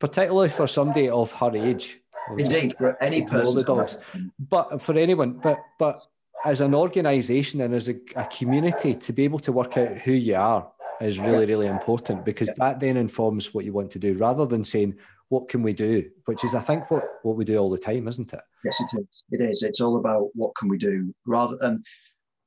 particularly 0.01 0.49
for 0.49 0.67
somebody 0.67 1.09
of 1.09 1.31
her 1.33 1.55
age. 1.57 2.01
Indeed, 2.37 2.75
for 2.77 3.03
any 3.03 3.25
person. 3.25 3.63
Dogs. 3.65 3.97
But 4.39 4.83
for 4.83 4.97
anyone, 4.97 5.35
but 5.35 5.59
but 5.79 6.07
as 6.45 6.61
an 6.61 6.75
organisation 6.75 7.61
and 7.61 7.75
as 7.75 7.89
a, 7.89 7.97
a, 8.17 8.25
community, 8.27 8.95
to 8.95 9.13
be 9.13 9.25
able 9.25 9.41
to 9.41 9.53
work 9.53 9.77
out 9.77 9.99
who 9.99 10.13
you 10.13 10.37
are 10.37 10.71
is 11.01 11.19
really, 11.19 11.47
really 11.47 11.67
important 11.67 12.25
because 12.25 12.53
that 12.57 12.81
then 12.81 12.97
informs 12.97 13.55
what 13.55 13.65
you 13.65 13.73
want 13.73 13.91
to 13.93 13.99
do 13.99 14.15
rather 14.15 14.47
than 14.47 14.65
saying, 14.65 14.97
what 15.29 15.49
can 15.49 15.63
we 15.63 15.73
do? 15.73 16.11
Which 16.25 16.45
is, 16.45 16.55
I 16.55 16.61
think, 16.61 16.91
what, 16.91 17.05
what 17.23 17.37
we 17.37 17.45
do 17.45 17.57
all 17.57 17.71
the 17.71 17.79
time, 17.79 18.09
isn't 18.09 18.33
it? 18.33 18.41
Yes, 18.65 18.81
it 18.81 19.01
is. 19.01 19.23
It 19.31 19.41
is. 19.41 19.63
It's 19.63 19.81
all 19.81 19.97
about 19.97 20.29
what 20.35 20.55
can 20.57 20.69
we 20.69 20.77
do 20.77 21.15
rather 21.25 21.57
than, 21.61 21.83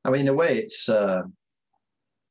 I 0.03 0.09
mean, 0.09 0.21
in 0.21 0.27
a 0.27 0.33
way, 0.33 0.57
it's 0.57 0.89
uh, 0.89 1.23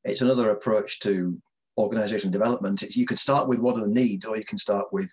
it's 0.03 0.21
another 0.21 0.51
approach 0.51 0.99
to 1.01 1.37
organization 1.77 2.31
development, 2.31 2.81
you 2.95 3.05
can 3.05 3.17
start 3.17 3.47
with 3.47 3.59
what 3.59 3.75
are 3.77 3.81
the 3.81 3.87
needs, 3.87 4.25
or 4.25 4.37
you 4.37 4.45
can 4.45 4.57
start 4.57 4.85
with 4.91 5.11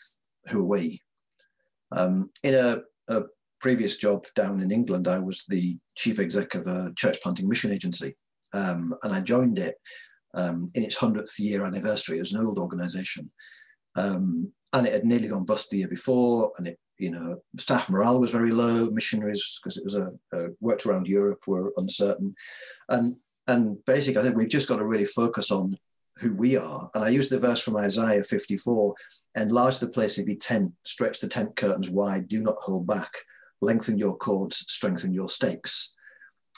who 0.49 0.65
are 0.65 0.69
we. 0.69 1.01
Um, 1.93 2.31
in 2.43 2.55
a, 2.55 2.83
a, 3.09 3.23
previous 3.61 3.99
job 3.99 4.25
down 4.35 4.61
in 4.63 4.71
England, 4.71 5.07
I 5.07 5.19
was 5.19 5.45
the 5.47 5.77
chief 5.95 6.19
exec 6.19 6.55
of 6.55 6.67
a 6.67 6.93
church 6.97 7.21
planting 7.23 7.47
mission 7.47 7.71
agency, 7.71 8.17
um, 8.55 8.95
and 9.03 9.13
I 9.13 9.21
joined 9.21 9.59
it 9.59 9.75
um, 10.35 10.71
in 10.75 10.83
its 10.83 10.97
hundredth 10.97 11.39
year 11.39 11.65
anniversary. 11.65 12.19
It 12.19 12.23
was 12.23 12.33
an 12.33 12.45
old 12.45 12.59
organization, 12.59 13.31
um, 13.97 14.53
and 14.73 14.87
it 14.87 14.93
had 14.93 15.05
nearly 15.05 15.29
gone 15.29 15.45
bust 15.45 15.71
the 15.71 15.79
year 15.79 15.89
before, 15.89 16.53
and 16.59 16.69
it 16.69 16.79
you 17.01 17.11
know, 17.11 17.43
staff 17.57 17.89
morale 17.89 18.21
was 18.21 18.31
very 18.31 18.53
low. 18.53 18.91
Missionaries, 18.91 19.59
because 19.63 19.79
it 19.79 19.85
was 19.85 19.95
a, 19.95 20.13
a, 20.35 20.49
worked 20.61 20.85
around 20.85 21.09
Europe, 21.09 21.43
were 21.47 21.73
uncertain, 21.79 22.35
and 22.91 23.17
and 23.49 23.83
basically, 23.87 24.21
I 24.21 24.25
think 24.25 24.37
we've 24.37 24.49
just 24.49 24.69
got 24.69 24.77
to 24.77 24.85
really 24.85 25.07
focus 25.07 25.51
on 25.51 25.77
who 26.19 26.35
we 26.35 26.57
are. 26.57 26.91
And 26.95 27.03
I 27.03 27.09
use 27.09 27.29
the 27.29 27.41
verse 27.41 27.63
from 27.63 27.77
Isaiah 27.77 28.23
54 28.23 28.95
enlarge 29.37 29.79
the 29.79 29.89
place 29.89 30.19
of 30.19 30.29
your 30.29 30.37
tent, 30.37 30.73
stretch 30.85 31.21
the 31.21 31.29
tent 31.29 31.57
curtains 31.57 31.89
wide, 31.89 32.29
do 32.29 32.43
not 32.43 32.57
hold 32.59 32.87
back, 32.87 33.11
lengthen 33.63 33.99
your 33.99 34.17
cords, 34.17 34.59
strengthen 34.59 35.15
your 35.15 35.29
stakes. 35.29 35.97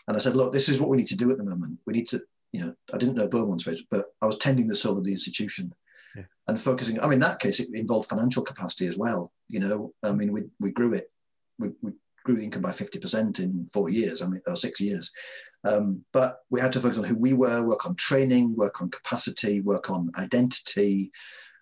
And 0.09 0.17
I 0.17 0.21
said, 0.21 0.35
look, 0.35 0.53
this 0.53 0.69
is 0.69 0.81
what 0.81 0.91
we 0.91 0.97
need 0.97 1.07
to 1.07 1.17
do 1.17 1.31
at 1.31 1.39
the 1.39 1.45
moment. 1.45 1.79
We 1.87 1.93
need 1.93 2.09
to, 2.09 2.21
you 2.53 2.61
know, 2.61 2.75
I 2.93 2.99
didn't 2.99 3.17
know 3.17 3.29
Beaumont's 3.29 3.65
phrase, 3.65 3.85
but 3.91 4.07
I 4.21 4.27
was 4.27 4.37
tending 4.37 4.69
the 4.69 4.77
soul 4.77 4.99
of 4.99 5.05
the 5.05 5.13
institution 5.13 5.73
yeah. 6.15 6.25
and 6.47 6.61
focusing. 6.61 7.01
I 7.01 7.05
mean, 7.05 7.15
in 7.15 7.21
that 7.21 7.41
case, 7.41 7.61
it 7.61 7.69
involved 7.75 8.09
financial 8.09 8.43
capacity 8.43 8.87
as 8.87 8.99
well. 8.99 9.33
You 9.49 9.61
know, 9.61 9.95
I 10.03 10.13
mean, 10.13 10.33
we, 10.33 10.43
we 10.61 10.71
grew 10.71 10.95
it. 10.95 11.11
We, 11.59 11.71
we 11.81 11.93
grew 12.25 12.37
the 12.37 12.45
income 12.45 12.63
by 12.63 12.71
50% 12.71 13.41
in 13.41 13.67
four 13.73 13.89
years, 13.89 14.23
I 14.23 14.27
mean, 14.27 14.43
or 14.47 14.55
six 14.55 14.81
years. 14.81 15.11
Um, 15.65 16.05
but 16.13 16.39
we 16.51 16.61
had 16.61 16.73
to 16.73 16.81
focus 16.81 16.99
on 16.99 17.05
who 17.05 17.17
we 17.17 17.33
were, 17.33 17.63
work 17.63 17.87
on 17.87 17.95
training, 17.97 18.55
work 18.55 18.83
on 18.83 18.91
capacity, 18.91 19.61
work 19.61 19.91
on 19.91 20.11
identity. 20.17 21.11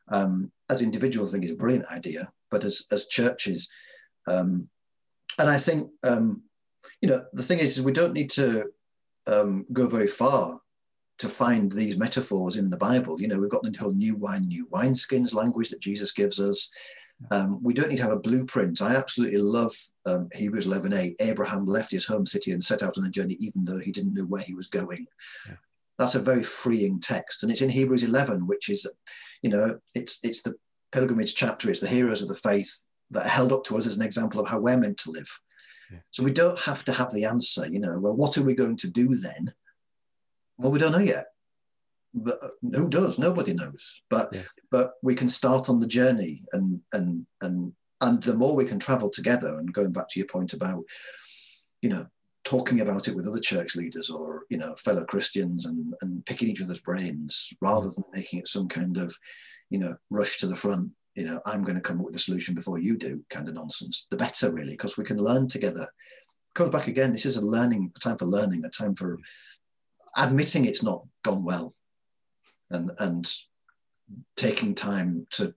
Um, 0.09 0.51
as 0.69 0.83
individuals, 0.83 1.31
I 1.31 1.33
think 1.33 1.45
it's 1.45 1.53
a 1.53 1.57
brilliant 1.57 1.87
idea, 1.87 2.31
but 2.51 2.65
as, 2.65 2.87
as 2.91 3.07
churches, 3.07 3.71
um, 4.27 4.69
and 5.39 5.49
I 5.49 5.57
think, 5.57 5.89
um, 6.03 6.43
you 7.01 7.09
know, 7.09 7.25
the 7.33 7.43
thing 7.43 7.61
is, 7.61 7.79
is 7.79 7.85
we 7.85 7.93
don't 7.93 8.13
need 8.13 8.31
to 8.31 8.71
um, 9.27 9.65
go 9.73 9.87
very 9.87 10.07
far 10.07 10.60
to 11.21 11.29
find 11.29 11.71
these 11.71 11.99
metaphors 11.99 12.57
in 12.57 12.71
the 12.71 12.79
Bible. 12.79 13.21
You 13.21 13.29
know, 13.29 13.39
we've 13.39 13.51
got 13.51 13.63
the 13.63 13.77
whole 13.79 13.93
new 13.93 14.17
wine, 14.17 14.49
new 14.49 14.67
wineskins 14.69 15.35
language 15.35 15.69
that 15.69 15.81
Jesus 15.81 16.13
gives 16.13 16.41
us. 16.41 16.73
Um, 17.31 17.63
we 17.63 17.75
don't 17.75 17.91
need 17.91 17.99
to 17.99 18.03
have 18.05 18.13
a 18.13 18.19
blueprint. 18.19 18.81
I 18.81 18.97
absolutely 18.97 19.37
love 19.37 19.73
um, 20.07 20.31
Hebrews 20.33 20.67
11a. 20.67 21.17
Abraham 21.21 21.67
left 21.67 21.91
his 21.91 22.07
home 22.07 22.25
city 22.25 22.53
and 22.53 22.65
set 22.65 22.83
out 22.83 22.97
on 22.97 23.05
a 23.05 23.11
journey, 23.11 23.37
even 23.39 23.67
though 23.67 23.79
he 23.79 23.93
didn't 23.93 24.15
know 24.15 24.25
where 24.25 24.41
he 24.41 24.55
was 24.55 24.69
going. 24.69 25.07
Yeah. 25.47 25.57
That's 25.99 26.15
a 26.15 26.21
very 26.21 26.43
freeing 26.43 26.99
text, 26.99 27.43
and 27.43 27.53
it's 27.53 27.61
in 27.61 27.69
Hebrews 27.69 28.05
11, 28.05 28.47
which 28.47 28.71
is, 28.71 28.87
you 29.43 29.51
know, 29.51 29.79
it's 29.95 30.25
it's 30.25 30.41
the 30.41 30.55
pilgrimage 30.93 31.35
chapter. 31.35 31.69
It's 31.69 31.81
the 31.81 31.89
heroes 31.89 32.23
of 32.23 32.29
the 32.29 32.35
faith 32.35 32.85
that 33.11 33.27
are 33.27 33.29
held 33.29 33.53
up 33.53 33.65
to 33.65 33.77
us 33.77 33.87
as 33.87 33.97
an 33.97 34.03
example 34.03 34.41
of 34.41 34.49
how 34.49 34.59
we're 34.59 34.79
meant 34.79 34.97
to 35.01 35.11
live. 35.11 35.29
Yeah. 35.93 35.99
So 36.11 36.23
we 36.23 36.33
don't 36.33 36.59
have 36.61 36.87
to 36.87 36.93
have 36.93 37.13
the 37.13 37.27
answer. 37.27 37.69
You 37.71 37.81
know, 37.81 37.99
well, 37.99 38.17
what 38.17 38.39
are 38.39 38.43
we 38.43 38.55
going 38.55 38.79
to 38.79 38.89
do 38.89 39.15
then? 39.15 39.53
Well, 40.61 40.73
we 40.73 40.79
don't 40.79 40.93
know 40.93 40.99
yet 40.99 41.27
but 42.15 42.43
uh, 42.43 42.49
who 42.75 42.89
does? 42.89 43.19
Nobody 43.19 43.55
knows. 43.55 44.03
But 44.11 44.31
yeah. 44.33 44.43
but 44.71 44.93
we 45.03 45.15
can 45.15 45.29
start 45.29 45.69
on 45.69 45.81
the 45.81 45.87
journey, 45.87 46.43
and 46.53 46.81
and 46.93 47.27
and 47.41 47.73
and 48.01 48.23
the 48.23 48.35
more 48.35 48.55
we 48.55 48.65
can 48.65 48.79
travel 48.79 49.11
together, 49.11 49.59
and 49.59 49.73
going 49.73 49.93
back 49.93 50.09
to 50.11 50.21
your 50.21 50.27
point 50.27 50.53
about, 50.53 50.85
you 51.83 51.89
know, 51.89 52.07
talking 52.45 52.81
about 52.81 53.09
it 53.09 53.15
with 53.15 53.27
other 53.27 53.41
church 53.41 53.77
leaders 53.77 54.11
or 54.11 54.45
you 54.51 54.59
know 54.59 54.75
fellow 54.77 55.05
Christians, 55.05 55.67
and 55.67 55.95
and 56.01 56.25
picking 56.27 56.49
each 56.49 56.63
other's 56.63 56.81
brains 56.81 57.53
rather 57.61 57.89
than 57.91 58.05
making 58.13 58.41
it 58.41 58.49
some 58.49 58.69
kind 58.69 58.97
of, 58.97 59.15
you 59.71 59.79
know, 59.79 59.97
rush 60.11 60.39
to 60.39 60.47
the 60.47 60.57
front. 60.57 60.91
You 61.15 61.27
know, 61.27 61.41
I'm 61.45 61.65
going 61.65 61.75
to 61.75 61.83
come 61.83 61.99
up 61.99 62.07
with 62.07 62.17
a 62.17 62.21
solution 62.21 62.55
before 62.55 62.79
you 62.79 62.97
do, 62.97 63.25
kind 63.31 63.49
of 63.49 63.55
nonsense. 63.55 64.07
The 64.11 64.17
better, 64.17 64.53
really, 64.53 64.71
because 64.71 64.97
we 64.97 65.05
can 65.05 65.19
learn 65.19 65.49
together. 65.49 65.89
Comes 66.55 66.71
back 66.71 66.89
again. 66.89 67.13
This 67.13 67.27
is 67.27 67.37
a 67.37 67.47
learning, 67.47 67.93
a 67.95 67.99
time 68.01 68.17
for 68.17 68.27
learning, 68.27 68.65
a 68.65 68.71
time 68.71 68.95
for 68.95 69.19
admitting 70.17 70.65
it's 70.65 70.83
not 70.83 71.05
gone 71.23 71.45
well 71.45 71.73
and 72.71 72.91
and 72.99 73.33
taking 74.37 74.75
time 74.75 75.27
to 75.31 75.55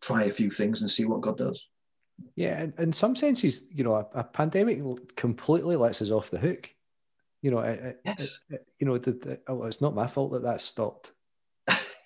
try 0.00 0.24
a 0.24 0.30
few 0.30 0.50
things 0.50 0.80
and 0.80 0.90
see 0.90 1.04
what 1.04 1.20
God 1.20 1.38
does. 1.38 1.68
Yeah, 2.36 2.58
and 2.58 2.74
in 2.78 2.92
some 2.92 3.16
senses, 3.16 3.64
you 3.72 3.84
know, 3.84 3.94
a, 3.94 4.06
a 4.20 4.24
pandemic 4.24 4.80
completely 5.16 5.76
lets 5.76 6.02
us 6.02 6.10
off 6.10 6.30
the 6.30 6.38
hook. 6.38 6.70
You 7.40 7.50
know, 7.50 7.58
it, 7.60 8.00
yes. 8.04 8.40
It, 8.50 8.66
you 8.78 8.86
know, 8.86 9.00
oh, 9.48 9.64
it's 9.64 9.80
not 9.80 9.94
my 9.94 10.06
fault 10.06 10.32
that 10.32 10.42
that 10.42 10.60
stopped. 10.60 11.12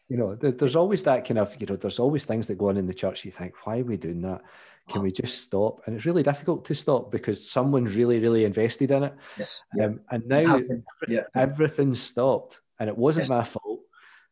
You 0.09 0.17
know, 0.17 0.35
the, 0.35 0.53
there's 0.53 0.77
always 0.77 1.03
that 1.05 1.27
kind 1.27 1.39
of, 1.39 1.57
you 1.61 1.67
know, 1.67 1.77
there's 1.77 1.99
always 1.99 2.25
things 2.25 2.47
that 2.47 2.59
go 2.59 2.69
on 2.69 2.77
in 2.77 2.87
the 2.87 2.95
church. 2.95 3.25
You 3.25 3.33
think, 3.33 3.55
why 3.65 3.81
are 3.81 3.85
we 3.85 3.97
doing 3.97 4.23
that? 4.23 4.43
Can 4.89 5.03
we 5.03 5.11
just 5.11 5.43
stop? 5.43 5.81
And 5.87 5.97
it's 5.97 6.07
really 6.07 6.23
difficult 6.23 6.65
to 6.67 6.75
stop 6.75 7.11
because 7.11 7.51
someone's 7.51 7.97
really, 7.97 8.21
really 8.21 8.45
invested 8.45 8.93
in 8.93 9.03
it. 9.03 9.15
Yes. 9.37 9.65
Um, 9.83 10.01
and 10.13 10.25
now 10.29 10.61
yeah. 11.09 11.23
everything's 11.35 12.01
stopped 12.01 12.61
and 12.79 12.89
it 12.89 12.97
wasn't 12.97 13.25
yes. 13.25 13.31
my 13.31 13.43
fault. 13.43 13.81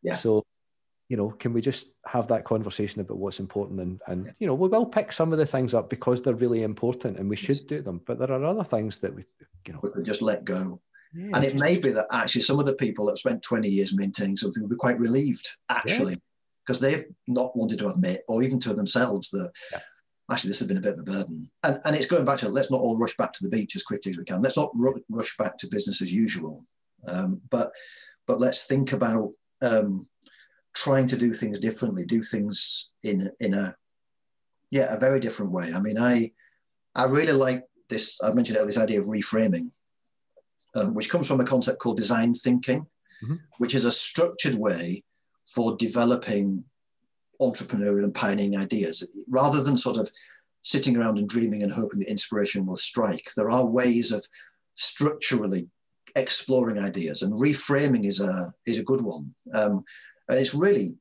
Yeah. 0.02 0.14
So, 0.14 0.44
you 1.08 1.16
know, 1.16 1.30
can 1.30 1.52
we 1.52 1.60
just 1.60 1.94
have 2.06 2.28
that 2.28 2.44
conversation 2.44 3.00
about 3.00 3.18
what's 3.18 3.40
important? 3.40 3.80
And, 3.80 4.00
and 4.06 4.32
you 4.38 4.46
know, 4.46 4.54
we 4.54 4.68
will 4.68 4.86
pick 4.86 5.10
some 5.10 5.32
of 5.32 5.38
the 5.38 5.46
things 5.46 5.74
up 5.74 5.90
because 5.90 6.22
they're 6.22 6.34
really 6.34 6.62
important 6.62 7.18
and 7.18 7.28
we 7.28 7.36
should 7.36 7.66
do 7.66 7.82
them. 7.82 8.00
But 8.06 8.20
there 8.20 8.30
are 8.30 8.44
other 8.44 8.62
things 8.62 8.98
that 8.98 9.12
we, 9.12 9.24
you 9.66 9.72
know, 9.72 9.80
we 9.96 10.04
just 10.04 10.22
let 10.22 10.44
go. 10.44 10.80
Yeah, 11.14 11.30
and 11.34 11.44
it 11.44 11.54
may 11.54 11.78
be 11.78 11.90
that 11.90 12.06
actually 12.12 12.42
some 12.42 12.58
of 12.58 12.66
the 12.66 12.74
people 12.74 13.06
that 13.06 13.18
spent 13.18 13.42
20 13.42 13.68
years 13.68 13.96
maintaining 13.96 14.36
something 14.36 14.62
will 14.62 14.70
be 14.70 14.76
quite 14.76 14.98
relieved, 14.98 15.48
actually, 15.68 16.20
because 16.64 16.82
yeah. 16.82 16.88
they've 16.90 17.04
not 17.28 17.56
wanted 17.56 17.78
to 17.80 17.88
admit 17.88 18.22
or 18.28 18.42
even 18.42 18.58
to 18.60 18.74
themselves 18.74 19.30
that 19.30 19.50
yeah. 19.72 19.78
actually 20.30 20.48
this 20.48 20.58
has 20.58 20.68
been 20.68 20.78
a 20.78 20.80
bit 20.80 20.94
of 20.94 21.00
a 21.00 21.02
burden. 21.04 21.48
And, 21.62 21.80
and 21.84 21.94
it's 21.94 22.06
going 22.06 22.24
back 22.24 22.38
to 22.38 22.48
let's 22.48 22.70
not 22.70 22.80
all 22.80 22.98
rush 22.98 23.16
back 23.16 23.32
to 23.34 23.44
the 23.44 23.50
beach 23.50 23.76
as 23.76 23.84
quickly 23.84 24.10
as 24.10 24.18
we 24.18 24.24
can. 24.24 24.42
Let's 24.42 24.56
not 24.56 24.72
rush 25.08 25.36
back 25.36 25.56
to 25.58 25.68
business 25.68 26.02
as 26.02 26.12
usual. 26.12 26.64
Um, 27.06 27.40
but 27.50 27.70
but 28.26 28.40
let's 28.40 28.64
think 28.64 28.92
about 28.92 29.32
um, 29.62 30.06
trying 30.74 31.06
to 31.08 31.16
do 31.16 31.32
things 31.32 31.58
differently, 31.58 32.04
do 32.04 32.22
things 32.22 32.90
in 33.02 33.30
in 33.40 33.54
a 33.54 33.74
yeah 34.70 34.92
a 34.94 34.98
very 34.98 35.20
different 35.20 35.52
way. 35.52 35.72
I 35.72 35.80
mean, 35.80 35.98
I 35.98 36.32
I 36.94 37.04
really 37.04 37.32
like 37.32 37.64
this. 37.88 38.22
I 38.22 38.32
mentioned 38.32 38.58
it, 38.58 38.66
this 38.66 38.78
idea 38.78 39.00
of 39.00 39.06
reframing, 39.06 39.70
um, 40.74 40.94
which 40.94 41.10
comes 41.10 41.26
from 41.28 41.40
a 41.40 41.44
concept 41.44 41.78
called 41.78 41.96
design 41.96 42.34
thinking, 42.34 42.86
mm-hmm. 43.22 43.36
which 43.58 43.74
is 43.74 43.84
a 43.84 43.90
structured 43.90 44.54
way 44.54 45.02
for 45.46 45.76
developing 45.76 46.64
entrepreneurial 47.40 48.04
and 48.04 48.14
pioneering 48.14 48.56
ideas, 48.56 49.06
rather 49.28 49.62
than 49.62 49.76
sort 49.76 49.96
of 49.96 50.10
sitting 50.62 50.96
around 50.96 51.18
and 51.18 51.28
dreaming 51.28 51.62
and 51.62 51.72
hoping 51.72 52.00
that 52.00 52.08
inspiration 52.08 52.64
will 52.64 52.76
strike. 52.76 53.30
There 53.36 53.50
are 53.50 53.66
ways 53.66 54.12
of 54.12 54.24
structurally 54.76 55.68
exploring 56.16 56.78
ideas, 56.78 57.22
and 57.22 57.32
reframing 57.34 58.06
is 58.06 58.20
a 58.20 58.52
is 58.66 58.78
a 58.78 58.84
good 58.84 59.02
one. 59.02 59.34
Um, 59.52 59.84
and 60.28 60.38
it's 60.38 60.54
really 60.54 60.96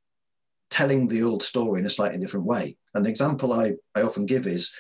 telling 0.70 1.08
the 1.08 1.24
old 1.24 1.44
story 1.44 1.80
in 1.80 1.86
a 1.86 1.90
slightly 1.90 2.18
different 2.18 2.46
way. 2.48 2.76
And 2.94 3.06
the 3.06 3.10
example 3.10 3.54
I, 3.54 3.74
I 3.96 4.02
often 4.02 4.26
give 4.26 4.48
is 4.48 4.74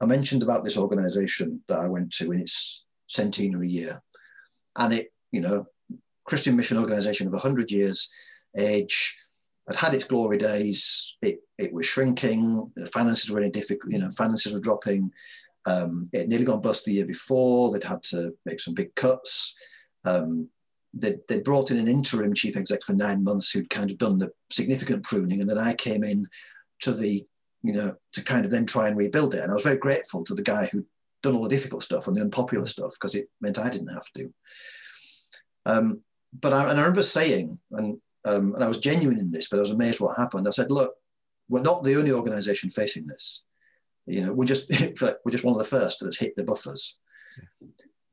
I 0.00 0.06
mentioned 0.06 0.42
about 0.42 0.64
this 0.64 0.78
organization 0.78 1.60
that 1.68 1.80
I 1.80 1.88
went 1.88 2.12
to 2.14 2.32
in 2.32 2.40
its 2.40 2.84
centenary 3.08 3.68
year, 3.68 4.00
and 4.76 4.92
it 4.92 5.12
you 5.32 5.40
know 5.40 5.66
Christian 6.24 6.56
mission 6.56 6.78
organization 6.78 7.26
of 7.26 7.32
100 7.32 7.70
years 7.70 8.10
age 8.56 9.16
had 9.68 9.76
had 9.76 9.94
its 9.94 10.04
glory 10.04 10.38
days. 10.38 11.16
It, 11.22 11.40
it 11.58 11.72
was 11.72 11.86
shrinking. 11.86 12.70
The 12.76 12.86
finances 12.86 13.30
were 13.30 13.42
in 13.42 13.50
difficult, 13.50 13.92
you 13.92 13.98
know, 13.98 14.10
finances 14.10 14.52
were 14.52 14.60
dropping. 14.60 15.10
Um, 15.66 16.04
it 16.12 16.28
nearly 16.28 16.44
gone 16.44 16.60
bust 16.60 16.84
the 16.84 16.92
year 16.92 17.06
before. 17.06 17.72
They'd 17.72 17.84
had 17.84 18.02
to 18.04 18.34
make 18.44 18.60
some 18.60 18.74
big 18.74 18.94
cuts. 18.94 19.56
Um, 20.04 20.48
they'd, 20.92 21.20
they'd 21.28 21.44
brought 21.44 21.70
in 21.70 21.78
an 21.78 21.88
interim 21.88 22.34
chief 22.34 22.56
exec 22.56 22.82
for 22.82 22.92
nine 22.92 23.24
months 23.24 23.50
who'd 23.50 23.70
kind 23.70 23.90
of 23.90 23.98
done 23.98 24.18
the 24.18 24.30
significant 24.50 25.04
pruning. 25.04 25.40
And 25.40 25.48
then 25.48 25.58
I 25.58 25.74
came 25.74 26.04
in 26.04 26.26
to 26.80 26.92
the, 26.92 27.24
you 27.62 27.72
know, 27.72 27.94
to 28.12 28.22
kind 28.22 28.44
of 28.44 28.50
then 28.50 28.66
try 28.66 28.88
and 28.88 28.96
rebuild 28.96 29.34
it. 29.34 29.40
And 29.40 29.50
I 29.50 29.54
was 29.54 29.64
very 29.64 29.78
grateful 29.78 30.24
to 30.24 30.34
the 30.34 30.42
guy 30.42 30.68
who'd 30.70 30.86
done 31.24 31.34
all 31.34 31.42
the 31.42 31.48
difficult 31.48 31.82
stuff 31.82 32.06
and 32.06 32.16
the 32.16 32.20
unpopular 32.20 32.66
stuff 32.66 32.92
because 32.94 33.14
it 33.14 33.28
meant 33.40 33.58
I 33.58 33.70
didn't 33.70 33.88
have 33.88 34.06
to. 34.16 34.32
Um, 35.66 36.00
but 36.38 36.52
I, 36.52 36.70
and 36.70 36.78
I 36.78 36.82
remember 36.82 37.02
saying, 37.02 37.58
and 37.72 38.00
um, 38.24 38.54
and 38.54 38.64
I 38.64 38.68
was 38.68 38.78
genuine 38.78 39.18
in 39.18 39.30
this, 39.30 39.48
but 39.48 39.56
I 39.56 39.60
was 39.60 39.70
amazed 39.70 40.00
what 40.00 40.16
happened. 40.16 40.46
I 40.46 40.50
said, 40.50 40.70
look, 40.70 40.94
we're 41.48 41.60
not 41.60 41.84
the 41.84 41.96
only 41.96 42.12
organization 42.12 42.70
facing 42.70 43.06
this. 43.06 43.44
You 44.06 44.22
know, 44.22 44.32
we're 44.32 44.46
just 44.46 44.70
we're 45.00 45.30
just 45.30 45.44
one 45.44 45.54
of 45.54 45.58
the 45.58 45.64
first 45.64 45.98
that's 46.00 46.18
hit 46.18 46.36
the 46.36 46.44
buffers. 46.44 46.98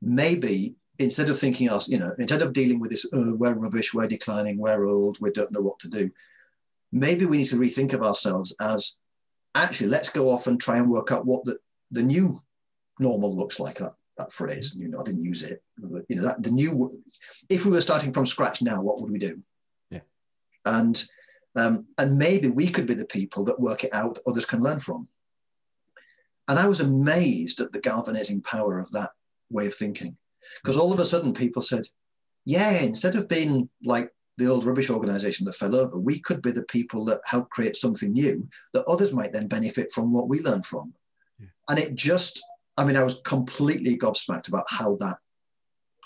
Maybe 0.00 0.74
instead 0.98 1.30
of 1.30 1.38
thinking 1.38 1.70
us, 1.70 1.88
you 1.88 1.98
know, 1.98 2.14
instead 2.18 2.42
of 2.42 2.52
dealing 2.52 2.80
with 2.80 2.90
this, 2.90 3.08
oh, 3.12 3.34
we're 3.34 3.54
rubbish, 3.54 3.94
we're 3.94 4.06
declining, 4.06 4.58
we're 4.58 4.86
old, 4.86 5.18
we 5.20 5.30
don't 5.30 5.52
know 5.52 5.60
what 5.60 5.78
to 5.80 5.88
do. 5.88 6.10
Maybe 6.92 7.24
we 7.24 7.38
need 7.38 7.48
to 7.48 7.56
rethink 7.56 7.92
of 7.92 8.02
ourselves 8.02 8.54
as 8.60 8.96
actually 9.54 9.88
let's 9.88 10.10
go 10.10 10.30
off 10.30 10.46
and 10.46 10.60
try 10.60 10.76
and 10.76 10.90
work 10.90 11.12
out 11.12 11.26
what 11.26 11.44
the, 11.44 11.58
the 11.90 12.02
new 12.02 12.38
normal 12.98 13.36
looks 13.36 13.60
like. 13.60 13.76
That 13.76 13.94
that 14.18 14.32
phrase, 14.32 14.74
you 14.76 14.88
know, 14.88 15.00
I 15.00 15.04
didn't 15.04 15.22
use 15.22 15.42
it. 15.42 15.62
But, 15.78 16.04
you 16.08 16.16
know, 16.16 16.22
that 16.22 16.42
the 16.42 16.50
new. 16.50 17.02
If 17.48 17.64
we 17.64 17.70
were 17.72 17.80
starting 17.80 18.12
from 18.12 18.26
scratch 18.26 18.62
now, 18.62 18.82
what 18.82 19.00
would 19.00 19.10
we 19.10 19.18
do? 19.18 19.42
Yeah. 19.90 20.00
And 20.64 21.02
um, 21.56 21.86
and 21.98 22.18
maybe 22.18 22.48
we 22.48 22.68
could 22.68 22.86
be 22.86 22.94
the 22.94 23.06
people 23.06 23.44
that 23.44 23.60
work 23.60 23.84
it 23.84 23.92
out 23.92 24.14
that 24.14 24.26
others 24.26 24.46
can 24.46 24.62
learn 24.62 24.78
from. 24.78 25.08
And 26.48 26.58
I 26.58 26.66
was 26.66 26.80
amazed 26.80 27.60
at 27.60 27.72
the 27.72 27.80
galvanizing 27.80 28.42
power 28.42 28.78
of 28.78 28.90
that 28.92 29.10
way 29.50 29.66
of 29.66 29.74
thinking, 29.74 30.16
because 30.62 30.76
all 30.76 30.92
of 30.92 30.98
a 30.98 31.04
sudden 31.04 31.32
people 31.32 31.62
said, 31.62 31.84
"Yeah, 32.44 32.80
instead 32.80 33.16
of 33.16 33.28
being 33.28 33.68
like 33.84 34.10
the 34.38 34.48
old 34.48 34.64
rubbish 34.64 34.90
organization 34.90 35.46
that 35.46 35.54
fell 35.54 35.76
over, 35.76 35.98
we 35.98 36.18
could 36.20 36.42
be 36.42 36.50
the 36.50 36.64
people 36.64 37.04
that 37.04 37.20
help 37.24 37.48
create 37.50 37.76
something 37.76 38.12
new 38.12 38.48
that 38.72 38.84
others 38.86 39.12
might 39.12 39.32
then 39.32 39.46
benefit 39.46 39.92
from 39.92 40.12
what 40.12 40.28
we 40.28 40.40
learn 40.40 40.62
from." 40.62 40.92
Yeah. 41.38 41.46
And 41.68 41.78
it 41.78 41.94
just, 41.94 42.42
I 42.76 42.84
mean, 42.84 42.96
I 42.96 43.02
was 43.02 43.20
completely 43.24 43.96
gobsmacked 43.98 44.48
about 44.48 44.66
how 44.68 44.96
that 44.96 45.18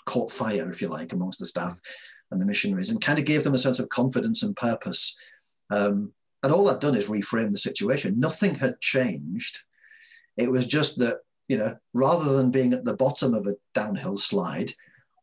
caught 0.05 0.31
fire, 0.31 0.69
if 0.69 0.81
you 0.81 0.87
like, 0.87 1.13
amongst 1.13 1.39
the 1.39 1.45
staff 1.45 1.79
and 2.31 2.41
the 2.41 2.45
missionaries 2.45 2.89
and 2.89 3.01
kind 3.01 3.19
of 3.19 3.25
gave 3.25 3.43
them 3.43 3.53
a 3.53 3.57
sense 3.57 3.79
of 3.79 3.89
confidence 3.89 4.43
and 4.43 4.55
purpose. 4.55 5.17
Um, 5.69 6.11
and 6.43 6.51
all 6.51 6.69
I'd 6.69 6.79
done 6.79 6.95
is 6.95 7.07
reframe 7.07 7.51
the 7.51 7.57
situation. 7.57 8.19
Nothing 8.19 8.55
had 8.55 8.79
changed. 8.79 9.59
It 10.35 10.51
was 10.51 10.67
just 10.67 10.99
that, 10.99 11.19
you 11.47 11.57
know, 11.57 11.77
rather 11.93 12.33
than 12.33 12.51
being 12.51 12.73
at 12.73 12.85
the 12.85 12.95
bottom 12.95 13.33
of 13.33 13.47
a 13.47 13.55
downhill 13.73 14.17
slide, 14.17 14.71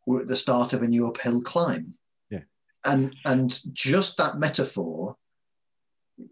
we're 0.06 0.22
at 0.22 0.28
the 0.28 0.36
start 0.36 0.72
of 0.72 0.82
a 0.82 0.88
new 0.88 1.06
uphill 1.08 1.40
climb. 1.40 1.94
Yeah. 2.30 2.40
And 2.84 3.14
and 3.24 3.58
just 3.72 4.16
that 4.16 4.38
metaphor 4.38 5.16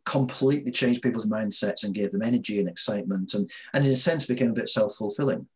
completely 0.04 0.70
changed 0.70 1.02
people's 1.02 1.28
mindsets 1.28 1.84
and 1.84 1.94
gave 1.94 2.10
them 2.12 2.22
energy 2.22 2.60
and 2.60 2.68
excitement 2.68 3.34
and, 3.34 3.50
and 3.74 3.84
in 3.84 3.92
a 3.92 3.96
sense 3.96 4.26
became 4.26 4.50
a 4.50 4.54
bit 4.54 4.68
self-fulfilling. 4.68 5.46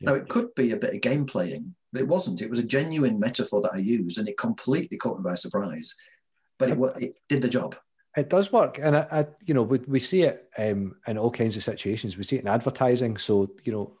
Yeah. 0.00 0.10
Now 0.10 0.16
it 0.16 0.28
could 0.28 0.54
be 0.54 0.72
a 0.72 0.76
bit 0.76 0.94
of 0.94 1.00
game 1.00 1.24
playing, 1.24 1.74
but 1.92 2.02
it 2.02 2.08
wasn't. 2.08 2.42
It 2.42 2.50
was 2.50 2.58
a 2.58 2.64
genuine 2.64 3.18
metaphor 3.18 3.62
that 3.62 3.72
I 3.74 3.78
used, 3.78 4.18
and 4.18 4.28
it 4.28 4.36
completely 4.36 4.98
caught 4.98 5.18
me 5.18 5.22
by 5.24 5.34
surprise. 5.34 5.94
But 6.58 6.70
it, 6.70 6.78
it 6.98 7.14
did 7.28 7.42
the 7.42 7.48
job. 7.48 7.76
It 8.16 8.28
does 8.28 8.52
work, 8.52 8.78
and 8.78 8.96
I, 8.96 9.06
I 9.10 9.26
you 9.44 9.54
know, 9.54 9.62
we, 9.62 9.78
we 9.78 10.00
see 10.00 10.22
it 10.22 10.50
um, 10.58 10.96
in 11.06 11.16
all 11.16 11.30
kinds 11.30 11.56
of 11.56 11.62
situations. 11.62 12.16
We 12.16 12.24
see 12.24 12.36
it 12.36 12.42
in 12.42 12.48
advertising. 12.48 13.16
So 13.16 13.50
you 13.64 13.72
know, 13.72 13.96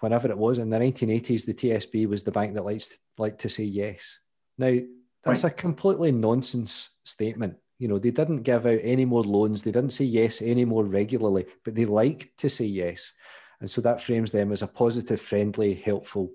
whenever 0.00 0.28
it 0.28 0.36
was 0.36 0.58
in 0.58 0.70
the 0.70 0.78
1980s, 0.78 1.46
the 1.46 1.54
TSB 1.54 2.06
was 2.06 2.22
the 2.22 2.32
bank 2.32 2.54
that 2.54 2.64
likes 2.64 2.88
to, 2.88 2.96
like 3.16 3.38
to 3.38 3.48
say 3.48 3.64
yes. 3.64 4.18
Now 4.58 4.78
that's 5.24 5.44
right. 5.44 5.52
a 5.52 5.54
completely 5.54 6.12
nonsense 6.12 6.90
statement. 7.04 7.56
You 7.78 7.88
know, 7.88 7.98
they 7.98 8.10
didn't 8.10 8.42
give 8.42 8.66
out 8.66 8.78
any 8.82 9.04
more 9.04 9.24
loans. 9.24 9.62
They 9.62 9.72
didn't 9.72 9.92
say 9.92 10.04
yes 10.04 10.40
any 10.40 10.64
more 10.64 10.84
regularly, 10.84 11.46
but 11.64 11.74
they 11.74 11.86
liked 11.86 12.38
to 12.38 12.48
say 12.48 12.66
yes. 12.66 13.12
And 13.60 13.70
so 13.70 13.80
that 13.80 14.00
frames 14.00 14.30
them 14.30 14.52
as 14.52 14.62
a 14.62 14.66
positive, 14.66 15.20
friendly, 15.20 15.74
helpful 15.74 16.32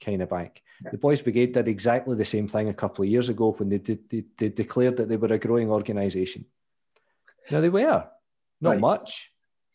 kind 0.00 0.22
of 0.22 0.30
bank. 0.30 0.62
Yeah. 0.82 0.92
The 0.92 0.98
Boys 0.98 1.20
Brigade 1.20 1.52
did 1.52 1.68
exactly 1.68 2.16
the 2.16 2.24
same 2.24 2.48
thing 2.48 2.68
a 2.68 2.74
couple 2.74 3.04
of 3.04 3.10
years 3.10 3.28
ago 3.28 3.52
when 3.52 3.68
they, 3.68 3.78
did, 3.78 4.08
they, 4.08 4.24
they 4.38 4.48
declared 4.48 4.96
that 4.96 5.08
they 5.08 5.16
were 5.16 5.32
a 5.32 5.38
growing 5.38 5.70
organisation. 5.70 6.46
Now 7.50 7.60
they 7.60 7.68
were, 7.68 8.08
not 8.60 8.70
right. 8.70 8.80
much, 8.80 9.30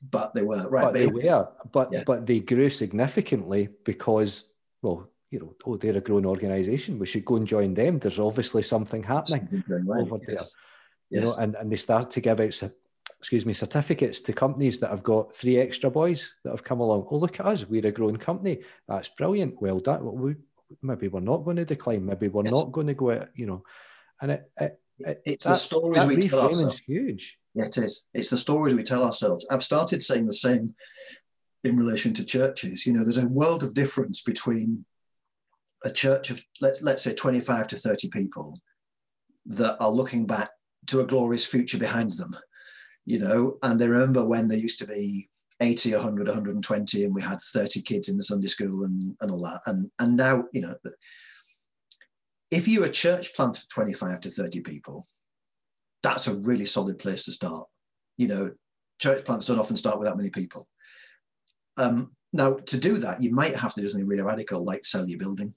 but 0.10 0.34
they 0.34 0.44
were 0.44 0.68
right. 0.70 0.84
But 0.84 0.94
they, 0.94 1.08
were, 1.08 1.48
but 1.72 1.90
yeah. 1.92 2.04
but 2.06 2.26
they 2.26 2.40
grew 2.40 2.70
significantly 2.70 3.70
because, 3.84 4.46
well, 4.82 5.10
you 5.32 5.40
know, 5.40 5.56
oh, 5.66 5.78
they're 5.78 5.98
a 5.98 6.02
growing 6.02 6.26
organisation. 6.26 7.00
We 7.00 7.06
should 7.06 7.26
go 7.26 7.36
and 7.36 7.48
join 7.48 7.74
them. 7.74 8.00
There's 8.00 8.20
obviously 8.20 8.64
something 8.64 9.04
happening 9.04 9.64
right. 9.68 10.02
over 10.02 10.20
yes. 10.28 10.38
there. 10.38 10.46
You 11.10 11.22
yes. 11.22 11.30
know, 11.30 11.44
and, 11.44 11.56
and 11.56 11.72
they 11.72 11.76
start 11.76 12.12
to 12.12 12.22
give 12.22 12.40
out 12.40 12.62
excuse 13.20 13.46
me, 13.46 13.54
certificates 13.54 14.20
to 14.22 14.34
companies 14.34 14.80
that 14.80 14.92
have 14.92 15.02
got 15.02 15.36
three 15.36 15.58
extra 15.58 15.90
boys 15.90 16.36
that 16.44 16.52
have 16.52 16.64
come 16.64 16.80
along. 16.80 17.08
Oh, 17.10 17.18
look 17.18 17.40
at 17.40 17.46
us, 17.48 17.68
we're 17.68 17.88
a 17.88 17.92
growing 17.92 18.18
company. 18.18 18.62
That's 18.88 19.08
brilliant. 19.08 19.60
Well 19.60 19.80
done. 19.80 20.14
We, 20.14 20.36
maybe 20.84 21.08
we're 21.08 21.22
not 21.22 21.44
going 21.44 21.58
to 21.58 21.66
decline. 21.66 22.06
Maybe 22.06 22.28
we're 22.28 22.44
yes. 22.44 22.54
not 22.54 22.72
going 22.72 22.86
to 22.88 22.94
go 22.94 23.12
out, 23.12 23.30
you 23.34 23.48
know. 23.48 23.64
And 24.22 24.32
it, 24.32 24.52
it, 24.60 24.80
it 25.00 25.22
it's 25.26 25.44
that, 25.46 25.52
the 25.52 25.56
stories 25.56 26.06
we 26.06 26.18
tell 26.18 26.42
ourselves. 26.42 26.80
huge. 26.80 27.40
Yeah, 27.56 27.66
it 27.66 27.78
is. 27.78 28.06
It's 28.14 28.30
the 28.30 28.38
stories 28.38 28.76
we 28.76 28.84
tell 28.84 29.04
ourselves. 29.04 29.48
I've 29.50 29.64
started 29.64 30.04
saying 30.04 30.28
the 30.28 30.34
same 30.34 30.76
in 31.64 31.78
relation 31.78 32.14
to 32.14 32.26
churches. 32.26 32.86
You 32.86 32.94
know, 32.94 33.04
there's 33.04 33.24
a 33.24 33.28
world 33.28 33.64
of 33.64 33.74
difference 33.74 34.22
between 34.22 34.86
a 35.84 35.90
church 35.90 36.32
of 36.32 36.44
let's 36.62 36.82
let's 36.82 37.04
say 37.04 37.14
25 37.14 37.70
to 37.70 37.76
30 37.76 38.10
people 38.10 38.60
that 39.48 39.78
are 39.80 39.90
looking 39.90 40.26
back 40.26 40.50
to 40.88 41.02
a 41.02 41.06
glorious 41.06 41.46
future 41.46 41.78
behind 41.78 42.12
them 42.12 42.36
you 43.06 43.20
know, 43.20 43.58
and 43.62 43.80
they 43.80 43.88
remember 43.88 44.26
when 44.26 44.48
there 44.48 44.58
used 44.58 44.80
to 44.80 44.88
be 44.88 45.30
80, 45.62 45.94
100, 45.94 46.28
120, 46.28 47.06
and 47.06 47.16
we 47.16 47.22
had 47.22 47.40
30 47.40 47.82
kids 47.84 48.10
in 48.10 48.18
the 48.18 48.24
Sunday 48.24 48.48
school 48.48 48.84
and, 48.84 49.16
and 49.22 49.32
all 49.32 49.42
that. 49.42 49.62
And, 49.68 49.90
and 50.00 50.18
now, 50.18 50.46
you 50.52 50.62
know, 50.62 50.76
if 52.52 52.68
you're 52.68 52.86
a 52.86 52.90
church 52.90 53.36
plant 53.36 53.58
of 53.58 53.70
25 53.70 54.22
to 54.22 54.30
30 54.30 54.62
people, 54.62 55.06
that's 56.02 56.28
a 56.28 56.36
really 56.40 56.66
solid 56.66 57.00
place 57.00 57.26
to 57.26 57.32
start. 57.32 57.68
You 58.18 58.28
know, 58.28 58.52
church 59.00 59.24
plants 59.24 59.48
don't 59.48 59.60
often 59.60 59.78
start 59.78 60.00
with 60.00 60.08
that 60.08 60.18
many 60.18 60.30
people. 60.30 60.68
Um, 61.78 62.12
now, 62.34 62.56
to 62.56 62.80
do 62.80 62.98
that, 62.98 63.22
you 63.22 63.32
might 63.32 63.56
have 63.56 63.74
to 63.76 63.82
do 63.82 63.88
something 63.88 64.08
really 64.08 64.24
radical, 64.24 64.64
like 64.64 64.84
sell 64.84 65.08
your 65.08 65.20
building 65.20 65.54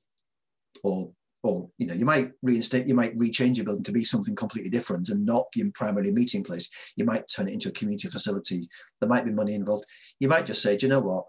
or 0.85 1.11
or 1.43 1.71
you 1.79 1.87
know 1.87 1.95
you 1.95 2.05
might 2.05 2.33
reinstate 2.43 2.87
you 2.87 2.95
might 2.95 3.17
rechange 3.17 3.57
your 3.57 3.65
building 3.65 3.85
to 3.85 3.93
be 3.93 4.05
something 4.05 4.35
completely 4.35 4.71
different 4.71 5.09
and 5.09 5.25
not 5.25 5.47
your 5.55 5.71
primary 5.75 6.11
meeting 6.11 6.43
place. 6.43 6.69
You 6.97 7.05
might 7.05 7.29
turn 7.29 7.49
it 7.49 7.53
into 7.53 7.69
a 7.69 7.73
community 7.73 8.09
facility. 8.09 8.69
There 9.01 9.09
might 9.09 9.25
be 9.25 9.31
money 9.31 9.55
involved. 9.55 9.85
You 10.21 10.29
might 10.29 10.47
just 10.47 10.63
say 10.63 10.77
do 10.77 10.87
you 10.87 10.91
know 10.91 11.01
what? 11.01 11.25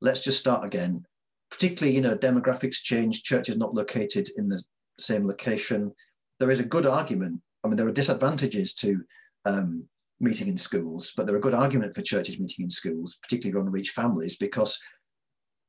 Let's 0.00 0.22
just 0.22 0.40
start 0.40 0.64
again. 0.64 1.04
Particularly 1.50 1.96
you 1.96 2.02
know 2.02 2.16
demographics 2.16 2.82
change 2.82 3.22
churches 3.22 3.56
not 3.56 3.74
located 3.74 4.28
in 4.36 4.48
the 4.48 4.62
same 4.98 5.26
location. 5.26 5.92
There 6.40 6.50
is 6.50 6.60
a 6.60 6.64
good 6.64 6.86
argument. 6.86 7.40
I 7.62 7.68
mean 7.68 7.76
there 7.76 7.88
are 7.88 7.92
disadvantages 7.92 8.74
to 8.74 9.02
um, 9.46 9.88
meeting 10.20 10.48
in 10.48 10.56
schools 10.56 11.12
but 11.16 11.26
there 11.26 11.34
are 11.34 11.40
good 11.40 11.54
argument 11.54 11.94
for 11.94 12.00
churches 12.00 12.38
meeting 12.38 12.64
in 12.64 12.70
schools 12.70 13.18
particularly 13.20 13.60
on 13.60 13.70
reach 13.70 13.90
families 13.90 14.36
because 14.36 14.80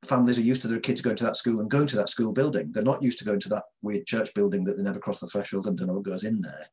families 0.05 0.39
are 0.39 0.43
used 0.43 0.61
to 0.61 0.67
their 0.67 0.79
kids 0.79 1.01
going 1.01 1.15
to 1.17 1.23
that 1.25 1.35
school 1.35 1.59
and 1.59 1.69
going 1.69 1.87
to 1.87 1.95
that 1.97 2.09
school 2.09 2.31
building. 2.31 2.71
They're 2.71 2.83
not 2.83 3.03
used 3.03 3.19
to 3.19 3.25
going 3.25 3.39
to 3.41 3.49
that 3.49 3.63
weird 3.81 4.05
church 4.05 4.33
building 4.33 4.63
that 4.65 4.77
they 4.77 4.83
never 4.83 4.99
cross 4.99 5.19
the 5.19 5.27
threshold 5.27 5.67
and 5.67 5.77
don't 5.77 5.87
know 5.87 5.95
what 5.95 6.03
goes 6.03 6.23
in 6.23 6.41
there. 6.41 6.65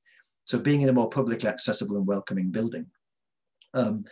So 0.45 0.59
being 0.59 0.83
in 0.83 0.89
a 0.89 0.93
more 0.93 1.09
publicly 1.09 1.49
accessible 1.49 1.97
and 1.97 2.07
welcoming 2.07 2.51
building. 2.51 2.87
Um, 3.75 4.05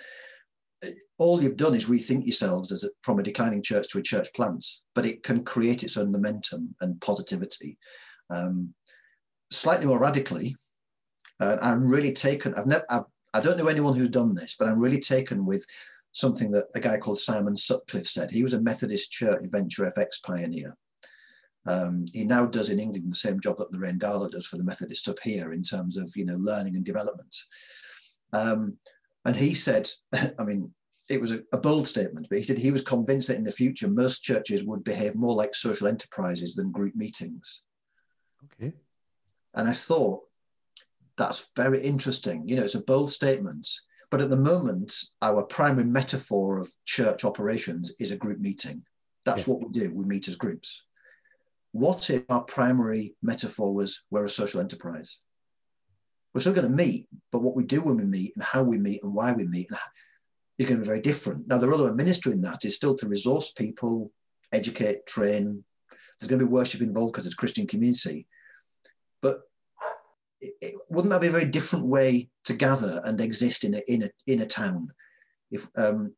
all 1.18 1.42
you've 1.42 1.56
done 1.56 1.74
is 1.74 1.88
rethink 1.88 2.24
yourselves 2.24 2.72
as 2.72 2.84
a, 2.84 2.88
from 3.02 3.18
a 3.18 3.22
declining 3.22 3.62
church 3.62 3.88
to 3.90 3.98
a 3.98 4.02
church 4.02 4.32
plant, 4.34 4.64
but 4.94 5.04
it 5.04 5.22
can 5.22 5.44
create 5.44 5.82
its 5.82 5.96
own 5.96 6.10
momentum 6.10 6.74
and 6.80 7.00
positivity. 7.00 7.76
Um, 8.30 8.74
slightly 9.50 9.86
more 9.86 9.98
radically, 9.98 10.56
uh, 11.40 11.58
I'm 11.60 11.86
really 11.86 12.12
taken. 12.12 12.54
I've 12.54 12.66
never. 12.66 12.84
I've, 12.88 13.04
I 13.32 13.40
don't 13.40 13.58
know 13.58 13.68
anyone 13.68 13.96
who's 13.96 14.08
done 14.08 14.34
this, 14.34 14.56
but 14.58 14.68
I'm 14.68 14.80
really 14.80 14.98
taken 14.98 15.46
with 15.46 15.64
something 16.12 16.50
that 16.52 16.66
a 16.74 16.80
guy 16.80 16.98
called 16.98 17.18
Simon 17.18 17.56
Sutcliffe 17.56 18.08
said. 18.08 18.30
He 18.30 18.42
was 18.42 18.54
a 18.54 18.60
Methodist 18.60 19.12
Church 19.12 19.42
Venture 19.44 19.90
FX 19.96 20.22
pioneer. 20.22 20.76
Um, 21.66 22.06
he 22.12 22.24
now 22.24 22.46
does 22.46 22.70
in 22.70 22.78
England 22.78 23.10
the 23.10 23.16
same 23.16 23.38
job 23.38 23.58
that 23.58 23.72
Lorraine 23.72 23.98
Darlow 23.98 24.30
does 24.30 24.46
for 24.46 24.56
the 24.56 24.64
Methodists 24.64 25.08
up 25.08 25.18
here 25.22 25.52
in 25.52 25.62
terms 25.62 25.96
of 25.96 26.10
you 26.16 26.24
know 26.24 26.36
learning 26.36 26.76
and 26.76 26.84
development. 26.84 27.36
Um, 28.32 28.78
and 29.24 29.36
he 29.36 29.54
said, 29.54 29.90
I 30.38 30.44
mean, 30.44 30.72
it 31.08 31.20
was 31.20 31.32
a, 31.32 31.42
a, 31.52 31.60
bold 31.60 31.88
statement, 31.88 32.28
but 32.30 32.38
he 32.38 32.44
said 32.44 32.56
he 32.56 32.70
was 32.70 32.82
convinced 32.82 33.28
that 33.28 33.36
in 33.36 33.44
the 33.44 33.50
future 33.50 33.88
most 33.88 34.22
churches 34.22 34.64
would 34.64 34.84
behave 34.84 35.16
more 35.16 35.34
like 35.34 35.54
social 35.54 35.88
enterprises 35.88 36.54
than 36.54 36.70
group 36.70 36.94
meetings. 36.94 37.62
Okay. 38.44 38.72
And 39.54 39.68
I 39.68 39.72
thought, 39.72 40.22
that's 41.18 41.50
very 41.56 41.82
interesting. 41.82 42.48
You 42.48 42.56
know, 42.56 42.62
it's 42.62 42.76
a 42.76 42.82
bold 42.82 43.10
statement. 43.10 43.68
But 44.10 44.20
at 44.20 44.30
the 44.30 44.36
moment, 44.36 44.92
our 45.22 45.44
primary 45.44 45.86
metaphor 45.86 46.58
of 46.58 46.70
church 46.84 47.24
operations 47.24 47.94
is 48.00 48.10
a 48.10 48.16
group 48.16 48.40
meeting. 48.40 48.82
That's 49.24 49.46
yeah. 49.46 49.54
what 49.54 49.62
we 49.62 49.70
do. 49.70 49.94
We 49.94 50.04
meet 50.04 50.28
as 50.28 50.36
groups. 50.36 50.84
What 51.72 52.10
if 52.10 52.24
our 52.28 52.42
primary 52.42 53.14
metaphor 53.22 53.72
was 53.72 54.02
we're 54.10 54.24
a 54.24 54.30
social 54.30 54.60
enterprise? 54.60 55.20
We're 56.34 56.40
still 56.40 56.54
going 56.54 56.68
to 56.68 56.74
meet, 56.74 57.06
but 57.30 57.42
what 57.42 57.54
we 57.54 57.64
do 57.64 57.80
when 57.80 57.96
we 57.96 58.04
meet 58.04 58.32
and 58.34 58.44
how 58.44 58.62
we 58.62 58.78
meet 58.78 59.02
and 59.02 59.14
why 59.14 59.32
we 59.32 59.46
meet 59.46 59.68
is 60.58 60.66
going 60.66 60.78
to 60.78 60.82
be 60.82 60.88
very 60.88 61.00
different. 61.00 61.46
Now, 61.48 61.58
the 61.58 61.68
role 61.68 61.80
of 61.80 61.92
a 61.92 61.96
minister 61.96 62.32
in 62.32 62.40
that 62.42 62.64
is 62.64 62.76
still 62.76 62.96
to 62.96 63.08
resource 63.08 63.52
people, 63.52 64.12
educate, 64.52 65.06
train. 65.06 65.64
There's 66.18 66.28
going 66.28 66.40
to 66.40 66.46
be 66.46 66.52
worship 66.52 66.82
involved 66.82 67.12
because 67.12 67.26
it's 67.26 67.34
a 67.34 67.38
Christian 67.38 67.66
community. 67.66 68.26
It, 70.40 70.74
wouldn't 70.88 71.10
that 71.12 71.20
be 71.20 71.26
a 71.28 71.32
very 71.32 71.44
different 71.44 71.86
way 71.86 72.28
to 72.44 72.54
gather 72.54 73.00
and 73.04 73.20
exist 73.20 73.64
in 73.64 73.74
a, 73.74 73.82
in 73.88 74.04
a, 74.04 74.10
in 74.26 74.40
a 74.40 74.46
town? 74.46 74.88
If, 75.50 75.68
um, 75.76 76.14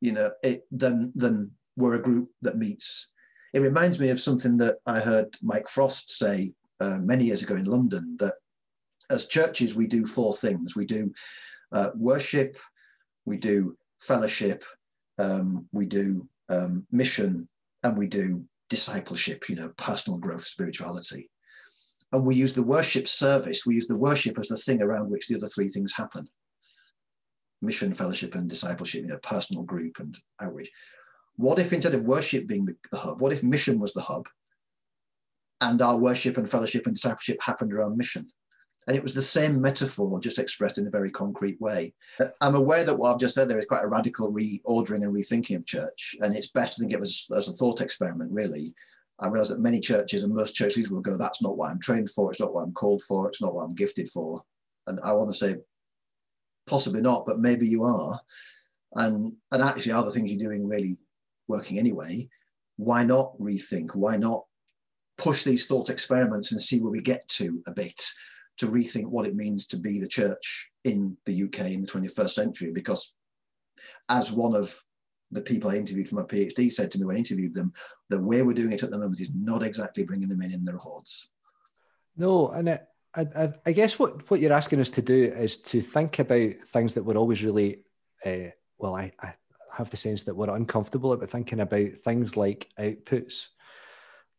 you 0.00 0.12
know, 0.12 0.30
it, 0.42 0.64
than, 0.70 1.12
than 1.14 1.50
we're 1.76 1.96
a 1.96 2.02
group 2.02 2.30
that 2.42 2.56
meets. 2.56 3.12
It 3.52 3.60
reminds 3.60 3.98
me 3.98 4.10
of 4.10 4.20
something 4.20 4.56
that 4.58 4.76
I 4.86 5.00
heard 5.00 5.34
Mike 5.42 5.68
Frost 5.68 6.10
say 6.10 6.52
uh, 6.80 6.98
many 6.98 7.24
years 7.24 7.42
ago 7.42 7.56
in 7.56 7.64
London 7.64 8.16
that 8.18 8.34
as 9.10 9.26
churches, 9.26 9.74
we 9.74 9.86
do 9.86 10.04
four 10.04 10.34
things. 10.34 10.76
We 10.76 10.84
do 10.84 11.12
uh, 11.72 11.90
worship, 11.94 12.58
we 13.24 13.36
do 13.36 13.76
fellowship, 14.00 14.64
um, 15.18 15.68
we 15.72 15.86
do 15.86 16.28
um, 16.48 16.86
mission, 16.90 17.48
and 17.82 17.96
we 17.96 18.08
do 18.08 18.44
discipleship, 18.68 19.48
you 19.48 19.56
know, 19.56 19.70
personal 19.76 20.18
growth, 20.18 20.42
spirituality. 20.42 21.30
And 22.16 22.24
we 22.24 22.34
use 22.34 22.54
the 22.54 22.62
worship 22.62 23.06
service, 23.06 23.66
we 23.66 23.74
use 23.74 23.86
the 23.86 23.94
worship 23.94 24.38
as 24.38 24.48
the 24.48 24.56
thing 24.56 24.80
around 24.80 25.10
which 25.10 25.28
the 25.28 25.36
other 25.36 25.48
three 25.48 25.68
things 25.68 25.92
happen 25.94 26.26
mission, 27.60 27.92
fellowship, 27.92 28.34
and 28.34 28.48
discipleship, 28.48 29.02
you 29.02 29.08
know, 29.08 29.18
personal 29.18 29.62
group 29.62 29.98
and 29.98 30.18
outreach. 30.40 30.70
What 31.36 31.58
if 31.58 31.72
instead 31.72 31.94
of 31.94 32.04
worship 32.04 32.46
being 32.46 32.64
the, 32.64 32.76
the 32.90 32.98
hub, 32.98 33.20
what 33.20 33.32
if 33.32 33.42
mission 33.42 33.78
was 33.78 33.92
the 33.92 34.00
hub 34.00 34.28
and 35.60 35.80
our 35.82 35.98
worship 35.98 36.38
and 36.38 36.48
fellowship 36.48 36.86
and 36.86 36.94
discipleship 36.94 37.38
happened 37.42 37.72
around 37.72 37.98
mission? 37.98 38.26
And 38.86 38.96
it 38.96 39.02
was 39.02 39.14
the 39.14 39.20
same 39.20 39.60
metaphor, 39.60 40.20
just 40.20 40.38
expressed 40.38 40.78
in 40.78 40.86
a 40.86 40.90
very 40.90 41.10
concrete 41.10 41.60
way. 41.60 41.92
I'm 42.40 42.54
aware 42.54 42.84
that 42.84 42.96
what 42.96 43.12
I've 43.12 43.20
just 43.20 43.34
said 43.34 43.48
there 43.48 43.58
is 43.58 43.66
quite 43.66 43.84
a 43.84 43.88
radical 43.88 44.32
reordering 44.32 45.02
and 45.02 45.14
rethinking 45.14 45.56
of 45.56 45.66
church, 45.66 46.14
and 46.20 46.34
it's 46.34 46.48
better 46.48 46.74
than 46.78 46.88
give 46.88 47.02
us 47.02 47.28
as 47.36 47.48
a 47.48 47.52
thought 47.52 47.80
experiment, 47.80 48.32
really. 48.32 48.74
I 49.18 49.28
realize 49.28 49.48
that 49.48 49.60
many 49.60 49.80
churches 49.80 50.24
and 50.24 50.34
most 50.34 50.54
church 50.54 50.76
leaders 50.76 50.92
will 50.92 51.00
go, 51.00 51.16
that's 51.16 51.42
not 51.42 51.56
what 51.56 51.70
I'm 51.70 51.80
trained 51.80 52.10
for, 52.10 52.30
it's 52.30 52.40
not 52.40 52.52
what 52.52 52.62
I'm 52.62 52.72
called 52.72 53.02
for, 53.02 53.28
it's 53.28 53.40
not 53.40 53.54
what 53.54 53.62
I'm 53.62 53.74
gifted 53.74 54.08
for. 54.10 54.42
And 54.86 55.00
I 55.02 55.12
want 55.12 55.32
to 55.32 55.36
say, 55.36 55.56
possibly 56.66 57.00
not, 57.00 57.24
but 57.26 57.40
maybe 57.40 57.66
you 57.66 57.84
are. 57.84 58.20
And, 58.94 59.34
and 59.52 59.62
actually, 59.62 59.92
are 59.92 60.04
the 60.04 60.10
things 60.10 60.30
you're 60.30 60.48
doing 60.48 60.68
really 60.68 60.98
working 61.48 61.78
anyway? 61.78 62.28
Why 62.76 63.04
not 63.04 63.38
rethink? 63.38 63.94
Why 63.94 64.16
not 64.16 64.44
push 65.16 65.44
these 65.44 65.66
thought 65.66 65.88
experiments 65.88 66.52
and 66.52 66.60
see 66.60 66.80
where 66.80 66.92
we 66.92 67.00
get 67.00 67.26
to 67.28 67.62
a 67.66 67.72
bit? 67.72 68.00
to 68.58 68.66
rethink 68.66 69.10
what 69.10 69.26
it 69.26 69.36
means 69.36 69.66
to 69.66 69.76
be 69.76 70.00
the 70.00 70.08
church 70.08 70.70
in 70.84 71.16
the 71.26 71.44
UK 71.44 71.60
in 71.72 71.82
the 71.82 71.86
21st 71.86 72.30
century. 72.30 72.70
Because 72.72 73.14
as 74.08 74.32
one 74.32 74.54
of 74.54 74.74
the 75.30 75.40
people 75.40 75.70
I 75.70 75.76
interviewed 75.76 76.08
for 76.08 76.16
my 76.16 76.22
PhD 76.22 76.70
said 76.70 76.90
to 76.90 76.98
me 76.98 77.04
when 77.04 77.16
I 77.16 77.18
interviewed 77.18 77.54
them, 77.54 77.72
the 78.08 78.20
way 78.20 78.42
we're 78.42 78.54
doing 78.54 78.72
it 78.72 78.82
at 78.82 78.90
the 78.90 78.98
moment 78.98 79.20
is 79.20 79.30
not 79.34 79.62
exactly 79.62 80.04
bringing 80.04 80.28
them 80.28 80.42
in 80.42 80.52
in 80.52 80.64
their 80.64 80.76
hordes. 80.76 81.30
No, 82.16 82.50
and 82.50 82.68
it, 82.68 82.86
I, 83.14 83.52
I, 83.64 83.72
guess 83.72 83.98
what, 83.98 84.30
what 84.30 84.40
you're 84.40 84.52
asking 84.52 84.80
us 84.80 84.90
to 84.90 85.02
do 85.02 85.32
is 85.36 85.58
to 85.62 85.80
think 85.80 86.18
about 86.18 86.54
things 86.66 86.94
that 86.94 87.02
we're 87.02 87.16
always 87.16 87.42
really, 87.42 87.80
uh, 88.24 88.50
well, 88.78 88.94
I, 88.94 89.12
I 89.20 89.34
have 89.72 89.90
the 89.90 89.96
sense 89.96 90.22
that 90.24 90.34
we're 90.34 90.54
uncomfortable 90.54 91.12
about 91.12 91.30
thinking 91.30 91.60
about 91.60 91.92
things 92.04 92.36
like 92.36 92.68
outputs 92.78 93.48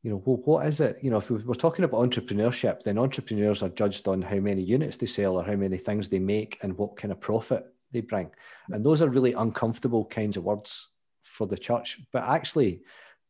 you 0.03 0.13
know, 0.13 0.21
well, 0.25 0.37
what 0.45 0.65
is 0.65 0.79
it? 0.79 0.99
You 1.01 1.11
know, 1.11 1.17
if 1.17 1.29
we're 1.29 1.53
talking 1.53 1.83
about 1.83 1.99
entrepreneurship, 1.99 2.81
then 2.81 2.97
entrepreneurs 2.97 3.61
are 3.61 3.67
judged 3.67 4.07
on 4.07 4.21
how 4.21 4.37
many 4.37 4.61
units 4.61 4.95
they 4.95 5.05
sell 5.05 5.35
or 5.35 5.43
how 5.43 5.55
many 5.55 5.75
things 5.75 6.07
they 6.07 6.19
make 6.19 6.57
and 6.61 6.77
what 6.77 6.95
kind 6.95 7.11
of 7.11 7.19
profit 7.19 7.65
they 7.91 8.01
bring. 8.01 8.29
And 8.69 8.85
those 8.85 9.01
are 9.01 9.09
really 9.09 9.33
uncomfortable 9.33 10.05
kinds 10.05 10.37
of 10.37 10.43
words 10.43 10.87
for 11.23 11.47
the 11.47 11.57
church. 11.57 11.99
But 12.11 12.23
actually, 12.23 12.81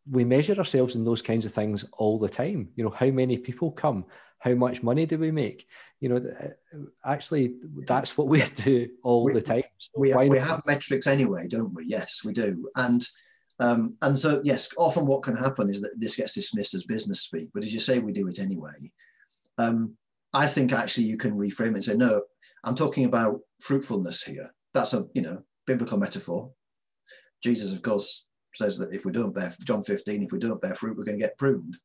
we 0.09 0.23
measure 0.23 0.55
ourselves 0.55 0.95
in 0.95 1.03
those 1.03 1.21
kinds 1.21 1.45
of 1.45 1.53
things 1.53 1.85
all 1.93 2.19
the 2.19 2.29
time. 2.29 2.69
You 2.75 2.85
know, 2.85 2.89
how 2.89 3.07
many 3.07 3.37
people 3.37 3.71
come? 3.71 4.05
How 4.39 4.53
much 4.53 4.83
money 4.83 5.05
do 5.05 5.17
we 5.17 5.31
make? 5.31 5.67
You 5.99 6.09
know, 6.09 6.17
uh, 6.17 6.77
actually, 7.03 7.55
that's 7.85 8.17
what 8.17 8.27
we 8.27 8.43
do 8.55 8.89
all 9.03 9.23
we, 9.23 9.33
the 9.33 9.41
time. 9.41 9.63
So 9.79 9.91
we, 9.97 10.13
we 10.27 10.37
have 10.37 10.65
metrics 10.65 11.07
anyway, 11.07 11.47
don't 11.47 11.73
we? 11.73 11.85
Yes, 11.85 12.21
we 12.23 12.33
do. 12.33 12.69
And 12.75 13.05
um, 13.59 13.97
and 14.01 14.17
so, 14.17 14.41
yes, 14.43 14.69
often 14.77 15.05
what 15.05 15.23
can 15.23 15.35
happen 15.35 15.69
is 15.69 15.81
that 15.81 15.99
this 15.99 16.15
gets 16.15 16.33
dismissed 16.33 16.75
as 16.75 16.85
business 16.85 17.21
speak, 17.21 17.49
but 17.53 17.63
as 17.63 17.73
you 17.73 17.79
say, 17.79 17.99
we 17.99 18.11
do 18.11 18.27
it 18.27 18.39
anyway. 18.39 18.91
Um, 19.57 19.97
I 20.33 20.47
think 20.47 20.71
actually 20.71 21.05
you 21.05 21.17
can 21.17 21.31
reframe 21.31 21.69
it 21.69 21.75
and 21.75 21.83
say, 21.83 21.95
no, 21.95 22.21
I'm 22.63 22.75
talking 22.75 23.05
about 23.05 23.39
fruitfulness 23.61 24.23
here. 24.23 24.53
That's 24.73 24.93
a 24.93 25.05
you 25.13 25.21
know 25.21 25.43
biblical 25.65 25.97
metaphor. 25.97 26.51
Jesus, 27.43 27.73
of 27.73 27.81
course, 27.81 28.27
says 28.55 28.77
that 28.77 28.93
if 28.93 29.05
we 29.05 29.11
don't 29.11 29.35
bear 29.35 29.51
John 29.63 29.83
15, 29.83 30.23
if 30.23 30.31
we 30.31 30.39
don't 30.39 30.61
bear 30.61 30.75
fruit, 30.75 30.97
we're 30.97 31.03
going 31.03 31.19
to 31.19 31.23
get 31.23 31.37
pruned. 31.37 31.77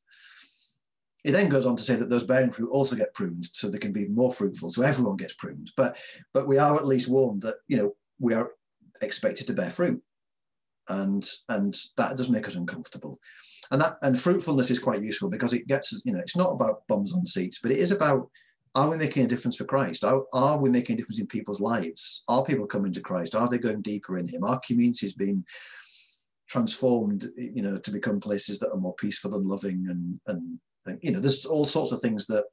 He 1.25 1.31
then 1.31 1.49
goes 1.49 1.67
on 1.67 1.77
to 1.77 1.83
say 1.83 1.95
that 1.95 2.11
those 2.11 2.25
bearing 2.25 2.51
fruit 2.51 2.71
also 2.71 2.97
get 2.97 3.15
pruned, 3.15 3.47
so 3.53 3.69
they 3.71 3.79
can 3.79 3.93
be 3.93 4.09
more 4.09 4.33
fruitful. 4.33 4.71
So 4.71 4.83
everyone 4.83 5.17
gets 5.17 5.35
pruned. 5.35 5.71
But 5.77 5.99
but 6.33 6.49
we 6.49 6.59
are 6.59 6.77
at 6.77 6.87
least 6.87 7.11
warned 7.11 7.43
that 7.43 7.57
you 7.69 7.77
know 7.77 7.95
we 8.19 8.35
are 8.35 8.51
expected 9.03 9.47
to 9.49 9.53
bear 9.53 9.71
fruit 9.71 10.03
and 10.89 11.29
and 11.49 11.77
that 11.97 12.17
does 12.17 12.29
make 12.29 12.47
us 12.47 12.57
uncomfortable 12.57 13.19
and 13.71 13.81
that 13.81 13.97
and 14.03 14.19
fruitfulness 14.19 14.71
is 14.71 14.79
quite 14.79 15.03
useful 15.03 15.31
because 15.31 15.53
it 15.53 15.67
gets 15.67 16.03
you 16.05 16.13
know 16.13 16.19
it's 16.19 16.37
not 16.37 16.51
about 16.51 16.87
bums 16.89 17.15
on 17.15 17.25
seats 17.25 17.61
but 17.63 17.71
it 17.71 17.79
is 17.79 17.93
about 17.93 18.29
are 18.75 18.89
we 18.89 18.97
making 18.97 19.25
a 19.25 19.29
difference 19.29 19.57
for 19.57 19.65
christ? 19.65 20.05
Are, 20.05 20.23
are 20.33 20.59
we 20.59 20.71
making 20.71 20.95
a 20.95 20.97
difference 20.99 21.21
in 21.21 21.27
people's 21.27 21.61
lives? 21.61 22.25
Are 22.29 22.45
people 22.45 22.67
coming 22.67 22.93
to 22.93 23.01
christ? 23.01 23.35
Are 23.35 23.49
they 23.49 23.59
going 23.59 23.83
deeper 23.83 24.19
in 24.19 24.29
him? 24.29 24.45
Are 24.45 24.61
communities 24.67 25.15
being 25.15 25.45
transformed 26.49 27.31
you 27.37 27.63
know 27.63 27.79
to 27.79 27.91
become 27.91 28.21
places 28.21 28.59
that 28.59 28.71
are 28.73 28.81
more 28.81 28.95
peaceful 28.97 29.35
and 29.35 29.47
loving 29.47 29.87
and 29.89 30.21
and, 30.27 30.59
and 30.85 30.99
you 31.03 31.11
know 31.11 31.19
there's 31.19 31.47
all 31.47 31.65
sorts 31.65 31.93
of 31.93 32.01
things 32.01 32.27
that 32.27 32.45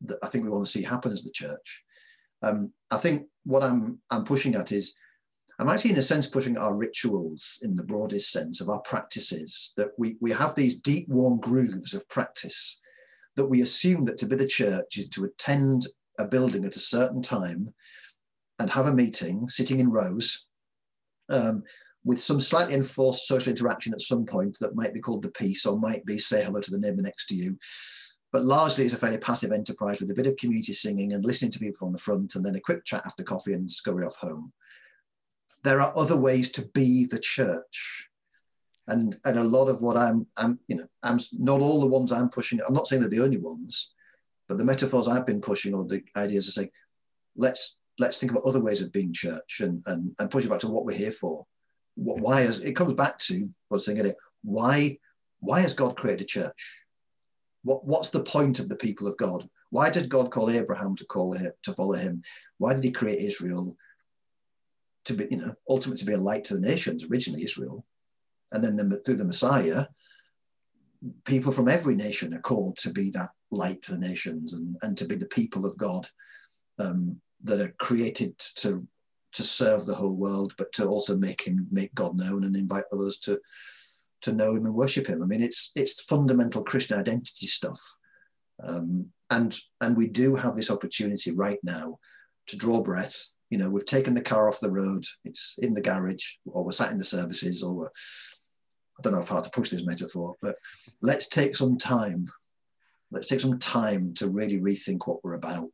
that 0.00 0.18
i 0.22 0.28
think 0.28 0.44
we 0.44 0.50
want 0.50 0.64
to 0.64 0.70
see 0.70 0.82
happen 0.82 1.10
as 1.10 1.24
the 1.24 1.32
church. 1.32 1.82
Um, 2.42 2.72
i 2.92 2.96
think 2.96 3.26
what 3.44 3.64
i'm 3.64 3.98
i'm 4.10 4.24
pushing 4.24 4.54
at 4.54 4.70
is 4.70 4.94
I'm 5.60 5.68
actually, 5.68 5.90
in 5.90 5.98
a 5.98 6.02
sense, 6.02 6.28
putting 6.28 6.56
our 6.56 6.72
rituals 6.72 7.58
in 7.62 7.74
the 7.74 7.82
broadest 7.82 8.30
sense 8.30 8.60
of 8.60 8.68
our 8.68 8.80
practices, 8.82 9.72
that 9.76 9.88
we, 9.98 10.16
we 10.20 10.30
have 10.30 10.54
these 10.54 10.78
deep, 10.78 11.08
warm 11.08 11.40
grooves 11.40 11.94
of 11.94 12.08
practice 12.08 12.80
that 13.38 13.46
we 13.46 13.62
assume 13.62 14.04
that 14.04 14.18
to 14.18 14.26
be 14.26 14.36
the 14.36 14.46
church 14.46 14.98
is 14.98 15.08
to 15.08 15.24
attend 15.24 15.86
a 16.18 16.26
building 16.26 16.64
at 16.64 16.76
a 16.76 16.80
certain 16.80 17.22
time 17.22 17.72
and 18.58 18.68
have 18.68 18.86
a 18.86 18.92
meeting, 18.92 19.48
sitting 19.48 19.80
in 19.80 19.90
rows, 19.90 20.46
um, 21.30 21.62
with 22.04 22.20
some 22.20 22.40
slightly 22.40 22.74
enforced 22.74 23.26
social 23.26 23.50
interaction 23.50 23.94
at 23.94 24.00
some 24.00 24.26
point 24.26 24.56
that 24.60 24.74
might 24.74 24.92
be 24.92 25.00
called 25.00 25.22
the 25.22 25.30
peace 25.30 25.64
or 25.64 25.78
might 25.78 26.04
be 26.04 26.18
say 26.18 26.44
hello 26.44 26.60
to 26.60 26.70
the 26.70 26.78
neighbour 26.78 27.02
next 27.02 27.26
to 27.26 27.34
you. 27.34 27.56
But 28.32 28.44
largely 28.44 28.84
it's 28.84 28.94
a 28.94 28.98
fairly 28.98 29.18
passive 29.18 29.52
enterprise 29.52 30.00
with 30.00 30.10
a 30.10 30.14
bit 30.14 30.26
of 30.26 30.36
community 30.36 30.74
singing 30.74 31.14
and 31.14 31.24
listening 31.24 31.50
to 31.52 31.58
people 31.58 31.86
on 31.86 31.92
the 31.92 31.98
front 31.98 32.34
and 32.34 32.44
then 32.44 32.56
a 32.56 32.60
quick 32.60 32.84
chat 32.84 33.02
after 33.06 33.22
coffee 33.22 33.54
and 33.54 33.70
scurry 33.70 34.04
off 34.04 34.16
home 34.16 34.52
there 35.64 35.80
are 35.80 35.92
other 35.96 36.16
ways 36.16 36.50
to 36.52 36.66
be 36.68 37.06
the 37.06 37.18
church. 37.18 38.07
And, 38.88 39.16
and 39.24 39.38
a 39.38 39.44
lot 39.44 39.68
of 39.68 39.82
what 39.82 39.96
I'm, 39.96 40.26
I'm, 40.36 40.58
you 40.66 40.76
know, 40.76 40.86
I'm 41.02 41.18
not 41.38 41.60
all 41.60 41.80
the 41.80 41.86
ones 41.86 42.10
I'm 42.10 42.28
pushing. 42.28 42.60
I'm 42.66 42.74
not 42.74 42.86
saying 42.86 43.02
they're 43.02 43.10
the 43.10 43.22
only 43.22 43.38
ones, 43.38 43.92
but 44.48 44.58
the 44.58 44.64
metaphors 44.64 45.08
I've 45.08 45.26
been 45.26 45.40
pushing 45.40 45.74
or 45.74 45.84
the 45.84 46.02
ideas 46.16 46.48
are 46.48 46.52
saying, 46.52 46.70
let's 47.36 47.80
let's 48.00 48.18
think 48.18 48.32
about 48.32 48.44
other 48.44 48.62
ways 48.62 48.80
of 48.80 48.92
being 48.92 49.12
church 49.12 49.60
and 49.60 49.82
and, 49.86 50.14
and 50.18 50.30
push 50.30 50.44
it 50.44 50.50
back 50.50 50.60
to 50.60 50.68
what 50.68 50.84
we're 50.84 50.96
here 50.96 51.12
for. 51.12 51.46
What, 51.94 52.16
mm-hmm. 52.16 52.24
why 52.24 52.40
is 52.42 52.60
it 52.60 52.72
comes 52.72 52.94
back 52.94 53.18
to 53.20 53.48
what's 53.68 53.84
saying 53.86 53.98
it? 53.98 54.16
Why 54.42 54.98
why 55.40 55.60
has 55.60 55.74
God 55.74 55.96
created 55.96 56.22
a 56.22 56.26
church? 56.26 56.84
What 57.62 57.84
what's 57.84 58.10
the 58.10 58.24
point 58.24 58.58
of 58.58 58.68
the 58.68 58.76
people 58.76 59.06
of 59.06 59.16
God? 59.18 59.48
Why 59.70 59.90
did 59.90 60.08
God 60.08 60.30
call 60.30 60.48
Abraham 60.48 60.96
to 60.96 61.04
call 61.04 61.32
him, 61.32 61.52
to 61.64 61.74
follow 61.74 61.92
him? 61.92 62.22
Why 62.56 62.72
did 62.72 62.84
he 62.84 62.90
create 62.90 63.20
Israel? 63.20 63.76
to 65.08 65.14
be, 65.14 65.26
you 65.30 65.38
know, 65.38 65.54
ultimately 65.68 65.98
to 65.98 66.04
be 66.04 66.12
a 66.12 66.20
light 66.20 66.44
to 66.44 66.54
the 66.54 66.60
nations, 66.60 67.06
originally 67.10 67.42
Israel. 67.42 67.84
And 68.52 68.62
then 68.62 68.76
the, 68.76 68.98
through 69.00 69.16
the 69.16 69.24
Messiah, 69.24 69.86
people 71.24 71.52
from 71.52 71.68
every 71.68 71.94
nation 71.94 72.34
are 72.34 72.40
called 72.40 72.76
to 72.78 72.90
be 72.90 73.10
that 73.10 73.30
light 73.50 73.82
to 73.82 73.92
the 73.92 73.98
nations 73.98 74.52
and, 74.52 74.76
and 74.82 74.96
to 74.98 75.04
be 75.04 75.16
the 75.16 75.26
people 75.26 75.64
of 75.64 75.76
God 75.76 76.08
um, 76.78 77.20
that 77.44 77.60
are 77.60 77.74
created 77.78 78.38
to 78.38 78.86
to 79.30 79.44
serve 79.44 79.84
the 79.84 79.94
whole 79.94 80.16
world, 80.16 80.54
but 80.56 80.72
to 80.72 80.86
also 80.86 81.16
make 81.16 81.42
him 81.42 81.66
make 81.70 81.94
God 81.94 82.16
known 82.16 82.44
and 82.44 82.56
invite 82.56 82.84
others 82.92 83.18
to 83.20 83.38
to 84.22 84.32
know 84.32 84.54
him 84.54 84.66
and 84.66 84.74
worship 84.74 85.06
him. 85.06 85.22
I 85.22 85.26
mean, 85.26 85.42
it's 85.42 85.70
it's 85.76 86.02
fundamental 86.02 86.62
Christian 86.62 86.98
identity 86.98 87.46
stuff. 87.46 87.80
Um, 88.62 89.12
and 89.30 89.56
and 89.80 89.96
we 89.96 90.08
do 90.08 90.34
have 90.34 90.56
this 90.56 90.70
opportunity 90.70 91.32
right 91.32 91.58
now 91.62 91.98
to 92.46 92.56
draw 92.56 92.80
breath. 92.80 93.34
You 93.50 93.58
know, 93.58 93.70
we've 93.70 93.86
taken 93.86 94.14
the 94.14 94.20
car 94.20 94.48
off 94.48 94.60
the 94.60 94.70
road. 94.70 95.04
It's 95.24 95.58
in 95.58 95.74
the 95.74 95.80
garage, 95.80 96.34
or 96.46 96.64
we're 96.64 96.72
sat 96.72 96.90
in 96.90 96.98
the 96.98 97.04
services, 97.04 97.62
or 97.62 97.74
we're, 97.74 97.90
I 98.98 99.02
don't 99.02 99.12
know 99.12 99.20
if 99.20 99.28
how 99.28 99.40
to 99.40 99.50
push 99.50 99.70
this 99.70 99.84
metaphor, 99.84 100.34
but 100.42 100.56
let's 101.02 101.28
take 101.28 101.54
some 101.54 101.78
time. 101.78 102.26
Let's 103.10 103.28
take 103.28 103.40
some 103.40 103.58
time 103.58 104.12
to 104.14 104.28
really 104.28 104.58
rethink 104.58 105.06
what 105.06 105.22
we're 105.22 105.34
about. 105.34 105.68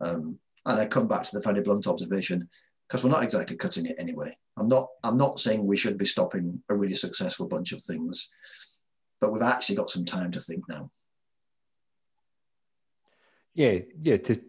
Um, 0.00 0.38
and 0.64 0.80
I 0.80 0.86
come 0.86 1.06
back 1.06 1.22
to 1.24 1.36
the 1.36 1.42
fairly 1.42 1.60
blunt 1.60 1.86
observation 1.86 2.48
because 2.88 3.04
we're 3.04 3.10
not 3.10 3.22
exactly 3.22 3.56
cutting 3.56 3.86
it 3.86 3.96
anyway. 3.98 4.36
I'm 4.56 4.68
not. 4.68 4.88
I'm 5.04 5.18
not 5.18 5.38
saying 5.38 5.66
we 5.66 5.76
should 5.76 5.98
be 5.98 6.06
stopping 6.06 6.62
a 6.68 6.74
really 6.74 6.94
successful 6.94 7.46
bunch 7.46 7.72
of 7.72 7.80
things, 7.82 8.30
but 9.20 9.32
we've 9.32 9.42
actually 9.42 9.76
got 9.76 9.90
some 9.90 10.04
time 10.04 10.30
to 10.32 10.40
think 10.40 10.64
now. 10.68 10.90
Yeah, 13.54 13.80
yeah. 14.02 14.16
To 14.16 14.40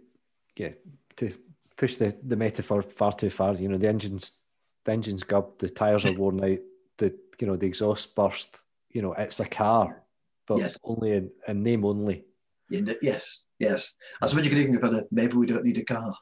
yeah 0.55 0.71
to 1.17 1.33
push 1.77 1.97
the 1.97 2.15
the 2.23 2.35
metaphor 2.35 2.81
far 2.81 3.11
too 3.11 3.29
far. 3.29 3.55
You 3.55 3.67
know, 3.67 3.77
the 3.77 3.89
engines 3.89 4.39
the 4.85 4.93
engines 4.93 5.23
gubbed, 5.23 5.59
the 5.59 5.69
tires 5.69 6.05
are 6.05 6.13
worn 6.17 6.43
out, 6.43 6.59
the 6.97 7.17
you 7.39 7.47
know 7.47 7.55
the 7.55 7.67
exhaust 7.67 8.15
burst. 8.15 8.61
You 8.89 9.01
know, 9.01 9.13
it's 9.13 9.39
a 9.39 9.45
car, 9.45 10.03
but 10.47 10.59
yes. 10.59 10.79
only 10.83 11.11
in, 11.11 11.31
in 11.47 11.63
name 11.63 11.85
only. 11.85 12.25
Yes, 12.69 13.43
yes. 13.59 13.93
I 14.21 14.25
suppose 14.25 14.45
you 14.45 14.49
could 14.49 14.59
even 14.59 14.79
go 14.79 15.07
maybe 15.11 15.33
we 15.33 15.45
don't 15.45 15.63
need 15.63 15.77
a 15.77 15.83
car. 15.83 16.15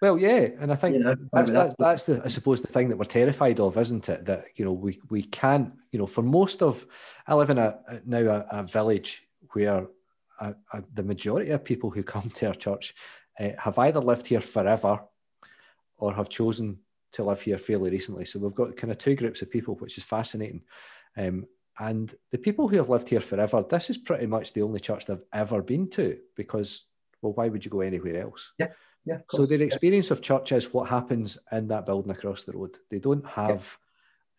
Well, 0.00 0.16
yeah, 0.18 0.48
and 0.60 0.72
I 0.72 0.76
think 0.76 1.02
that's, 1.32 1.50
that, 1.52 1.74
that's 1.78 2.02
the 2.04 2.22
I 2.24 2.28
suppose 2.28 2.62
the 2.62 2.68
thing 2.68 2.88
that 2.88 2.96
we're 2.96 3.04
terrified 3.04 3.60
of, 3.60 3.76
isn't 3.76 4.08
it? 4.08 4.24
That 4.24 4.46
you 4.56 4.64
know 4.64 4.72
we 4.72 5.00
we 5.10 5.22
can't 5.22 5.72
you 5.90 5.98
know 5.98 6.06
for 6.06 6.22
most 6.22 6.62
of 6.62 6.86
I 7.26 7.34
live 7.34 7.50
in 7.50 7.58
a 7.58 7.78
now 8.04 8.18
a, 8.18 8.60
a 8.60 8.62
village 8.62 9.26
where 9.52 9.86
a, 10.40 10.54
a, 10.72 10.82
the 10.94 11.02
majority 11.02 11.50
of 11.50 11.64
people 11.64 11.90
who 11.90 12.02
come 12.02 12.30
to 12.30 12.48
our 12.48 12.54
church 12.54 12.94
uh, 13.40 13.50
have 13.58 13.78
either 13.78 14.00
lived 14.00 14.26
here 14.26 14.40
forever 14.40 15.00
or 15.98 16.14
have 16.14 16.28
chosen 16.28 16.78
to 17.12 17.24
live 17.24 17.40
here 17.40 17.58
fairly 17.58 17.90
recently. 17.90 18.24
So 18.24 18.38
we've 18.38 18.54
got 18.54 18.76
kind 18.76 18.90
of 18.90 18.98
two 18.98 19.14
groups 19.14 19.42
of 19.42 19.50
people, 19.50 19.74
which 19.76 19.98
is 19.98 20.04
fascinating. 20.04 20.62
Um, 21.16 21.46
and 21.78 22.14
the 22.30 22.38
people 22.38 22.68
who 22.68 22.76
have 22.76 22.88
lived 22.88 23.08
here 23.08 23.20
forever, 23.20 23.64
this 23.68 23.90
is 23.90 23.98
pretty 23.98 24.26
much 24.26 24.52
the 24.52 24.62
only 24.62 24.80
church 24.80 25.06
they've 25.06 25.18
ever 25.32 25.62
been 25.62 25.90
to 25.90 26.18
because, 26.36 26.86
well, 27.20 27.34
why 27.34 27.48
would 27.48 27.64
you 27.64 27.70
go 27.70 27.80
anywhere 27.80 28.22
else? 28.22 28.52
Yeah. 28.58 28.68
Yeah, 29.06 29.18
so 29.30 29.46
their 29.46 29.62
experience 29.62 30.10
of 30.10 30.20
church 30.20 30.50
is 30.50 30.74
what 30.74 30.88
happens 30.88 31.38
in 31.52 31.68
that 31.68 31.86
building 31.86 32.10
across 32.10 32.42
the 32.42 32.52
road. 32.52 32.76
They 32.90 32.98
don't 32.98 33.24
have 33.24 33.78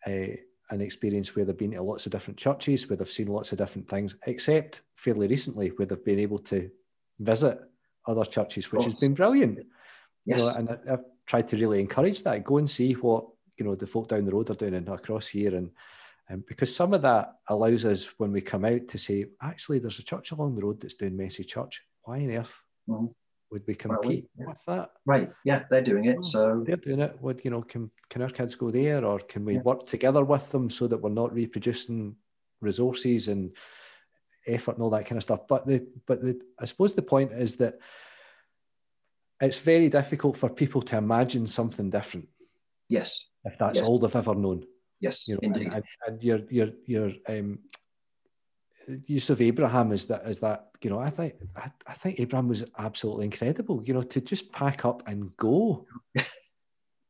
yeah. 0.06 0.12
a, 0.12 0.40
an 0.68 0.82
experience 0.82 1.34
where 1.34 1.46
they've 1.46 1.56
been 1.56 1.70
to 1.70 1.82
lots 1.82 2.04
of 2.04 2.12
different 2.12 2.36
churches, 2.36 2.86
where 2.86 2.98
they've 2.98 3.08
seen 3.08 3.28
lots 3.28 3.50
of 3.50 3.56
different 3.56 3.88
things, 3.88 4.16
except 4.26 4.82
fairly 4.94 5.26
recently, 5.26 5.68
where 5.68 5.86
they've 5.86 6.04
been 6.04 6.18
able 6.18 6.38
to 6.40 6.70
visit 7.18 7.58
other 8.06 8.26
churches, 8.26 8.70
which 8.70 8.84
has 8.84 9.00
been 9.00 9.14
brilliant. 9.14 9.60
Yes. 10.26 10.40
You 10.40 10.44
know, 10.44 10.54
and 10.56 10.68
I, 10.68 10.90
have 10.90 11.04
tried 11.28 11.46
to 11.48 11.56
really 11.56 11.80
encourage 11.80 12.22
that. 12.24 12.42
Go 12.42 12.58
and 12.58 12.68
see 12.68 12.94
what 12.94 13.26
you 13.56 13.64
know 13.64 13.74
the 13.74 13.86
folk 13.86 14.08
down 14.08 14.24
the 14.24 14.32
road 14.32 14.50
are 14.50 14.54
doing 14.54 14.74
and 14.74 14.88
across 14.88 15.28
here, 15.28 15.54
and 15.54 15.70
um, 16.30 16.42
because 16.48 16.74
some 16.74 16.94
of 16.94 17.02
that 17.02 17.34
allows 17.48 17.84
us 17.84 18.04
when 18.18 18.32
we 18.32 18.40
come 18.40 18.64
out 18.64 18.88
to 18.88 18.98
say, 18.98 19.26
actually, 19.42 19.78
there's 19.78 19.98
a 19.98 20.04
church 20.04 20.32
along 20.32 20.56
the 20.56 20.62
road 20.62 20.80
that's 20.80 20.94
doing 20.94 21.16
messy 21.16 21.44
church. 21.44 21.82
Why 22.02 22.18
on 22.20 22.30
earth 22.30 22.64
mm-hmm. 22.88 23.06
would 23.50 23.62
we 23.66 23.74
compete 23.74 24.26
well, 24.36 24.46
yeah. 24.46 24.46
with 24.46 24.64
that? 24.66 24.90
Right. 25.06 25.30
Yeah, 25.44 25.64
they're 25.70 25.82
doing 25.82 26.06
it. 26.06 26.16
Oh, 26.18 26.22
so 26.22 26.64
they're 26.66 26.76
doing 26.76 27.00
it. 27.00 27.20
Would 27.20 27.42
you 27.44 27.50
know? 27.50 27.62
Can 27.62 27.90
can 28.10 28.22
our 28.22 28.30
kids 28.30 28.54
go 28.54 28.70
there, 28.70 29.04
or 29.04 29.18
can 29.18 29.44
we 29.44 29.54
yeah. 29.54 29.62
work 29.62 29.86
together 29.86 30.24
with 30.24 30.50
them 30.50 30.70
so 30.70 30.88
that 30.88 30.98
we're 30.98 31.10
not 31.10 31.34
reproducing 31.34 32.16
resources 32.60 33.28
and 33.28 33.52
effort 34.46 34.74
and 34.76 34.82
all 34.82 34.90
that 34.90 35.06
kind 35.06 35.18
of 35.18 35.22
stuff. 35.22 35.46
But 35.48 35.66
the 35.66 35.86
but 36.06 36.22
the 36.22 36.40
I 36.58 36.64
suppose 36.64 36.94
the 36.94 37.02
point 37.02 37.32
is 37.32 37.56
that 37.56 37.78
it's 39.40 39.58
very 39.58 39.88
difficult 39.88 40.36
for 40.36 40.48
people 40.48 40.82
to 40.82 40.96
imagine 40.96 41.46
something 41.46 41.90
different. 41.90 42.28
Yes. 42.88 43.26
If 43.44 43.58
that's 43.58 43.78
yes. 43.78 43.88
all 43.88 43.98
they've 43.98 44.14
ever 44.14 44.34
known. 44.34 44.64
Yes, 45.00 45.28
you 45.28 45.34
know, 45.34 45.40
indeed. 45.42 45.72
And, 45.72 45.84
and 46.06 46.24
your 46.24 46.40
your 46.50 46.68
your 46.86 47.12
um, 47.28 47.60
use 49.06 49.30
of 49.30 49.40
Abraham 49.40 49.92
is 49.92 50.06
that 50.06 50.26
is 50.26 50.40
that 50.40 50.70
you 50.82 50.90
know 50.90 50.98
I 50.98 51.10
think 51.10 51.34
I, 51.56 51.70
I 51.86 51.94
think 51.94 52.18
Abraham 52.18 52.48
was 52.48 52.64
absolutely 52.78 53.26
incredible. 53.26 53.82
You 53.84 53.94
know 53.94 54.02
to 54.02 54.20
just 54.20 54.50
pack 54.52 54.84
up 54.84 55.02
and 55.06 55.36
go. 55.36 55.86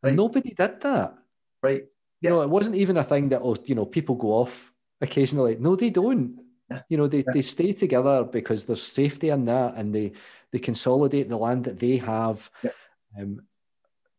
right. 0.03 0.14
Nobody 0.14 0.51
did 0.51 0.81
that. 0.83 1.14
Right. 1.62 1.85
Yeah. 2.20 2.31
You 2.31 2.37
know, 2.37 2.43
it 2.43 2.51
wasn't 2.51 2.76
even 2.76 2.97
a 2.99 3.05
thing 3.05 3.31
that 3.31 3.41
oh, 3.43 3.57
you 3.64 3.74
know 3.74 3.87
people 3.87 4.16
go 4.16 4.33
off 4.33 4.72
occasionally. 5.01 5.57
No, 5.59 5.76
they 5.76 5.91
don't. 5.91 6.41
Yeah. 6.70 6.83
You 6.91 6.99
know, 6.99 7.07
they, 7.07 7.18
yeah. 7.18 7.33
they 7.33 7.43
stay 7.43 7.72
together 7.72 8.24
because 8.24 8.64
there's 8.64 8.83
safety 8.83 9.31
in 9.31 9.47
that 9.47 9.76
and 9.76 9.95
they 9.95 10.12
they 10.53 10.59
consolidate 10.59 11.29
the 11.29 11.37
land 11.37 11.65
that 11.65 11.79
they 11.79 11.97
have. 11.99 12.51
Yeah. 12.63 12.71
Um, 13.19 13.43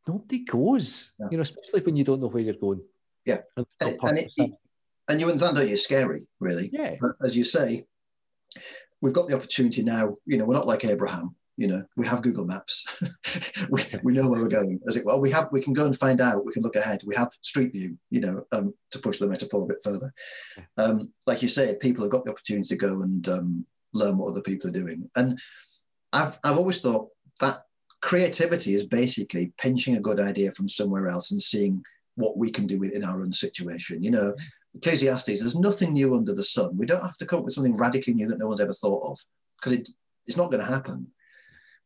nobody 0.08 0.40
goes, 0.40 1.14
you 1.32 1.38
know, 1.38 1.42
especially 1.42 1.82
when 1.82 1.96
you 1.96 2.04
don't 2.04 2.22
know 2.22 2.28
where 2.28 2.44
you're 2.44 2.54
going. 2.54 2.82
Yeah. 3.26 3.42
And, 3.58 3.66
and, 3.82 3.90
it, 3.90 4.00
and, 4.02 4.18
it, 4.18 4.52
and 5.08 5.20
you 5.20 5.28
understand, 5.28 5.58
don't 5.58 5.70
you? 5.70 5.78
Scary, 5.78 6.24
really. 6.40 6.70
Yeah. 6.72 6.96
But 7.00 7.12
as 7.24 7.38
you 7.38 7.44
say, 7.44 7.86
we've 9.02 9.14
got 9.14 9.28
the 9.28 9.36
opportunity 9.36 9.84
now. 9.84 10.18
You 10.26 10.38
know, 10.38 10.46
we're 10.46 10.56
not 10.56 10.68
like 10.68 10.86
Abraham 10.86 11.36
you 11.60 11.68
know 11.68 11.84
we 11.98 12.08
have 12.08 12.22
google 12.22 12.46
maps 12.46 13.04
we, 13.70 13.84
we 14.02 14.14
know 14.14 14.30
where 14.30 14.42
we're 14.42 14.48
going 14.48 14.80
as 14.88 14.96
it 14.96 15.06
well 15.06 15.20
we 15.20 15.30
have 15.30 15.50
we 15.52 15.62
can 15.62 15.74
go 15.74 15.86
and 15.86 15.98
find 15.98 16.22
out 16.22 16.46
we 16.46 16.54
can 16.54 16.64
look 16.64 16.78
ahead 16.78 17.02
we 17.06 17.14
have 17.14 17.30
street 17.42 17.74
view 17.74 17.98
you 18.10 18.22
know 18.22 18.44
um, 18.54 18.74
to 18.92 18.98
push 18.98 19.20
the 19.20 19.28
metaphor 19.28 19.64
a 19.64 19.68
bit 19.68 19.84
further 19.84 20.12
um, 20.78 21.12
like 21.28 21.42
you 21.42 21.50
say 21.50 21.76
people 21.82 22.04
have 22.04 22.12
got 22.12 22.24
the 22.24 22.32
opportunity 22.32 22.66
to 22.66 22.78
go 22.78 23.02
and 23.02 23.28
um, 23.28 23.66
learn 23.94 24.18
what 24.18 24.30
other 24.30 24.42
people 24.42 24.70
are 24.70 24.74
doing 24.74 25.10
and 25.18 25.38
i've 26.14 26.38
i've 26.44 26.58
always 26.58 26.82
thought 26.82 27.10
that 27.40 27.64
creativity 28.02 28.74
is 28.74 28.86
basically 28.86 29.52
pinching 29.58 29.96
a 29.96 30.02
good 30.02 30.20
idea 30.20 30.52
from 30.52 30.68
somewhere 30.68 31.08
else 31.08 31.32
and 31.32 31.42
seeing 31.42 31.84
what 32.16 32.38
we 32.38 32.50
can 32.50 32.66
do 32.66 32.80
within 32.80 33.04
our 33.04 33.22
own 33.22 33.34
situation 33.34 34.02
you 34.04 34.12
know? 34.12 34.34
Ecclesiastes 34.76 35.40
there's 35.40 35.58
nothing 35.58 35.94
new 35.94 36.16
under 36.16 36.34
the 36.34 36.44
sun. 36.44 36.78
We 36.78 36.86
don't 36.86 37.04
have 37.04 37.18
to 37.18 37.26
come 37.26 37.40
up 37.40 37.46
with 37.46 37.54
something 37.54 37.76
radically 37.76 38.14
new 38.14 38.28
that 38.28 38.38
no 38.38 38.48
one's 38.48 38.62
ever 38.62 38.74
thought 38.74 39.04
of 39.12 39.20
because 39.58 39.74
it, 39.74 39.90
it's 40.28 40.38
not 40.38 40.52
going 40.52 40.64
to 40.64 40.72
happen. 40.72 41.08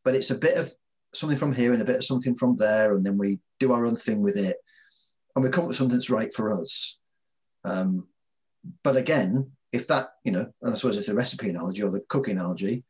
But 0.04 0.14
it's 0.14 0.30
a 0.30 0.38
bit 0.38 0.58
of 0.58 0.72
something 1.14 1.38
from 1.38 1.52
here 1.52 1.72
and 1.72 1.82
a 1.82 1.84
bit 1.84 1.96
of 1.96 2.04
something 2.04 2.34
from 2.34 2.56
there, 2.56 2.94
and 2.94 3.04
then 3.04 3.16
we 3.16 3.38
do 3.58 3.72
our 3.72 3.86
own 3.86 3.96
thing 3.96 4.22
with 4.22 4.36
it, 4.36 4.56
and 5.34 5.42
we 5.42 5.50
come 5.50 5.64
up 5.64 5.68
with 5.68 5.76
something 5.76 5.96
that's 5.96 6.10
right 6.10 6.32
for 6.32 6.52
us. 6.52 6.98
Um, 7.64 8.06
but 8.82 8.96
again, 8.96 9.52
if 9.72 9.86
that, 9.88 10.10
you 10.24 10.32
know, 10.32 10.52
and 10.62 10.72
I 10.72 10.76
suppose 10.76 10.96
it's 10.96 11.08
a 11.08 11.14
recipe 11.14 11.48
analogy 11.48 11.82
or 11.82 11.90
the 11.90 12.04
cooking 12.08 12.38
analogy, 12.38 12.84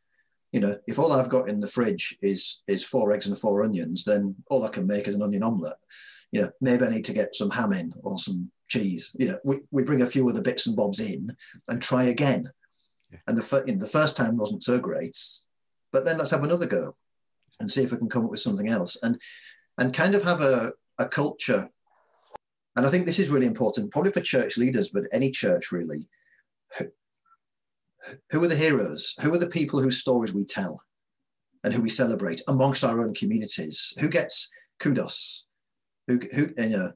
you 0.54 0.60
know, 0.60 0.78
if 0.86 1.00
all 1.00 1.12
I've 1.12 1.28
got 1.28 1.48
in 1.48 1.58
the 1.58 1.66
fridge 1.66 2.16
is 2.22 2.62
is 2.68 2.86
four 2.86 3.12
eggs 3.12 3.26
and 3.26 3.36
four 3.36 3.64
onions, 3.64 4.04
then 4.04 4.36
all 4.48 4.62
I 4.62 4.68
can 4.68 4.86
make 4.86 5.08
is 5.08 5.16
an 5.16 5.22
onion 5.22 5.42
omelette. 5.42 5.80
You 6.30 6.42
know, 6.42 6.50
maybe 6.60 6.84
I 6.84 6.90
need 6.90 7.04
to 7.06 7.12
get 7.12 7.34
some 7.34 7.50
ham 7.50 7.72
in 7.72 7.92
or 8.04 8.20
some 8.20 8.52
cheese. 8.68 9.16
You 9.18 9.30
know, 9.30 9.38
we, 9.44 9.56
we 9.72 9.82
bring 9.82 10.02
a 10.02 10.06
few 10.06 10.28
of 10.28 10.36
the 10.36 10.42
bits 10.42 10.68
and 10.68 10.76
bobs 10.76 11.00
in 11.00 11.36
and 11.66 11.82
try 11.82 12.04
again. 12.04 12.52
Yeah. 13.10 13.18
And 13.26 13.36
the, 13.36 13.64
you 13.66 13.72
know, 13.72 13.80
the 13.80 13.88
first 13.88 14.16
time 14.16 14.36
wasn't 14.36 14.62
so 14.62 14.78
great, 14.78 15.18
but 15.90 16.04
then 16.04 16.18
let's 16.18 16.30
have 16.30 16.44
another 16.44 16.66
go 16.66 16.94
and 17.58 17.68
see 17.68 17.82
if 17.82 17.90
we 17.90 17.98
can 17.98 18.08
come 18.08 18.24
up 18.24 18.30
with 18.30 18.40
something 18.40 18.68
else 18.68 18.96
and 19.02 19.20
and 19.78 19.92
kind 19.92 20.14
of 20.14 20.22
have 20.22 20.40
a, 20.40 20.72
a 20.98 21.06
culture 21.06 21.68
and 22.76 22.84
i 22.84 22.88
think 22.88 23.06
this 23.06 23.20
is 23.20 23.30
really 23.30 23.46
important 23.46 23.92
probably 23.92 24.10
for 24.10 24.20
church 24.20 24.56
leaders 24.56 24.90
but 24.90 25.04
any 25.12 25.30
church 25.30 25.70
really 25.70 26.08
who 28.30 28.42
are 28.42 28.48
the 28.48 28.56
heroes? 28.56 29.14
Who 29.20 29.32
are 29.34 29.38
the 29.38 29.48
people 29.48 29.80
whose 29.80 30.00
stories 30.00 30.34
we 30.34 30.44
tell 30.44 30.80
and 31.62 31.72
who 31.72 31.82
we 31.82 31.90
celebrate 31.90 32.42
amongst 32.48 32.84
our 32.84 33.00
own 33.00 33.14
communities? 33.14 33.94
Who 34.00 34.08
gets 34.08 34.50
kudos? 34.80 35.46
Who, 36.06 36.20
who 36.34 36.50
you 36.58 36.68
know 36.68 36.92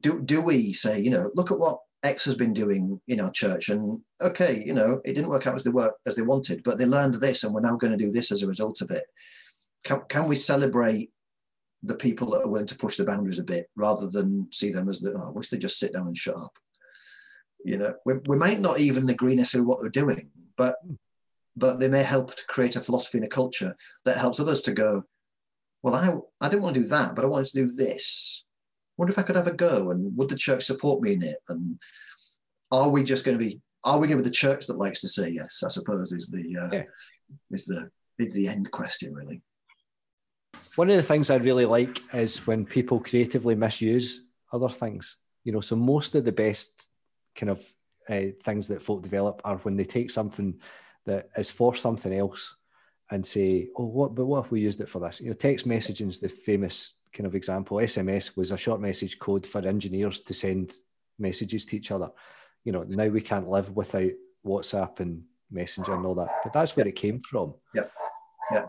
do, 0.00 0.22
do 0.22 0.40
we 0.40 0.72
say 0.72 0.98
you 0.98 1.10
know 1.10 1.30
look 1.34 1.50
at 1.50 1.58
what 1.58 1.80
X 2.02 2.24
has 2.24 2.36
been 2.36 2.52
doing 2.52 3.00
in 3.08 3.20
our 3.20 3.30
church, 3.30 3.70
and 3.70 4.00
okay, 4.20 4.62
you 4.64 4.72
know, 4.72 5.00
it 5.04 5.14
didn't 5.14 5.30
work 5.30 5.46
out 5.46 5.56
as 5.56 5.64
they 5.64 5.70
were 5.70 5.92
as 6.06 6.14
they 6.14 6.22
wanted, 6.22 6.62
but 6.62 6.78
they 6.78 6.86
learned 6.86 7.14
this, 7.14 7.42
and 7.42 7.52
we're 7.52 7.60
now 7.60 7.76
going 7.76 7.90
to 7.90 8.04
do 8.04 8.12
this 8.12 8.30
as 8.30 8.42
a 8.42 8.46
result 8.46 8.80
of 8.80 8.90
it. 8.92 9.04
Can, 9.84 10.02
can 10.08 10.28
we 10.28 10.36
celebrate 10.36 11.10
the 11.82 11.94
people 11.94 12.30
that 12.30 12.42
are 12.42 12.48
willing 12.48 12.66
to 12.66 12.76
push 12.76 12.96
the 12.96 13.04
boundaries 13.04 13.38
a 13.38 13.44
bit 13.44 13.68
rather 13.76 14.08
than 14.08 14.48
see 14.52 14.70
them 14.70 14.88
as 14.88 15.00
the, 15.00 15.12
oh, 15.14 15.28
I 15.28 15.30
wish 15.30 15.48
they 15.48 15.58
just 15.58 15.78
sit 15.78 15.92
down 15.92 16.06
and 16.06 16.16
shut 16.16 16.36
up. 16.36 16.58
You 17.64 17.78
know, 17.78 17.94
we, 18.04 18.14
we 18.26 18.36
might 18.36 18.60
not 18.60 18.80
even 18.80 19.08
agree 19.10 19.34
necessarily 19.34 19.66
what 19.66 19.80
they're 19.80 19.90
doing, 19.90 20.30
but 20.56 20.76
but 21.58 21.80
they 21.80 21.88
may 21.88 22.02
help 22.02 22.34
to 22.34 22.46
create 22.46 22.76
a 22.76 22.80
philosophy 22.80 23.18
and 23.18 23.26
a 23.26 23.28
culture 23.28 23.76
that 24.04 24.16
helps 24.16 24.38
others 24.38 24.60
to 24.62 24.72
go, 24.72 25.02
well, 25.82 25.94
I, 25.94 26.46
I 26.46 26.48
didn't 26.48 26.62
want 26.62 26.76
to 26.76 26.82
do 26.82 26.86
that, 26.86 27.16
but 27.16 27.24
I 27.24 27.28
wanted 27.28 27.46
to 27.48 27.64
do 27.64 27.72
this. 27.72 28.44
wonder 28.96 29.12
if 29.12 29.18
I 29.18 29.22
could 29.22 29.36
have 29.36 29.48
a 29.48 29.52
go 29.52 29.90
and 29.90 30.16
would 30.16 30.28
the 30.28 30.36
church 30.36 30.64
support 30.64 31.02
me 31.02 31.14
in 31.14 31.22
it? 31.22 31.38
And 31.48 31.78
are 32.70 32.88
we 32.88 33.02
just 33.02 33.24
going 33.24 33.36
to 33.36 33.44
be, 33.44 33.60
are 33.84 33.98
we 33.98 34.06
going 34.06 34.18
to 34.18 34.24
be 34.24 34.28
the 34.28 34.34
church 34.34 34.66
that 34.66 34.78
likes 34.78 35.00
to 35.00 35.08
say 35.08 35.30
yes, 35.30 35.62
I 35.64 35.68
suppose 35.68 36.12
is 36.12 36.28
the, 36.28 36.56
uh, 36.56 36.68
yeah. 36.72 36.82
is 37.50 37.66
the, 37.66 37.90
is 38.18 38.34
the 38.34 38.48
end 38.48 38.70
question 38.70 39.14
really. 39.14 39.42
One 40.76 40.90
of 40.90 40.96
the 40.96 41.02
things 41.02 41.28
I 41.28 41.36
really 41.36 41.66
like 41.66 42.00
is 42.14 42.46
when 42.46 42.64
people 42.64 43.00
creatively 43.00 43.56
misuse 43.56 44.22
other 44.52 44.68
things. 44.68 45.16
You 45.44 45.52
know, 45.52 45.60
so 45.60 45.76
most 45.76 46.14
of 46.14 46.24
the 46.24 46.32
best 46.32 46.87
kind 47.38 47.50
of 47.50 47.74
uh, 48.08 48.32
things 48.42 48.68
that 48.68 48.82
folk 48.82 49.02
develop 49.02 49.40
are 49.44 49.58
when 49.58 49.76
they 49.76 49.84
take 49.84 50.10
something 50.10 50.58
that 51.06 51.28
is 51.36 51.50
for 51.50 51.74
something 51.74 52.12
else 52.12 52.56
and 53.10 53.24
say, 53.26 53.68
oh, 53.76 53.84
what, 53.84 54.14
but 54.14 54.26
what 54.26 54.44
if 54.44 54.50
we 54.50 54.60
used 54.60 54.80
it 54.80 54.88
for 54.88 55.00
this? 55.00 55.20
You 55.20 55.28
know, 55.28 55.34
text 55.34 55.66
messaging 55.66 56.08
is 56.08 56.20
the 56.20 56.28
famous 56.28 56.94
kind 57.12 57.26
of 57.26 57.34
example. 57.34 57.78
SMS 57.78 58.36
was 58.36 58.50
a 58.50 58.56
short 58.56 58.80
message 58.80 59.18
code 59.18 59.46
for 59.46 59.66
engineers 59.66 60.20
to 60.20 60.34
send 60.34 60.74
messages 61.18 61.64
to 61.66 61.76
each 61.76 61.90
other. 61.90 62.10
You 62.64 62.72
know, 62.72 62.82
now 62.82 63.06
we 63.06 63.20
can't 63.20 63.48
live 63.48 63.74
without 63.74 64.10
WhatsApp 64.46 65.00
and 65.00 65.22
Messenger 65.50 65.94
and 65.94 66.04
all 66.04 66.14
that, 66.16 66.28
but 66.44 66.52
that's 66.52 66.76
where 66.76 66.86
it 66.86 66.96
came 66.96 67.20
from. 67.20 67.54
Yeah. 67.74 67.86
Yeah. 68.52 68.66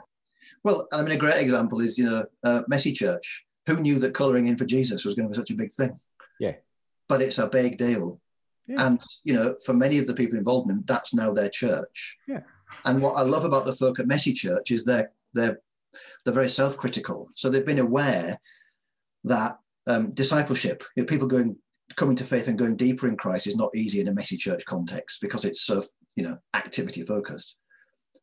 Well, 0.63 0.87
I 0.93 1.01
mean, 1.01 1.11
a 1.11 1.17
great 1.17 1.41
example 1.41 1.81
is, 1.81 1.97
you 1.97 2.05
know, 2.05 2.25
uh, 2.43 2.61
Messy 2.67 2.93
Church. 2.93 3.45
Who 3.67 3.81
knew 3.81 3.99
that 3.99 4.13
colouring 4.13 4.47
in 4.47 4.57
for 4.57 4.65
Jesus 4.65 5.05
was 5.05 5.15
going 5.15 5.27
to 5.27 5.31
be 5.31 5.37
such 5.37 5.51
a 5.51 5.55
big 5.55 5.71
thing? 5.71 5.97
Yeah. 6.39 6.55
But 7.07 7.21
it's 7.21 7.37
a 7.37 7.47
big 7.47 7.77
deal. 7.77 8.19
Yeah. 8.69 8.85
And, 8.85 9.01
you 9.25 9.33
know, 9.33 9.55
for 9.65 9.73
many 9.73 9.97
of 9.97 10.07
the 10.07 10.13
people 10.13 10.37
involved 10.37 10.69
in 10.69 10.75
them, 10.75 10.85
that's 10.87 11.13
now 11.13 11.33
their 11.33 11.49
church. 11.49 12.17
Yeah. 12.27 12.41
And 12.85 13.01
what 13.01 13.15
I 13.15 13.23
love 13.23 13.43
about 13.43 13.65
the 13.65 13.73
folk 13.73 13.99
at 13.99 14.07
Messy 14.07 14.31
Church 14.31 14.71
is 14.71 14.85
they're, 14.85 15.11
they're, 15.33 15.59
they're 16.23 16.33
very 16.33 16.49
self-critical. 16.49 17.29
So 17.35 17.49
they've 17.49 17.65
been 17.65 17.79
aware 17.79 18.39
that 19.23 19.57
um, 19.87 20.13
discipleship, 20.13 20.83
you 20.95 21.03
know, 21.03 21.07
people 21.07 21.27
going 21.27 21.57
coming 21.95 22.15
to 22.15 22.23
faith 22.23 22.47
and 22.47 22.57
going 22.57 22.75
deeper 22.75 23.07
in 23.07 23.17
Christ 23.17 23.47
is 23.47 23.55
not 23.55 23.75
easy 23.75 23.99
in 23.99 24.07
a 24.07 24.13
messy 24.13 24.37
church 24.37 24.63
context 24.65 25.21
because 25.21 25.45
it's 25.45 25.61
so 25.61 25.81
you 26.15 26.23
know 26.23 26.37
activity 26.53 27.01
focused. 27.01 27.57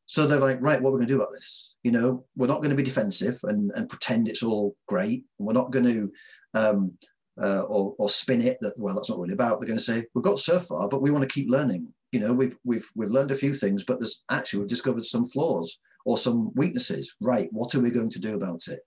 So 0.07 0.27
they're 0.27 0.39
like, 0.39 0.59
right, 0.61 0.81
what 0.81 0.91
are 0.91 0.93
we 0.93 0.99
going 0.99 1.09
to 1.09 1.15
do 1.15 1.21
about 1.21 1.33
this? 1.33 1.75
You 1.83 1.91
know, 1.91 2.25
we're 2.37 2.47
not 2.47 2.59
going 2.59 2.71
to 2.71 2.77
be 2.77 2.85
defensive 2.85 3.41
and, 3.43 3.73
and 3.75 3.89
pretend 3.89 4.29
it's 4.29 4.45
all 4.45 4.77
great. 4.87 5.25
We're 5.39 5.53
not 5.53 5.73
going 5.73 5.85
to 5.85 6.13
um, 6.55 6.97
uh, 7.41 7.63
or, 7.63 7.95
or 7.99 8.09
spin 8.09 8.41
it 8.41 8.59
that 8.61 8.79
well, 8.79 8.95
that's 8.95 9.11
not 9.11 9.19
really 9.19 9.35
about. 9.35 9.61
They're 9.61 9.67
going 9.67 9.79
to 9.79 9.85
say 9.85 10.05
we've 10.15 10.25
got 10.25 10.39
so 10.39 10.59
far, 10.59 10.89
but 10.89 11.03
we 11.03 11.11
want 11.11 11.29
to 11.29 11.35
keep 11.35 11.51
learning. 11.51 11.93
You 12.13 12.21
know, 12.21 12.33
we've 12.33 12.57
we've 12.65 12.89
we've 12.97 13.11
learned 13.11 13.31
a 13.31 13.37
few 13.37 13.53
things, 13.53 13.85
but 13.85 13.99
there's 13.99 14.25
actually 14.31 14.61
we've 14.61 14.69
discovered 14.69 15.05
some 15.05 15.25
flaws 15.25 15.79
or 16.05 16.17
some 16.17 16.53
weaknesses. 16.55 17.17
Right, 17.21 17.49
what 17.53 17.75
are 17.75 17.81
we 17.81 17.91
going 17.91 18.11
to 18.11 18.21
do 18.21 18.37
about 18.37 18.69
it? 18.69 18.81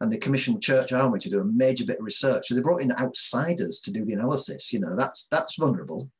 And 0.00 0.12
they 0.12 0.18
commissioned 0.18 0.62
Church 0.62 0.92
Army 0.92 1.18
to 1.20 1.30
do 1.30 1.40
a 1.40 1.44
major 1.44 1.86
bit 1.86 1.98
of 1.98 2.04
research. 2.04 2.48
So 2.48 2.54
they 2.54 2.60
brought 2.60 2.82
in 2.82 2.92
outsiders 2.92 3.80
to 3.80 3.92
do 3.92 4.04
the 4.04 4.12
analysis. 4.12 4.72
You 4.72 4.80
know, 4.80 4.96
that's 4.96 5.26
that's 5.30 5.56
vulnerable. 5.56 6.10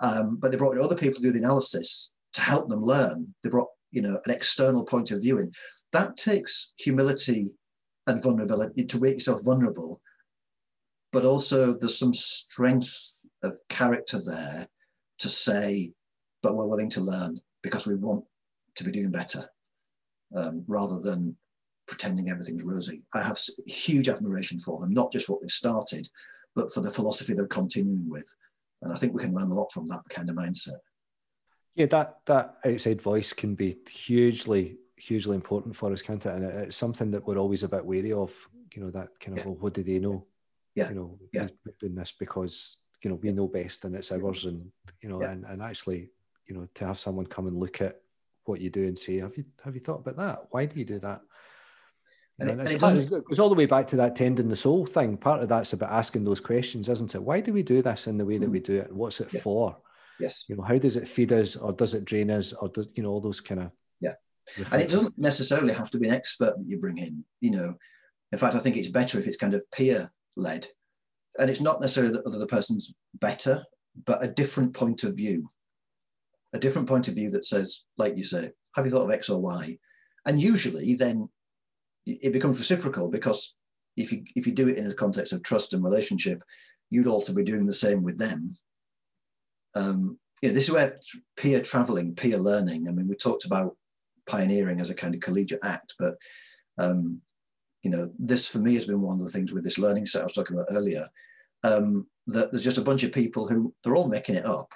Um, 0.00 0.36
but 0.40 0.50
they 0.50 0.58
brought 0.58 0.76
in 0.76 0.82
other 0.82 0.96
people 0.96 1.16
to 1.16 1.22
do 1.22 1.32
the 1.32 1.38
analysis 1.38 2.12
to 2.34 2.42
help 2.42 2.68
them 2.68 2.82
learn. 2.82 3.34
They 3.42 3.50
brought, 3.50 3.68
you 3.90 4.02
know, 4.02 4.20
an 4.24 4.30
external 4.30 4.84
point 4.84 5.10
of 5.10 5.22
view 5.22 5.38
in. 5.38 5.52
That 5.92 6.16
takes 6.16 6.72
humility 6.78 7.50
and 8.06 8.22
vulnerability 8.22 8.84
to 8.84 9.00
make 9.00 9.14
yourself 9.14 9.44
vulnerable, 9.44 10.00
but 11.12 11.24
also 11.24 11.74
there's 11.74 11.98
some 11.98 12.14
strength 12.14 13.14
of 13.42 13.58
character 13.68 14.20
there 14.24 14.66
to 15.18 15.28
say, 15.28 15.92
but 16.42 16.56
we're 16.56 16.66
willing 16.66 16.90
to 16.90 17.00
learn 17.00 17.38
because 17.62 17.86
we 17.86 17.94
want 17.94 18.24
to 18.74 18.84
be 18.84 18.90
doing 18.90 19.10
better, 19.10 19.48
um, 20.34 20.64
rather 20.66 20.98
than 21.00 21.36
pretending 21.86 22.30
everything's 22.30 22.64
rosy. 22.64 23.02
I 23.14 23.22
have 23.22 23.38
huge 23.66 24.08
admiration 24.08 24.58
for 24.58 24.80
them, 24.80 24.92
not 24.92 25.12
just 25.12 25.28
what 25.28 25.40
they've 25.40 25.50
started, 25.50 26.08
but 26.56 26.72
for 26.72 26.80
the 26.80 26.90
philosophy 26.90 27.34
they're 27.34 27.46
continuing 27.46 28.08
with. 28.08 28.28
And 28.80 28.92
I 28.92 28.96
think 28.96 29.12
we 29.12 29.20
can 29.22 29.34
learn 29.34 29.50
a 29.50 29.54
lot 29.54 29.70
from 29.70 29.88
that 29.88 30.02
kind 30.08 30.28
of 30.28 30.36
mindset. 30.36 30.80
Yeah, 31.74 31.86
that 31.86 32.18
that 32.26 32.56
outside 32.66 33.00
voice 33.00 33.32
can 33.32 33.54
be 33.54 33.78
hugely, 33.88 34.76
hugely 34.96 35.36
important 35.36 35.74
for 35.76 35.92
us, 35.92 36.02
can't 36.02 36.24
it? 36.24 36.34
And 36.34 36.44
it's 36.44 36.76
something 36.76 37.10
that 37.12 37.26
we're 37.26 37.38
always 37.38 37.62
a 37.62 37.68
bit 37.68 37.84
wary 37.84 38.12
of. 38.12 38.34
You 38.74 38.84
know, 38.84 38.90
that 38.90 39.08
kind 39.20 39.36
of, 39.38 39.44
yeah. 39.44 39.50
well, 39.50 39.60
what 39.60 39.74
do 39.74 39.82
they 39.82 39.98
know? 39.98 40.26
Yeah. 40.74 40.88
You 40.88 40.94
know, 40.94 41.18
yeah. 41.32 41.48
we're 41.64 41.74
doing 41.80 41.94
this 41.94 42.12
because 42.18 42.78
you 43.02 43.10
know 43.10 43.16
we 43.16 43.32
know 43.32 43.48
best 43.48 43.84
and 43.84 43.94
it's 43.94 44.12
ours, 44.12 44.44
and 44.44 44.70
you 45.02 45.08
know, 45.08 45.20
yeah. 45.20 45.30
and, 45.30 45.44
and 45.44 45.62
actually, 45.62 46.10
you 46.46 46.54
know, 46.54 46.68
to 46.74 46.86
have 46.86 46.98
someone 46.98 47.26
come 47.26 47.46
and 47.46 47.58
look 47.58 47.80
at 47.80 48.00
what 48.44 48.60
you 48.60 48.70
do 48.70 48.84
and 48.84 48.98
say, 48.98 49.18
have 49.18 49.36
you 49.36 49.44
have 49.64 49.74
you 49.74 49.80
thought 49.80 50.00
about 50.00 50.16
that? 50.16 50.46
Why 50.50 50.66
do 50.66 50.78
you 50.78 50.84
do 50.84 50.98
that? 51.00 51.20
And, 52.38 52.50
and, 52.50 52.68
it, 52.68 52.80
part, 52.80 52.96
it, 52.96 53.10
goes 53.10 53.38
all 53.38 53.50
the 53.50 53.54
way 53.54 53.66
back 53.66 53.86
to 53.88 53.96
that 53.96 54.16
tending 54.16 54.48
the 54.48 54.56
soul 54.56 54.86
thing. 54.86 55.16
Part 55.16 55.42
of 55.42 55.48
that's 55.48 55.74
about 55.74 55.92
asking 55.92 56.24
those 56.24 56.40
questions, 56.40 56.88
isn't 56.88 57.14
it? 57.14 57.22
Why 57.22 57.40
do 57.40 57.52
we 57.52 57.62
do 57.62 57.82
this 57.82 58.06
in 58.06 58.16
the 58.16 58.24
way 58.24 58.38
that 58.38 58.50
we 58.50 58.60
mm. 58.60 58.64
do 58.64 58.78
it, 58.80 58.88
and 58.88 58.96
what's 58.96 59.20
it 59.20 59.28
yeah. 59.32 59.40
for? 59.40 59.76
Yes. 60.18 60.46
You 60.48 60.56
know, 60.56 60.62
how 60.62 60.78
does 60.78 60.96
it 60.96 61.08
feed 61.08 61.32
us, 61.32 61.56
or 61.56 61.72
does 61.72 61.94
it 61.94 62.04
drain 62.04 62.30
us, 62.30 62.52
or 62.52 62.68
does 62.68 62.88
you 62.94 63.02
know 63.02 63.10
all 63.10 63.20
those 63.20 63.40
kind 63.40 63.60
of 63.60 63.70
yeah. 64.58 64.64
And 64.72 64.82
it 64.82 64.90
doesn't 64.90 65.16
necessarily 65.18 65.72
have 65.72 65.90
to 65.92 65.98
be 65.98 66.08
an 66.08 66.14
expert 66.14 66.56
that 66.56 66.64
you 66.66 66.78
bring 66.78 66.98
in. 66.98 67.24
You 67.40 67.52
know, 67.52 67.74
in 68.32 68.38
fact, 68.38 68.54
I 68.54 68.58
think 68.58 68.76
it's 68.76 68.88
better 68.88 69.18
if 69.18 69.26
it's 69.26 69.36
kind 69.36 69.54
of 69.54 69.68
peer 69.70 70.10
led, 70.36 70.66
and 71.38 71.50
it's 71.50 71.60
not 71.60 71.80
necessarily 71.80 72.12
that 72.12 72.24
the 72.24 72.46
person's 72.46 72.94
better, 73.14 73.64
but 74.06 74.22
a 74.22 74.28
different 74.28 74.74
point 74.74 75.04
of 75.04 75.16
view, 75.16 75.46
a 76.52 76.58
different 76.58 76.88
point 76.88 77.08
of 77.08 77.14
view 77.14 77.30
that 77.30 77.44
says, 77.44 77.84
like 77.98 78.16
you 78.16 78.24
say, 78.24 78.50
have 78.74 78.84
you 78.84 78.90
thought 78.90 79.04
of 79.04 79.10
X 79.10 79.28
or 79.30 79.40
Y? 79.40 79.78
And 80.26 80.40
usually, 80.40 80.94
then 80.94 81.28
it 82.06 82.32
becomes 82.32 82.58
reciprocal 82.58 83.10
because 83.10 83.54
if 83.96 84.12
you 84.12 84.24
if 84.34 84.46
you 84.46 84.52
do 84.52 84.68
it 84.68 84.78
in 84.78 84.88
the 84.88 84.94
context 84.94 85.32
of 85.32 85.42
trust 85.42 85.72
and 85.72 85.84
relationship, 85.84 86.42
you'd 86.90 87.06
also 87.06 87.34
be 87.34 87.44
doing 87.44 87.66
the 87.66 87.72
same 87.72 88.02
with 88.02 88.18
them. 88.18 88.54
Um, 89.74 90.18
you 90.42 90.48
know, 90.48 90.54
this 90.54 90.68
is 90.68 90.74
where 90.74 90.98
peer 91.36 91.60
traveling, 91.62 92.14
peer 92.14 92.38
learning. 92.38 92.88
I 92.88 92.92
mean, 92.92 93.08
we 93.08 93.14
talked 93.14 93.44
about 93.44 93.76
pioneering 94.26 94.80
as 94.80 94.90
a 94.90 94.94
kind 94.94 95.14
of 95.14 95.20
collegiate 95.20 95.60
act, 95.62 95.94
but 95.98 96.16
um, 96.78 97.20
you 97.82 97.90
know, 97.90 98.10
this 98.18 98.48
for 98.48 98.58
me 98.58 98.74
has 98.74 98.86
been 98.86 99.00
one 99.00 99.18
of 99.18 99.24
the 99.24 99.30
things 99.30 99.52
with 99.52 99.64
this 99.64 99.78
learning 99.78 100.06
set 100.06 100.22
I 100.22 100.24
was 100.24 100.32
talking 100.32 100.56
about 100.56 100.68
earlier. 100.70 101.08
Um, 101.64 102.06
that 102.28 102.50
there's 102.50 102.64
just 102.64 102.78
a 102.78 102.82
bunch 102.82 103.02
of 103.02 103.12
people 103.12 103.48
who 103.48 103.74
they're 103.82 103.96
all 103.96 104.08
making 104.08 104.36
it 104.36 104.46
up, 104.46 104.70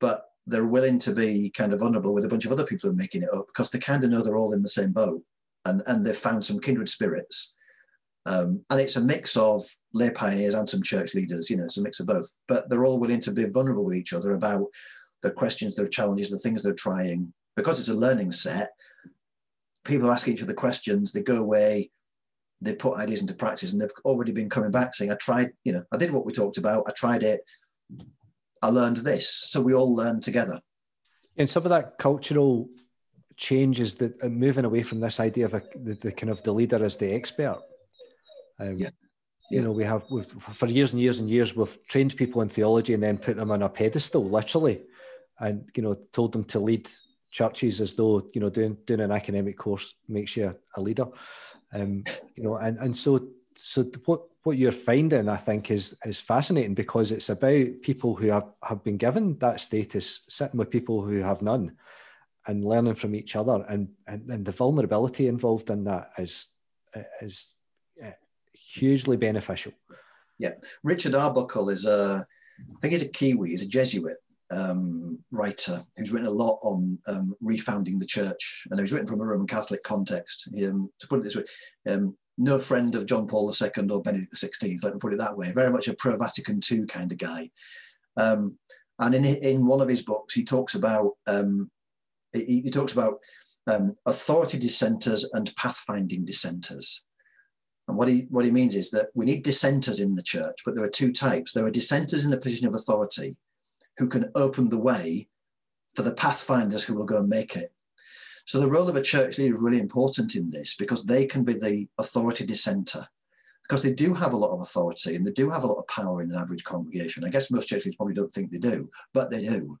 but 0.00 0.26
they're 0.46 0.66
willing 0.66 0.98
to 0.98 1.14
be 1.14 1.50
kind 1.50 1.72
of 1.72 1.80
vulnerable 1.80 2.12
with 2.12 2.24
a 2.24 2.28
bunch 2.28 2.44
of 2.44 2.52
other 2.52 2.64
people 2.64 2.88
who 2.88 2.94
are 2.94 2.98
making 2.98 3.22
it 3.22 3.32
up 3.32 3.46
because 3.46 3.70
they 3.70 3.78
kind 3.78 4.02
of 4.02 4.10
know 4.10 4.22
they're 4.22 4.36
all 4.36 4.52
in 4.52 4.62
the 4.62 4.68
same 4.68 4.92
boat 4.92 5.22
and, 5.64 5.82
and 5.86 6.04
they've 6.04 6.16
found 6.16 6.44
some 6.44 6.58
kindred 6.58 6.88
spirits. 6.88 7.56
Um, 8.26 8.64
and 8.70 8.80
it's 8.80 8.96
a 8.96 9.00
mix 9.00 9.36
of 9.36 9.62
lay 9.94 10.10
pioneers 10.10 10.54
and 10.54 10.68
some 10.68 10.82
church 10.82 11.14
leaders, 11.14 11.48
you 11.48 11.56
know, 11.56 11.64
it's 11.64 11.78
a 11.78 11.82
mix 11.82 12.00
of 12.00 12.06
both, 12.06 12.34
but 12.48 12.68
they're 12.68 12.84
all 12.84 12.98
willing 12.98 13.20
to 13.20 13.32
be 13.32 13.44
vulnerable 13.44 13.84
with 13.84 13.96
each 13.96 14.12
other 14.12 14.34
about 14.34 14.66
the 15.22 15.30
questions, 15.30 15.76
their 15.76 15.88
challenges, 15.88 16.30
the 16.30 16.38
things 16.38 16.62
they're 16.62 16.74
trying. 16.74 17.32
Because 17.56 17.80
it's 17.80 17.88
a 17.88 17.94
learning 17.94 18.32
set, 18.32 18.70
people 19.84 20.10
ask 20.10 20.28
each 20.28 20.42
other 20.42 20.54
questions, 20.54 21.12
they 21.12 21.22
go 21.22 21.36
away, 21.36 21.90
they 22.60 22.74
put 22.74 22.98
ideas 22.98 23.20
into 23.20 23.34
practice, 23.34 23.72
and 23.72 23.80
they've 23.80 23.90
already 24.04 24.32
been 24.32 24.50
coming 24.50 24.70
back 24.70 24.94
saying, 24.94 25.10
I 25.10 25.14
tried, 25.14 25.52
you 25.64 25.72
know, 25.72 25.84
I 25.92 25.96
did 25.96 26.12
what 26.12 26.26
we 26.26 26.32
talked 26.32 26.58
about, 26.58 26.84
I 26.86 26.92
tried 26.92 27.22
it, 27.22 27.40
I 28.62 28.68
learned 28.68 28.98
this. 28.98 29.28
So 29.28 29.62
we 29.62 29.74
all 29.74 29.94
learn 29.94 30.20
together. 30.20 30.60
And 31.36 31.48
some 31.48 31.64
of 31.64 31.70
that 31.70 31.96
cultural 31.98 32.68
changes 33.36 33.94
that 33.96 34.22
uh, 34.22 34.28
moving 34.28 34.66
away 34.66 34.82
from 34.82 35.00
this 35.00 35.18
idea 35.18 35.46
of 35.46 35.54
a, 35.54 35.62
the, 35.74 35.94
the, 35.94 36.12
kind 36.12 36.30
of 36.30 36.42
the 36.42 36.52
leader 36.52 36.84
as 36.84 36.96
the 36.96 37.12
expert. 37.12 37.58
Um, 38.58 38.74
yeah. 38.76 38.90
Yeah. 39.50 39.60
You 39.60 39.64
know, 39.64 39.72
we 39.72 39.84
have 39.84 40.04
we've, 40.10 40.30
for 40.30 40.66
years 40.66 40.92
and 40.92 41.00
years 41.00 41.18
and 41.18 41.28
years 41.28 41.56
we've 41.56 41.78
trained 41.88 42.16
people 42.16 42.42
in 42.42 42.48
theology 42.48 42.94
and 42.94 43.02
then 43.02 43.18
put 43.18 43.36
them 43.36 43.50
on 43.50 43.62
a 43.62 43.68
pedestal, 43.68 44.28
literally, 44.28 44.82
and 45.40 45.68
you 45.74 45.82
know 45.82 45.94
told 46.12 46.32
them 46.32 46.44
to 46.44 46.60
lead 46.60 46.88
churches 47.32 47.80
as 47.80 47.94
though 47.94 48.28
you 48.32 48.40
know 48.40 48.48
doing 48.48 48.76
doing 48.86 49.00
an 49.00 49.10
academic 49.10 49.58
course 49.58 49.96
makes 50.06 50.36
you 50.36 50.54
a 50.76 50.80
leader, 50.80 51.06
um, 51.72 52.04
you 52.36 52.42
know, 52.42 52.56
and 52.56 52.78
and 52.78 52.96
so 52.96 53.28
so 53.56 53.82
what 54.04 54.22
what 54.42 54.56
you're 54.56 54.72
finding, 54.72 55.28
I 55.28 55.36
think, 55.36 55.70
is 55.70 55.96
is 56.04 56.20
fascinating 56.20 56.74
because 56.74 57.12
it's 57.12 57.28
about 57.28 57.82
people 57.82 58.14
who 58.14 58.28
have 58.28 58.48
have 58.62 58.82
been 58.82 58.96
given 58.96 59.38
that 59.38 59.60
status 59.60 60.22
sitting 60.28 60.58
with 60.58 60.70
people 60.70 61.02
who 61.02 61.18
have 61.18 61.42
none, 61.42 61.72
and 62.46 62.64
learning 62.64 62.94
from 62.94 63.14
each 63.14 63.36
other 63.36 63.64
and, 63.68 63.88
and, 64.06 64.28
and 64.30 64.44
the 64.44 64.52
vulnerability 64.52 65.28
involved 65.28 65.70
in 65.70 65.84
that 65.84 66.10
is 66.18 66.48
is 67.20 67.48
uh, 68.04 68.10
hugely 68.52 69.16
beneficial. 69.16 69.72
Yeah. 70.38 70.52
Richard 70.82 71.14
arbuckle 71.14 71.68
is 71.68 71.86
a 71.86 72.26
i 72.60 72.78
think 72.80 72.92
he's 72.92 73.02
a 73.02 73.08
kiwi 73.08 73.50
he's 73.50 73.62
a 73.62 73.66
jesuit 73.66 74.18
um, 74.50 75.18
writer 75.30 75.82
who's 75.96 76.12
written 76.12 76.28
a 76.28 76.32
lot 76.32 76.58
on 76.62 76.98
um, 77.06 77.34
refounding 77.42 77.98
the 77.98 78.06
church 78.06 78.66
and 78.70 78.80
he's 78.80 78.92
written 78.92 79.06
from 79.06 79.20
a 79.20 79.24
roman 79.24 79.46
catholic 79.46 79.82
context 79.82 80.48
um, 80.64 80.88
to 80.98 81.06
put 81.08 81.20
it 81.20 81.24
this 81.24 81.36
way 81.36 81.44
um, 81.88 82.16
no 82.38 82.58
friend 82.58 82.94
of 82.94 83.06
john 83.06 83.26
paul 83.26 83.52
ii 83.62 83.88
or 83.90 84.02
benedict 84.02 84.34
xvi 84.34 84.82
let 84.82 84.94
me 84.94 85.00
put 85.00 85.12
it 85.12 85.18
that 85.18 85.36
way 85.36 85.52
very 85.52 85.70
much 85.70 85.88
a 85.88 85.94
pro-vatican 85.94 86.60
ii 86.72 86.86
kind 86.86 87.12
of 87.12 87.18
guy 87.18 87.48
um, 88.16 88.58
and 88.98 89.14
in, 89.14 89.24
in 89.24 89.66
one 89.66 89.80
of 89.80 89.88
his 89.88 90.02
books 90.02 90.34
he 90.34 90.44
talks 90.44 90.74
about 90.74 91.12
um, 91.26 91.70
he, 92.32 92.62
he 92.62 92.70
talks 92.70 92.92
about 92.92 93.20
authority 94.06 94.58
dissenters 94.58 95.28
and 95.32 95.54
pathfinding 95.56 96.24
dissenters. 96.24 97.04
And 97.88 97.96
what 97.96 98.08
he, 98.08 98.26
what 98.30 98.44
he 98.44 98.50
means 98.50 98.74
is 98.74 98.90
that 98.92 99.08
we 99.14 99.24
need 99.24 99.44
dissenters 99.44 100.00
in 100.00 100.14
the 100.14 100.22
church, 100.22 100.60
but 100.64 100.74
there 100.74 100.84
are 100.84 100.90
two 100.90 101.12
types. 101.12 101.52
There 101.52 101.66
are 101.66 101.70
dissenters 101.70 102.24
in 102.24 102.30
the 102.30 102.36
position 102.38 102.66
of 102.66 102.74
authority 102.74 103.36
who 104.00 104.08
can 104.08 104.32
open 104.34 104.70
the 104.70 104.78
way 104.78 105.28
for 105.94 106.00
the 106.00 106.14
pathfinders 106.14 106.82
who 106.82 106.94
will 106.94 107.04
go 107.04 107.18
and 107.18 107.28
make 107.28 107.54
it. 107.54 107.70
So 108.46 108.58
the 108.58 108.66
role 108.66 108.88
of 108.88 108.96
a 108.96 109.02
church 109.02 109.36
leader 109.36 109.54
is 109.54 109.60
really 109.60 109.78
important 109.78 110.36
in 110.36 110.50
this 110.50 110.74
because 110.74 111.04
they 111.04 111.26
can 111.26 111.44
be 111.44 111.52
the 111.52 111.86
authority 111.98 112.46
dissenter 112.46 113.06
because 113.62 113.82
they 113.82 113.92
do 113.92 114.14
have 114.14 114.32
a 114.32 114.36
lot 114.38 114.54
of 114.54 114.62
authority 114.62 115.16
and 115.16 115.26
they 115.26 115.32
do 115.32 115.50
have 115.50 115.64
a 115.64 115.66
lot 115.66 115.78
of 115.78 115.86
power 115.88 116.22
in 116.22 116.30
an 116.30 116.38
average 116.38 116.64
congregation. 116.64 117.24
I 117.24 117.28
guess 117.28 117.50
most 117.50 117.68
church 117.68 117.84
leaders 117.84 117.96
probably 117.96 118.14
don't 118.14 118.32
think 118.32 118.50
they 118.50 118.58
do, 118.58 118.88
but 119.12 119.30
they 119.30 119.42
do. 119.42 119.78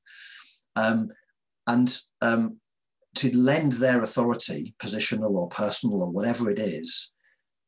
Um, 0.76 1.08
and 1.66 1.98
um, 2.20 2.58
to 3.16 3.34
lend 3.34 3.72
their 3.72 4.02
authority, 4.02 4.74
positional 4.78 5.34
or 5.34 5.48
personal 5.48 6.02
or 6.02 6.10
whatever 6.10 6.50
it 6.50 6.58
is, 6.58 7.10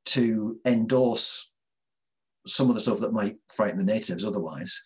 to 0.05 0.61
endorse 0.67 1.55
some 2.47 2.69
of 2.69 2.75
the 2.75 2.81
stuff 2.83 3.01
that 3.01 3.15
might 3.15 3.39
frighten 3.49 3.79
the 3.79 3.85
natives 3.85 4.27
otherwise, 4.27 4.83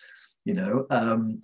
you 0.46 0.54
know, 0.54 0.86
um, 0.90 1.42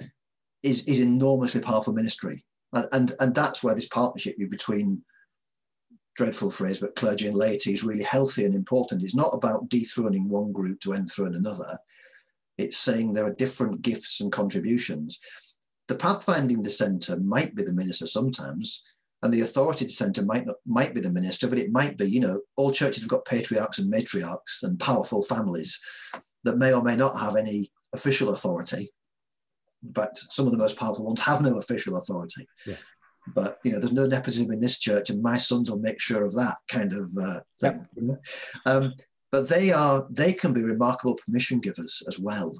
is, 0.63 0.85
is 0.85 1.01
enormously 1.01 1.61
powerful 1.61 1.93
ministry. 1.93 2.47
And, 2.73 2.87
and, 2.93 3.13
and 3.21 3.35
that's 3.35 3.63
where 3.63 3.75
this 3.75 3.89
partnership 3.89 4.37
between 4.49 5.03
dreadful 6.17 6.51
phrase, 6.51 6.79
but 6.79 6.95
clergy 6.95 7.27
and 7.27 7.35
laity 7.35 7.73
is 7.73 7.83
really 7.83 8.05
healthy 8.05 8.45
and 8.45 8.55
important. 8.55 9.03
It's 9.03 9.15
not 9.15 9.35
about 9.35 9.69
dethroning 9.69 10.29
one 10.29 10.53
group 10.53 10.81
to 10.81 10.93
enthrone 10.93 11.35
another. 11.35 11.77
It's 12.59 12.77
saying 12.77 13.13
there 13.13 13.27
are 13.27 13.35
different 13.35 13.83
gifts 13.83 14.21
and 14.21 14.31
contributions. 14.31 15.19
The 15.89 15.97
pathfinding 15.97 16.63
dissenter 16.63 17.19
might 17.19 17.57
be 17.57 17.65
the 17.65 17.73
minister 17.73 18.07
sometimes, 18.07 18.85
and 19.23 19.35
the 19.35 19.41
authority 19.41 19.87
dissenter 19.87 20.25
might 20.25 20.47
not 20.47 20.57
might 20.65 20.95
be 20.95 21.01
the 21.01 21.11
minister, 21.11 21.49
but 21.49 21.59
it 21.59 21.73
might 21.73 21.97
be, 21.97 22.09
you 22.09 22.21
know, 22.21 22.41
all 22.57 22.71
churches 22.71 23.03
have 23.03 23.11
got 23.11 23.25
patriarchs 23.25 23.81
and 23.81 23.93
matriarchs 23.93 24.63
and 24.63 24.79
powerful 24.79 25.23
families 25.23 25.81
that 26.45 26.57
may 26.57 26.73
or 26.73 26.83
may 26.83 26.95
not 26.95 27.19
have 27.19 27.37
any 27.37 27.71
official 27.93 28.35
authority. 28.35 28.93
In 29.87 29.93
fact, 29.93 30.19
some 30.31 30.47
of 30.47 30.53
the 30.53 30.59
most 30.59 30.79
powerful 30.79 31.05
ones 31.05 31.21
have 31.21 31.43
no 31.43 31.59
official 31.59 31.97
authority. 31.97 32.47
Yeah 32.67 32.77
but 33.35 33.59
you 33.65 33.73
know 33.73 33.79
there's 33.79 33.93
no 33.93 34.07
nepotism 34.07 34.51
in 34.51 34.61
this 34.61 34.79
church 34.79 35.11
and 35.11 35.23
my 35.23 35.37
sons 35.37 35.71
will 35.71 35.79
make 35.79 36.01
sure 36.01 36.25
of 36.25 36.35
that 36.35 36.57
kind 36.69 36.93
of 36.93 37.11
uh, 37.19 37.41
thing 37.61 37.87
um, 38.67 38.93
but 39.31 39.49
they 39.49 39.71
are 39.73 40.07
they 40.11 40.33
can 40.33 40.53
be 40.53 40.63
remarkable 40.63 41.19
permission 41.27 41.61
givers 41.61 42.03
as 42.09 42.19
well 42.19 42.55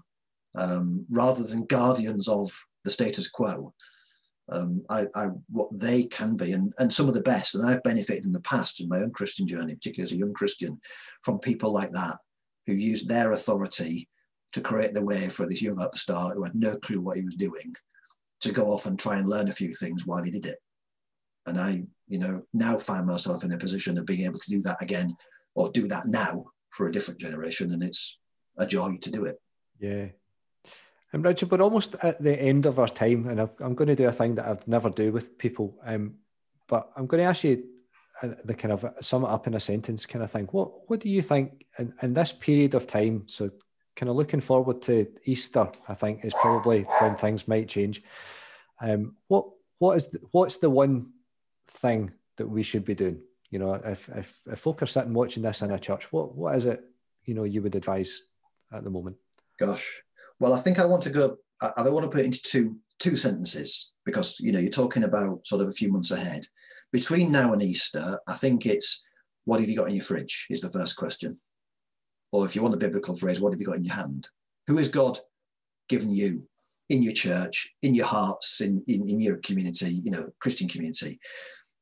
um, 0.55 1.05
rather 1.11 1.43
than 1.43 1.65
guardians 1.67 2.29
of 2.29 2.51
the 2.85 2.91
status 2.91 3.29
quo 3.29 3.73
um, 4.51 4.85
I, 4.91 5.07
I, 5.15 5.29
what 5.51 5.69
they 5.73 6.05
can 6.05 6.37
be 6.37 6.53
and, 6.53 6.73
and 6.79 6.93
some 6.93 7.09
of 7.09 7.15
the 7.15 7.23
best 7.23 7.55
and 7.55 7.69
i've 7.69 7.83
benefited 7.83 8.27
in 8.27 8.33
the 8.33 8.41
past 8.41 8.81
in 8.81 8.89
my 8.89 8.99
own 8.99 9.11
christian 9.11 9.47
journey 9.47 9.75
particularly 9.75 10.05
as 10.05 10.13
a 10.13 10.19
young 10.19 10.33
christian 10.33 10.81
from 11.23 11.39
people 11.39 11.73
like 11.73 11.93
that 11.93 12.19
who 12.67 12.75
use 12.75 13.05
their 13.05 13.33
authority 13.33 14.09
to 14.53 14.61
create 14.61 14.93
the 14.93 15.05
way 15.05 15.29
for 15.29 15.47
this 15.47 15.63
young 15.63 15.81
upstart 15.81 16.35
who 16.35 16.45
had 16.45 16.55
no 16.55 16.77
clue 16.77 17.01
what 17.01 17.17
he 17.17 17.23
was 17.23 17.35
doing 17.35 17.75
to 18.41 18.53
go 18.53 18.67
off 18.67 18.87
and 18.87 18.99
try 18.99 19.17
and 19.17 19.29
learn 19.29 19.49
a 19.49 19.53
few 19.53 19.73
things 19.73 20.07
while 20.07 20.23
he 20.23 20.31
did 20.31 20.47
it. 20.47 20.59
And 21.47 21.59
I, 21.59 21.83
you 22.07 22.19
know, 22.19 22.43
now 22.53 22.79
find 22.79 23.07
myself 23.07 23.45
in 23.45 23.53
a 23.53 23.59
position 23.59 23.99
of 23.99 24.07
being 24.07 24.25
able 24.25 24.39
to 24.39 24.51
do 24.51 24.61
that 24.63 24.83
again 24.83 25.17
or 25.55 25.71
do 25.71 25.89
that 25.89 26.07
now 26.07 26.47
for 26.71 26.87
a 26.87 26.93
different 26.93 27.21
generation. 27.21 27.73
And 27.73 27.83
it's 27.83 28.19
a 28.59 28.67
joy 28.67 28.97
to 29.01 29.11
do 29.11 29.25
it. 29.25 29.41
Yeah. 29.79 30.07
And 31.13 31.25
Richard, 31.25 31.51
we're 31.51 31.61
almost 31.61 31.97
at 32.03 32.23
the 32.23 32.41
end 32.41 32.65
of 32.65 32.79
our 32.79 32.89
time, 32.89 33.29
and 33.29 33.41
I'm 33.61 33.75
going 33.75 33.89
to 33.89 33.97
do 33.97 34.09
a 34.09 34.13
thing 34.13 34.37
that 34.37 34.47
I've 34.47 34.67
never 34.67 34.89
do 34.89 35.13
with 35.13 35.37
people. 35.37 35.79
Um, 35.85 36.15
but 36.69 36.91
I'm 36.97 37.07
going 37.07 37.23
to 37.23 37.29
ask 37.29 37.45
you 37.45 37.65
uh, 38.23 38.29
the 38.45 38.55
kind 38.55 38.73
of 38.73 38.87
sum 39.01 39.25
it 39.25 39.29
up 39.29 39.47
in 39.47 39.55
a 39.55 39.61
sentence 39.61 40.07
kind 40.07 40.25
of 40.25 40.31
thing. 40.31 40.47
What 40.53 40.89
What 40.89 41.01
do 41.01 41.11
you 41.11 41.21
think 41.21 41.67
in, 41.79 41.93
in 42.01 42.15
this 42.15 42.33
period 42.33 42.75
of 42.75 42.87
time? 42.87 43.25
So 43.27 43.51
kind 43.97 44.11
of 44.11 44.17
looking 44.17 44.41
forward 44.41 44.83
to 44.83 45.07
Easter. 45.25 45.71
I 45.89 45.95
think 45.95 46.25
is 46.25 46.35
probably 46.35 46.83
when 47.01 47.17
things 47.17 47.49
might 47.49 47.69
change. 47.69 48.03
Um, 48.81 49.17
what 49.29 49.47
what 49.79 49.97
is 49.97 50.09
the, 50.09 50.21
what's 50.31 50.57
the 50.57 50.71
one 50.71 51.13
thing 51.69 52.13
that 52.37 52.47
we 52.47 52.63
should 52.63 52.85
be 52.85 52.95
doing? 52.95 53.21
You 53.51 53.59
know, 53.59 53.75
if 53.75 54.09
if 54.11 54.41
if 54.51 54.59
folk 54.59 54.83
are 54.83 54.87
sitting 54.87 55.15
watching 55.15 55.43
this 55.43 55.63
in 55.63 55.71
a 55.71 55.79
church, 55.79 56.13
what 56.13 56.35
what 56.35 56.57
is 56.57 56.67
it? 56.67 56.83
You 57.25 57.35
know, 57.35 57.45
you 57.45 57.63
would 57.63 57.75
advise 57.75 58.23
at 58.73 58.85
the 58.85 58.91
moment. 58.91 59.17
Gosh, 59.59 60.03
well, 60.41 60.55
I 60.55 60.59
think 60.59 60.79
I 60.79 60.87
want 60.87 61.03
to 61.05 61.11
go. 61.11 61.37
I, 61.61 61.85
don't 61.85 61.95
want 61.95 62.05
to 62.05 62.11
put 62.11 62.21
it 62.21 62.27
into 62.27 62.43
two 62.43 62.77
two 62.99 63.15
sentences 63.15 63.93
because 64.05 64.41
you 64.41 64.53
know 64.53 64.59
you're 64.59 64.71
talking 64.71 65.05
about 65.05 65.47
sort 65.47 65.63
of 65.63 65.69
a 65.69 65.73
few 65.73 65.93
months 65.93 66.11
ahead. 66.11 66.47
Between 66.93 67.31
now 67.31 67.53
and 67.53 67.63
Easter, 67.63 68.19
I 68.27 68.35
think 68.35 68.67
it's 68.67 69.05
what 69.45 69.61
have 69.61 69.69
you 69.69 69.77
got 69.77 69.89
in 69.89 69.95
your 69.95 70.05
fridge 70.05 70.47
is 70.51 70.61
the 70.61 70.71
first 70.71 70.97
question 70.97 71.39
or 72.33 72.47
if 72.47 72.57
you 72.57 72.63
want 72.63 72.75
a 72.75 72.79
biblical 72.79 73.15
phrase, 73.15 73.41
what 73.41 73.53
have 73.53 73.61
you 73.61 73.67
got 73.67 73.77
in 73.77 73.85
your 73.85 73.95
hand? 73.95 74.29
Who 74.67 74.79
is 74.79 74.89
God 74.89 75.19
given 75.89 76.11
you 76.11 76.49
in 76.89 77.03
your 77.03 77.13
church, 77.13 77.73
in 77.83 77.95
your 77.95 78.07
hearts, 78.07 78.63
in, 78.63 78.83
in, 78.87 79.07
in 79.07 79.21
your 79.21 79.37
community, 79.37 80.01
you 80.03 80.11
know, 80.11 80.31
Christian 80.41 80.67
community, 80.67 81.21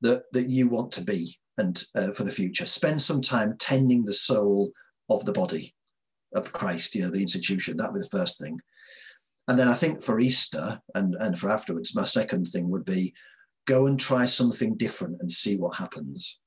that, 0.01 0.24
that 0.32 0.48
you 0.48 0.68
want 0.68 0.92
to 0.92 1.05
be 1.05 1.38
and 1.57 1.82
uh, 1.94 2.11
for 2.11 2.24
the 2.24 2.30
future? 2.30 2.66
Spend 2.66 3.01
some 3.01 3.22
time 3.22 3.57
tending 3.59 4.05
the 4.05 4.12
soul 4.12 4.72
of 5.09 5.24
the 5.24 5.32
body 5.32 5.72
of 6.34 6.53
Christ, 6.53 6.96
you 6.96 7.03
know, 7.03 7.11
the 7.11 7.22
institution. 7.22 7.76
That 7.76 7.92
would 7.92 8.01
be 8.01 8.03
the 8.03 8.18
first 8.18 8.40
thing. 8.40 8.61
And 9.46 9.59
then 9.59 9.68
I 9.68 9.74
think 9.74 10.03
for 10.03 10.18
Easter 10.18 10.80
and, 10.94 11.14
and 11.20 11.38
for 11.38 11.51
afterwards, 11.51 11.94
my 11.94 12.05
second 12.05 12.46
thing 12.46 12.68
would 12.70 12.84
be 12.84 13.14
go 13.66 13.86
and 13.86 13.98
try 13.98 14.24
something 14.24 14.76
different 14.76 15.20
and 15.20 15.30
see 15.30 15.57
what 15.57 15.76
happens. 15.76 16.40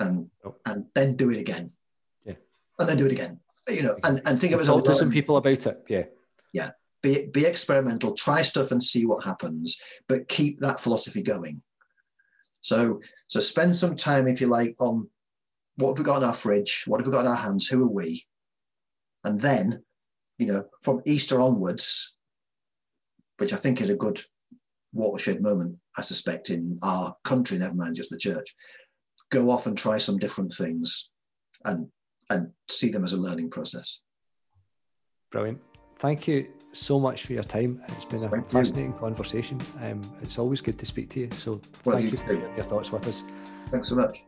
And, 0.00 0.28
oh. 0.44 0.56
and 0.66 0.86
then 0.94 1.16
do 1.16 1.30
it 1.30 1.38
again 1.38 1.70
and 2.78 2.88
then 2.88 2.96
do 2.96 3.06
it 3.06 3.12
again. 3.12 3.40
You 3.68 3.82
know, 3.82 3.96
and, 4.04 4.20
and 4.26 4.40
think 4.40 4.52
of 4.52 4.58
it 4.58 4.62
as 4.62 4.68
Talk 4.68 4.84
to 4.84 4.94
some 4.94 5.10
people 5.10 5.36
about 5.36 5.66
it. 5.66 5.82
Yeah. 5.88 6.04
Yeah. 6.52 6.70
Be, 7.02 7.28
be 7.32 7.44
experimental, 7.46 8.14
try 8.14 8.42
stuff 8.42 8.70
and 8.70 8.82
see 8.82 9.06
what 9.06 9.24
happens, 9.24 9.80
but 10.08 10.28
keep 10.28 10.60
that 10.60 10.80
philosophy 10.80 11.22
going. 11.22 11.62
So, 12.60 13.00
so 13.26 13.40
spend 13.40 13.74
some 13.74 13.96
time, 13.96 14.28
if 14.28 14.40
you 14.40 14.46
like, 14.46 14.76
on 14.78 15.08
what 15.76 15.90
have 15.90 15.98
we 15.98 16.04
got 16.04 16.18
in 16.18 16.28
our 16.28 16.34
fridge? 16.34 16.84
What 16.86 17.00
have 17.00 17.06
we 17.06 17.12
got 17.12 17.22
in 17.22 17.30
our 17.30 17.36
hands? 17.36 17.66
Who 17.66 17.84
are 17.84 17.92
we? 17.92 18.24
And 19.24 19.40
then, 19.40 19.82
you 20.38 20.46
know, 20.46 20.64
from 20.82 21.02
Easter 21.06 21.40
onwards, 21.40 22.16
which 23.38 23.52
I 23.52 23.56
think 23.56 23.80
is 23.80 23.90
a 23.90 23.96
good 23.96 24.20
watershed 24.92 25.42
moment, 25.42 25.76
I 25.96 26.02
suspect, 26.02 26.50
in 26.50 26.78
our 26.82 27.16
country, 27.24 27.58
never 27.58 27.74
mind 27.74 27.96
just 27.96 28.10
the 28.10 28.18
church, 28.18 28.54
go 29.30 29.50
off 29.50 29.66
and 29.66 29.76
try 29.76 29.98
some 29.98 30.18
different 30.18 30.52
things 30.52 31.10
and 31.64 31.88
and 32.30 32.52
see 32.68 32.90
them 32.90 33.04
as 33.04 33.12
a 33.12 33.16
learning 33.16 33.50
process. 33.50 34.00
Brilliant. 35.30 35.60
Thank 35.98 36.26
you 36.26 36.48
so 36.72 36.98
much 36.98 37.26
for 37.26 37.32
your 37.32 37.44
time. 37.44 37.82
It's 37.88 38.04
been 38.04 38.18
thank 38.18 38.46
a 38.46 38.50
fascinating 38.50 38.92
you. 38.92 38.98
conversation. 38.98 39.60
Um, 39.82 40.00
it's 40.20 40.38
always 40.38 40.60
good 40.60 40.78
to 40.78 40.86
speak 40.86 41.10
to 41.10 41.20
you. 41.20 41.30
So 41.32 41.60
well, 41.84 41.96
thank 41.96 42.12
you, 42.12 42.18
you 42.18 42.24
for 42.24 42.32
your 42.32 42.64
thoughts 42.64 42.90
with 42.90 43.06
us. 43.06 43.22
Thanks 43.70 43.88
so 43.88 43.96
much. 43.96 44.24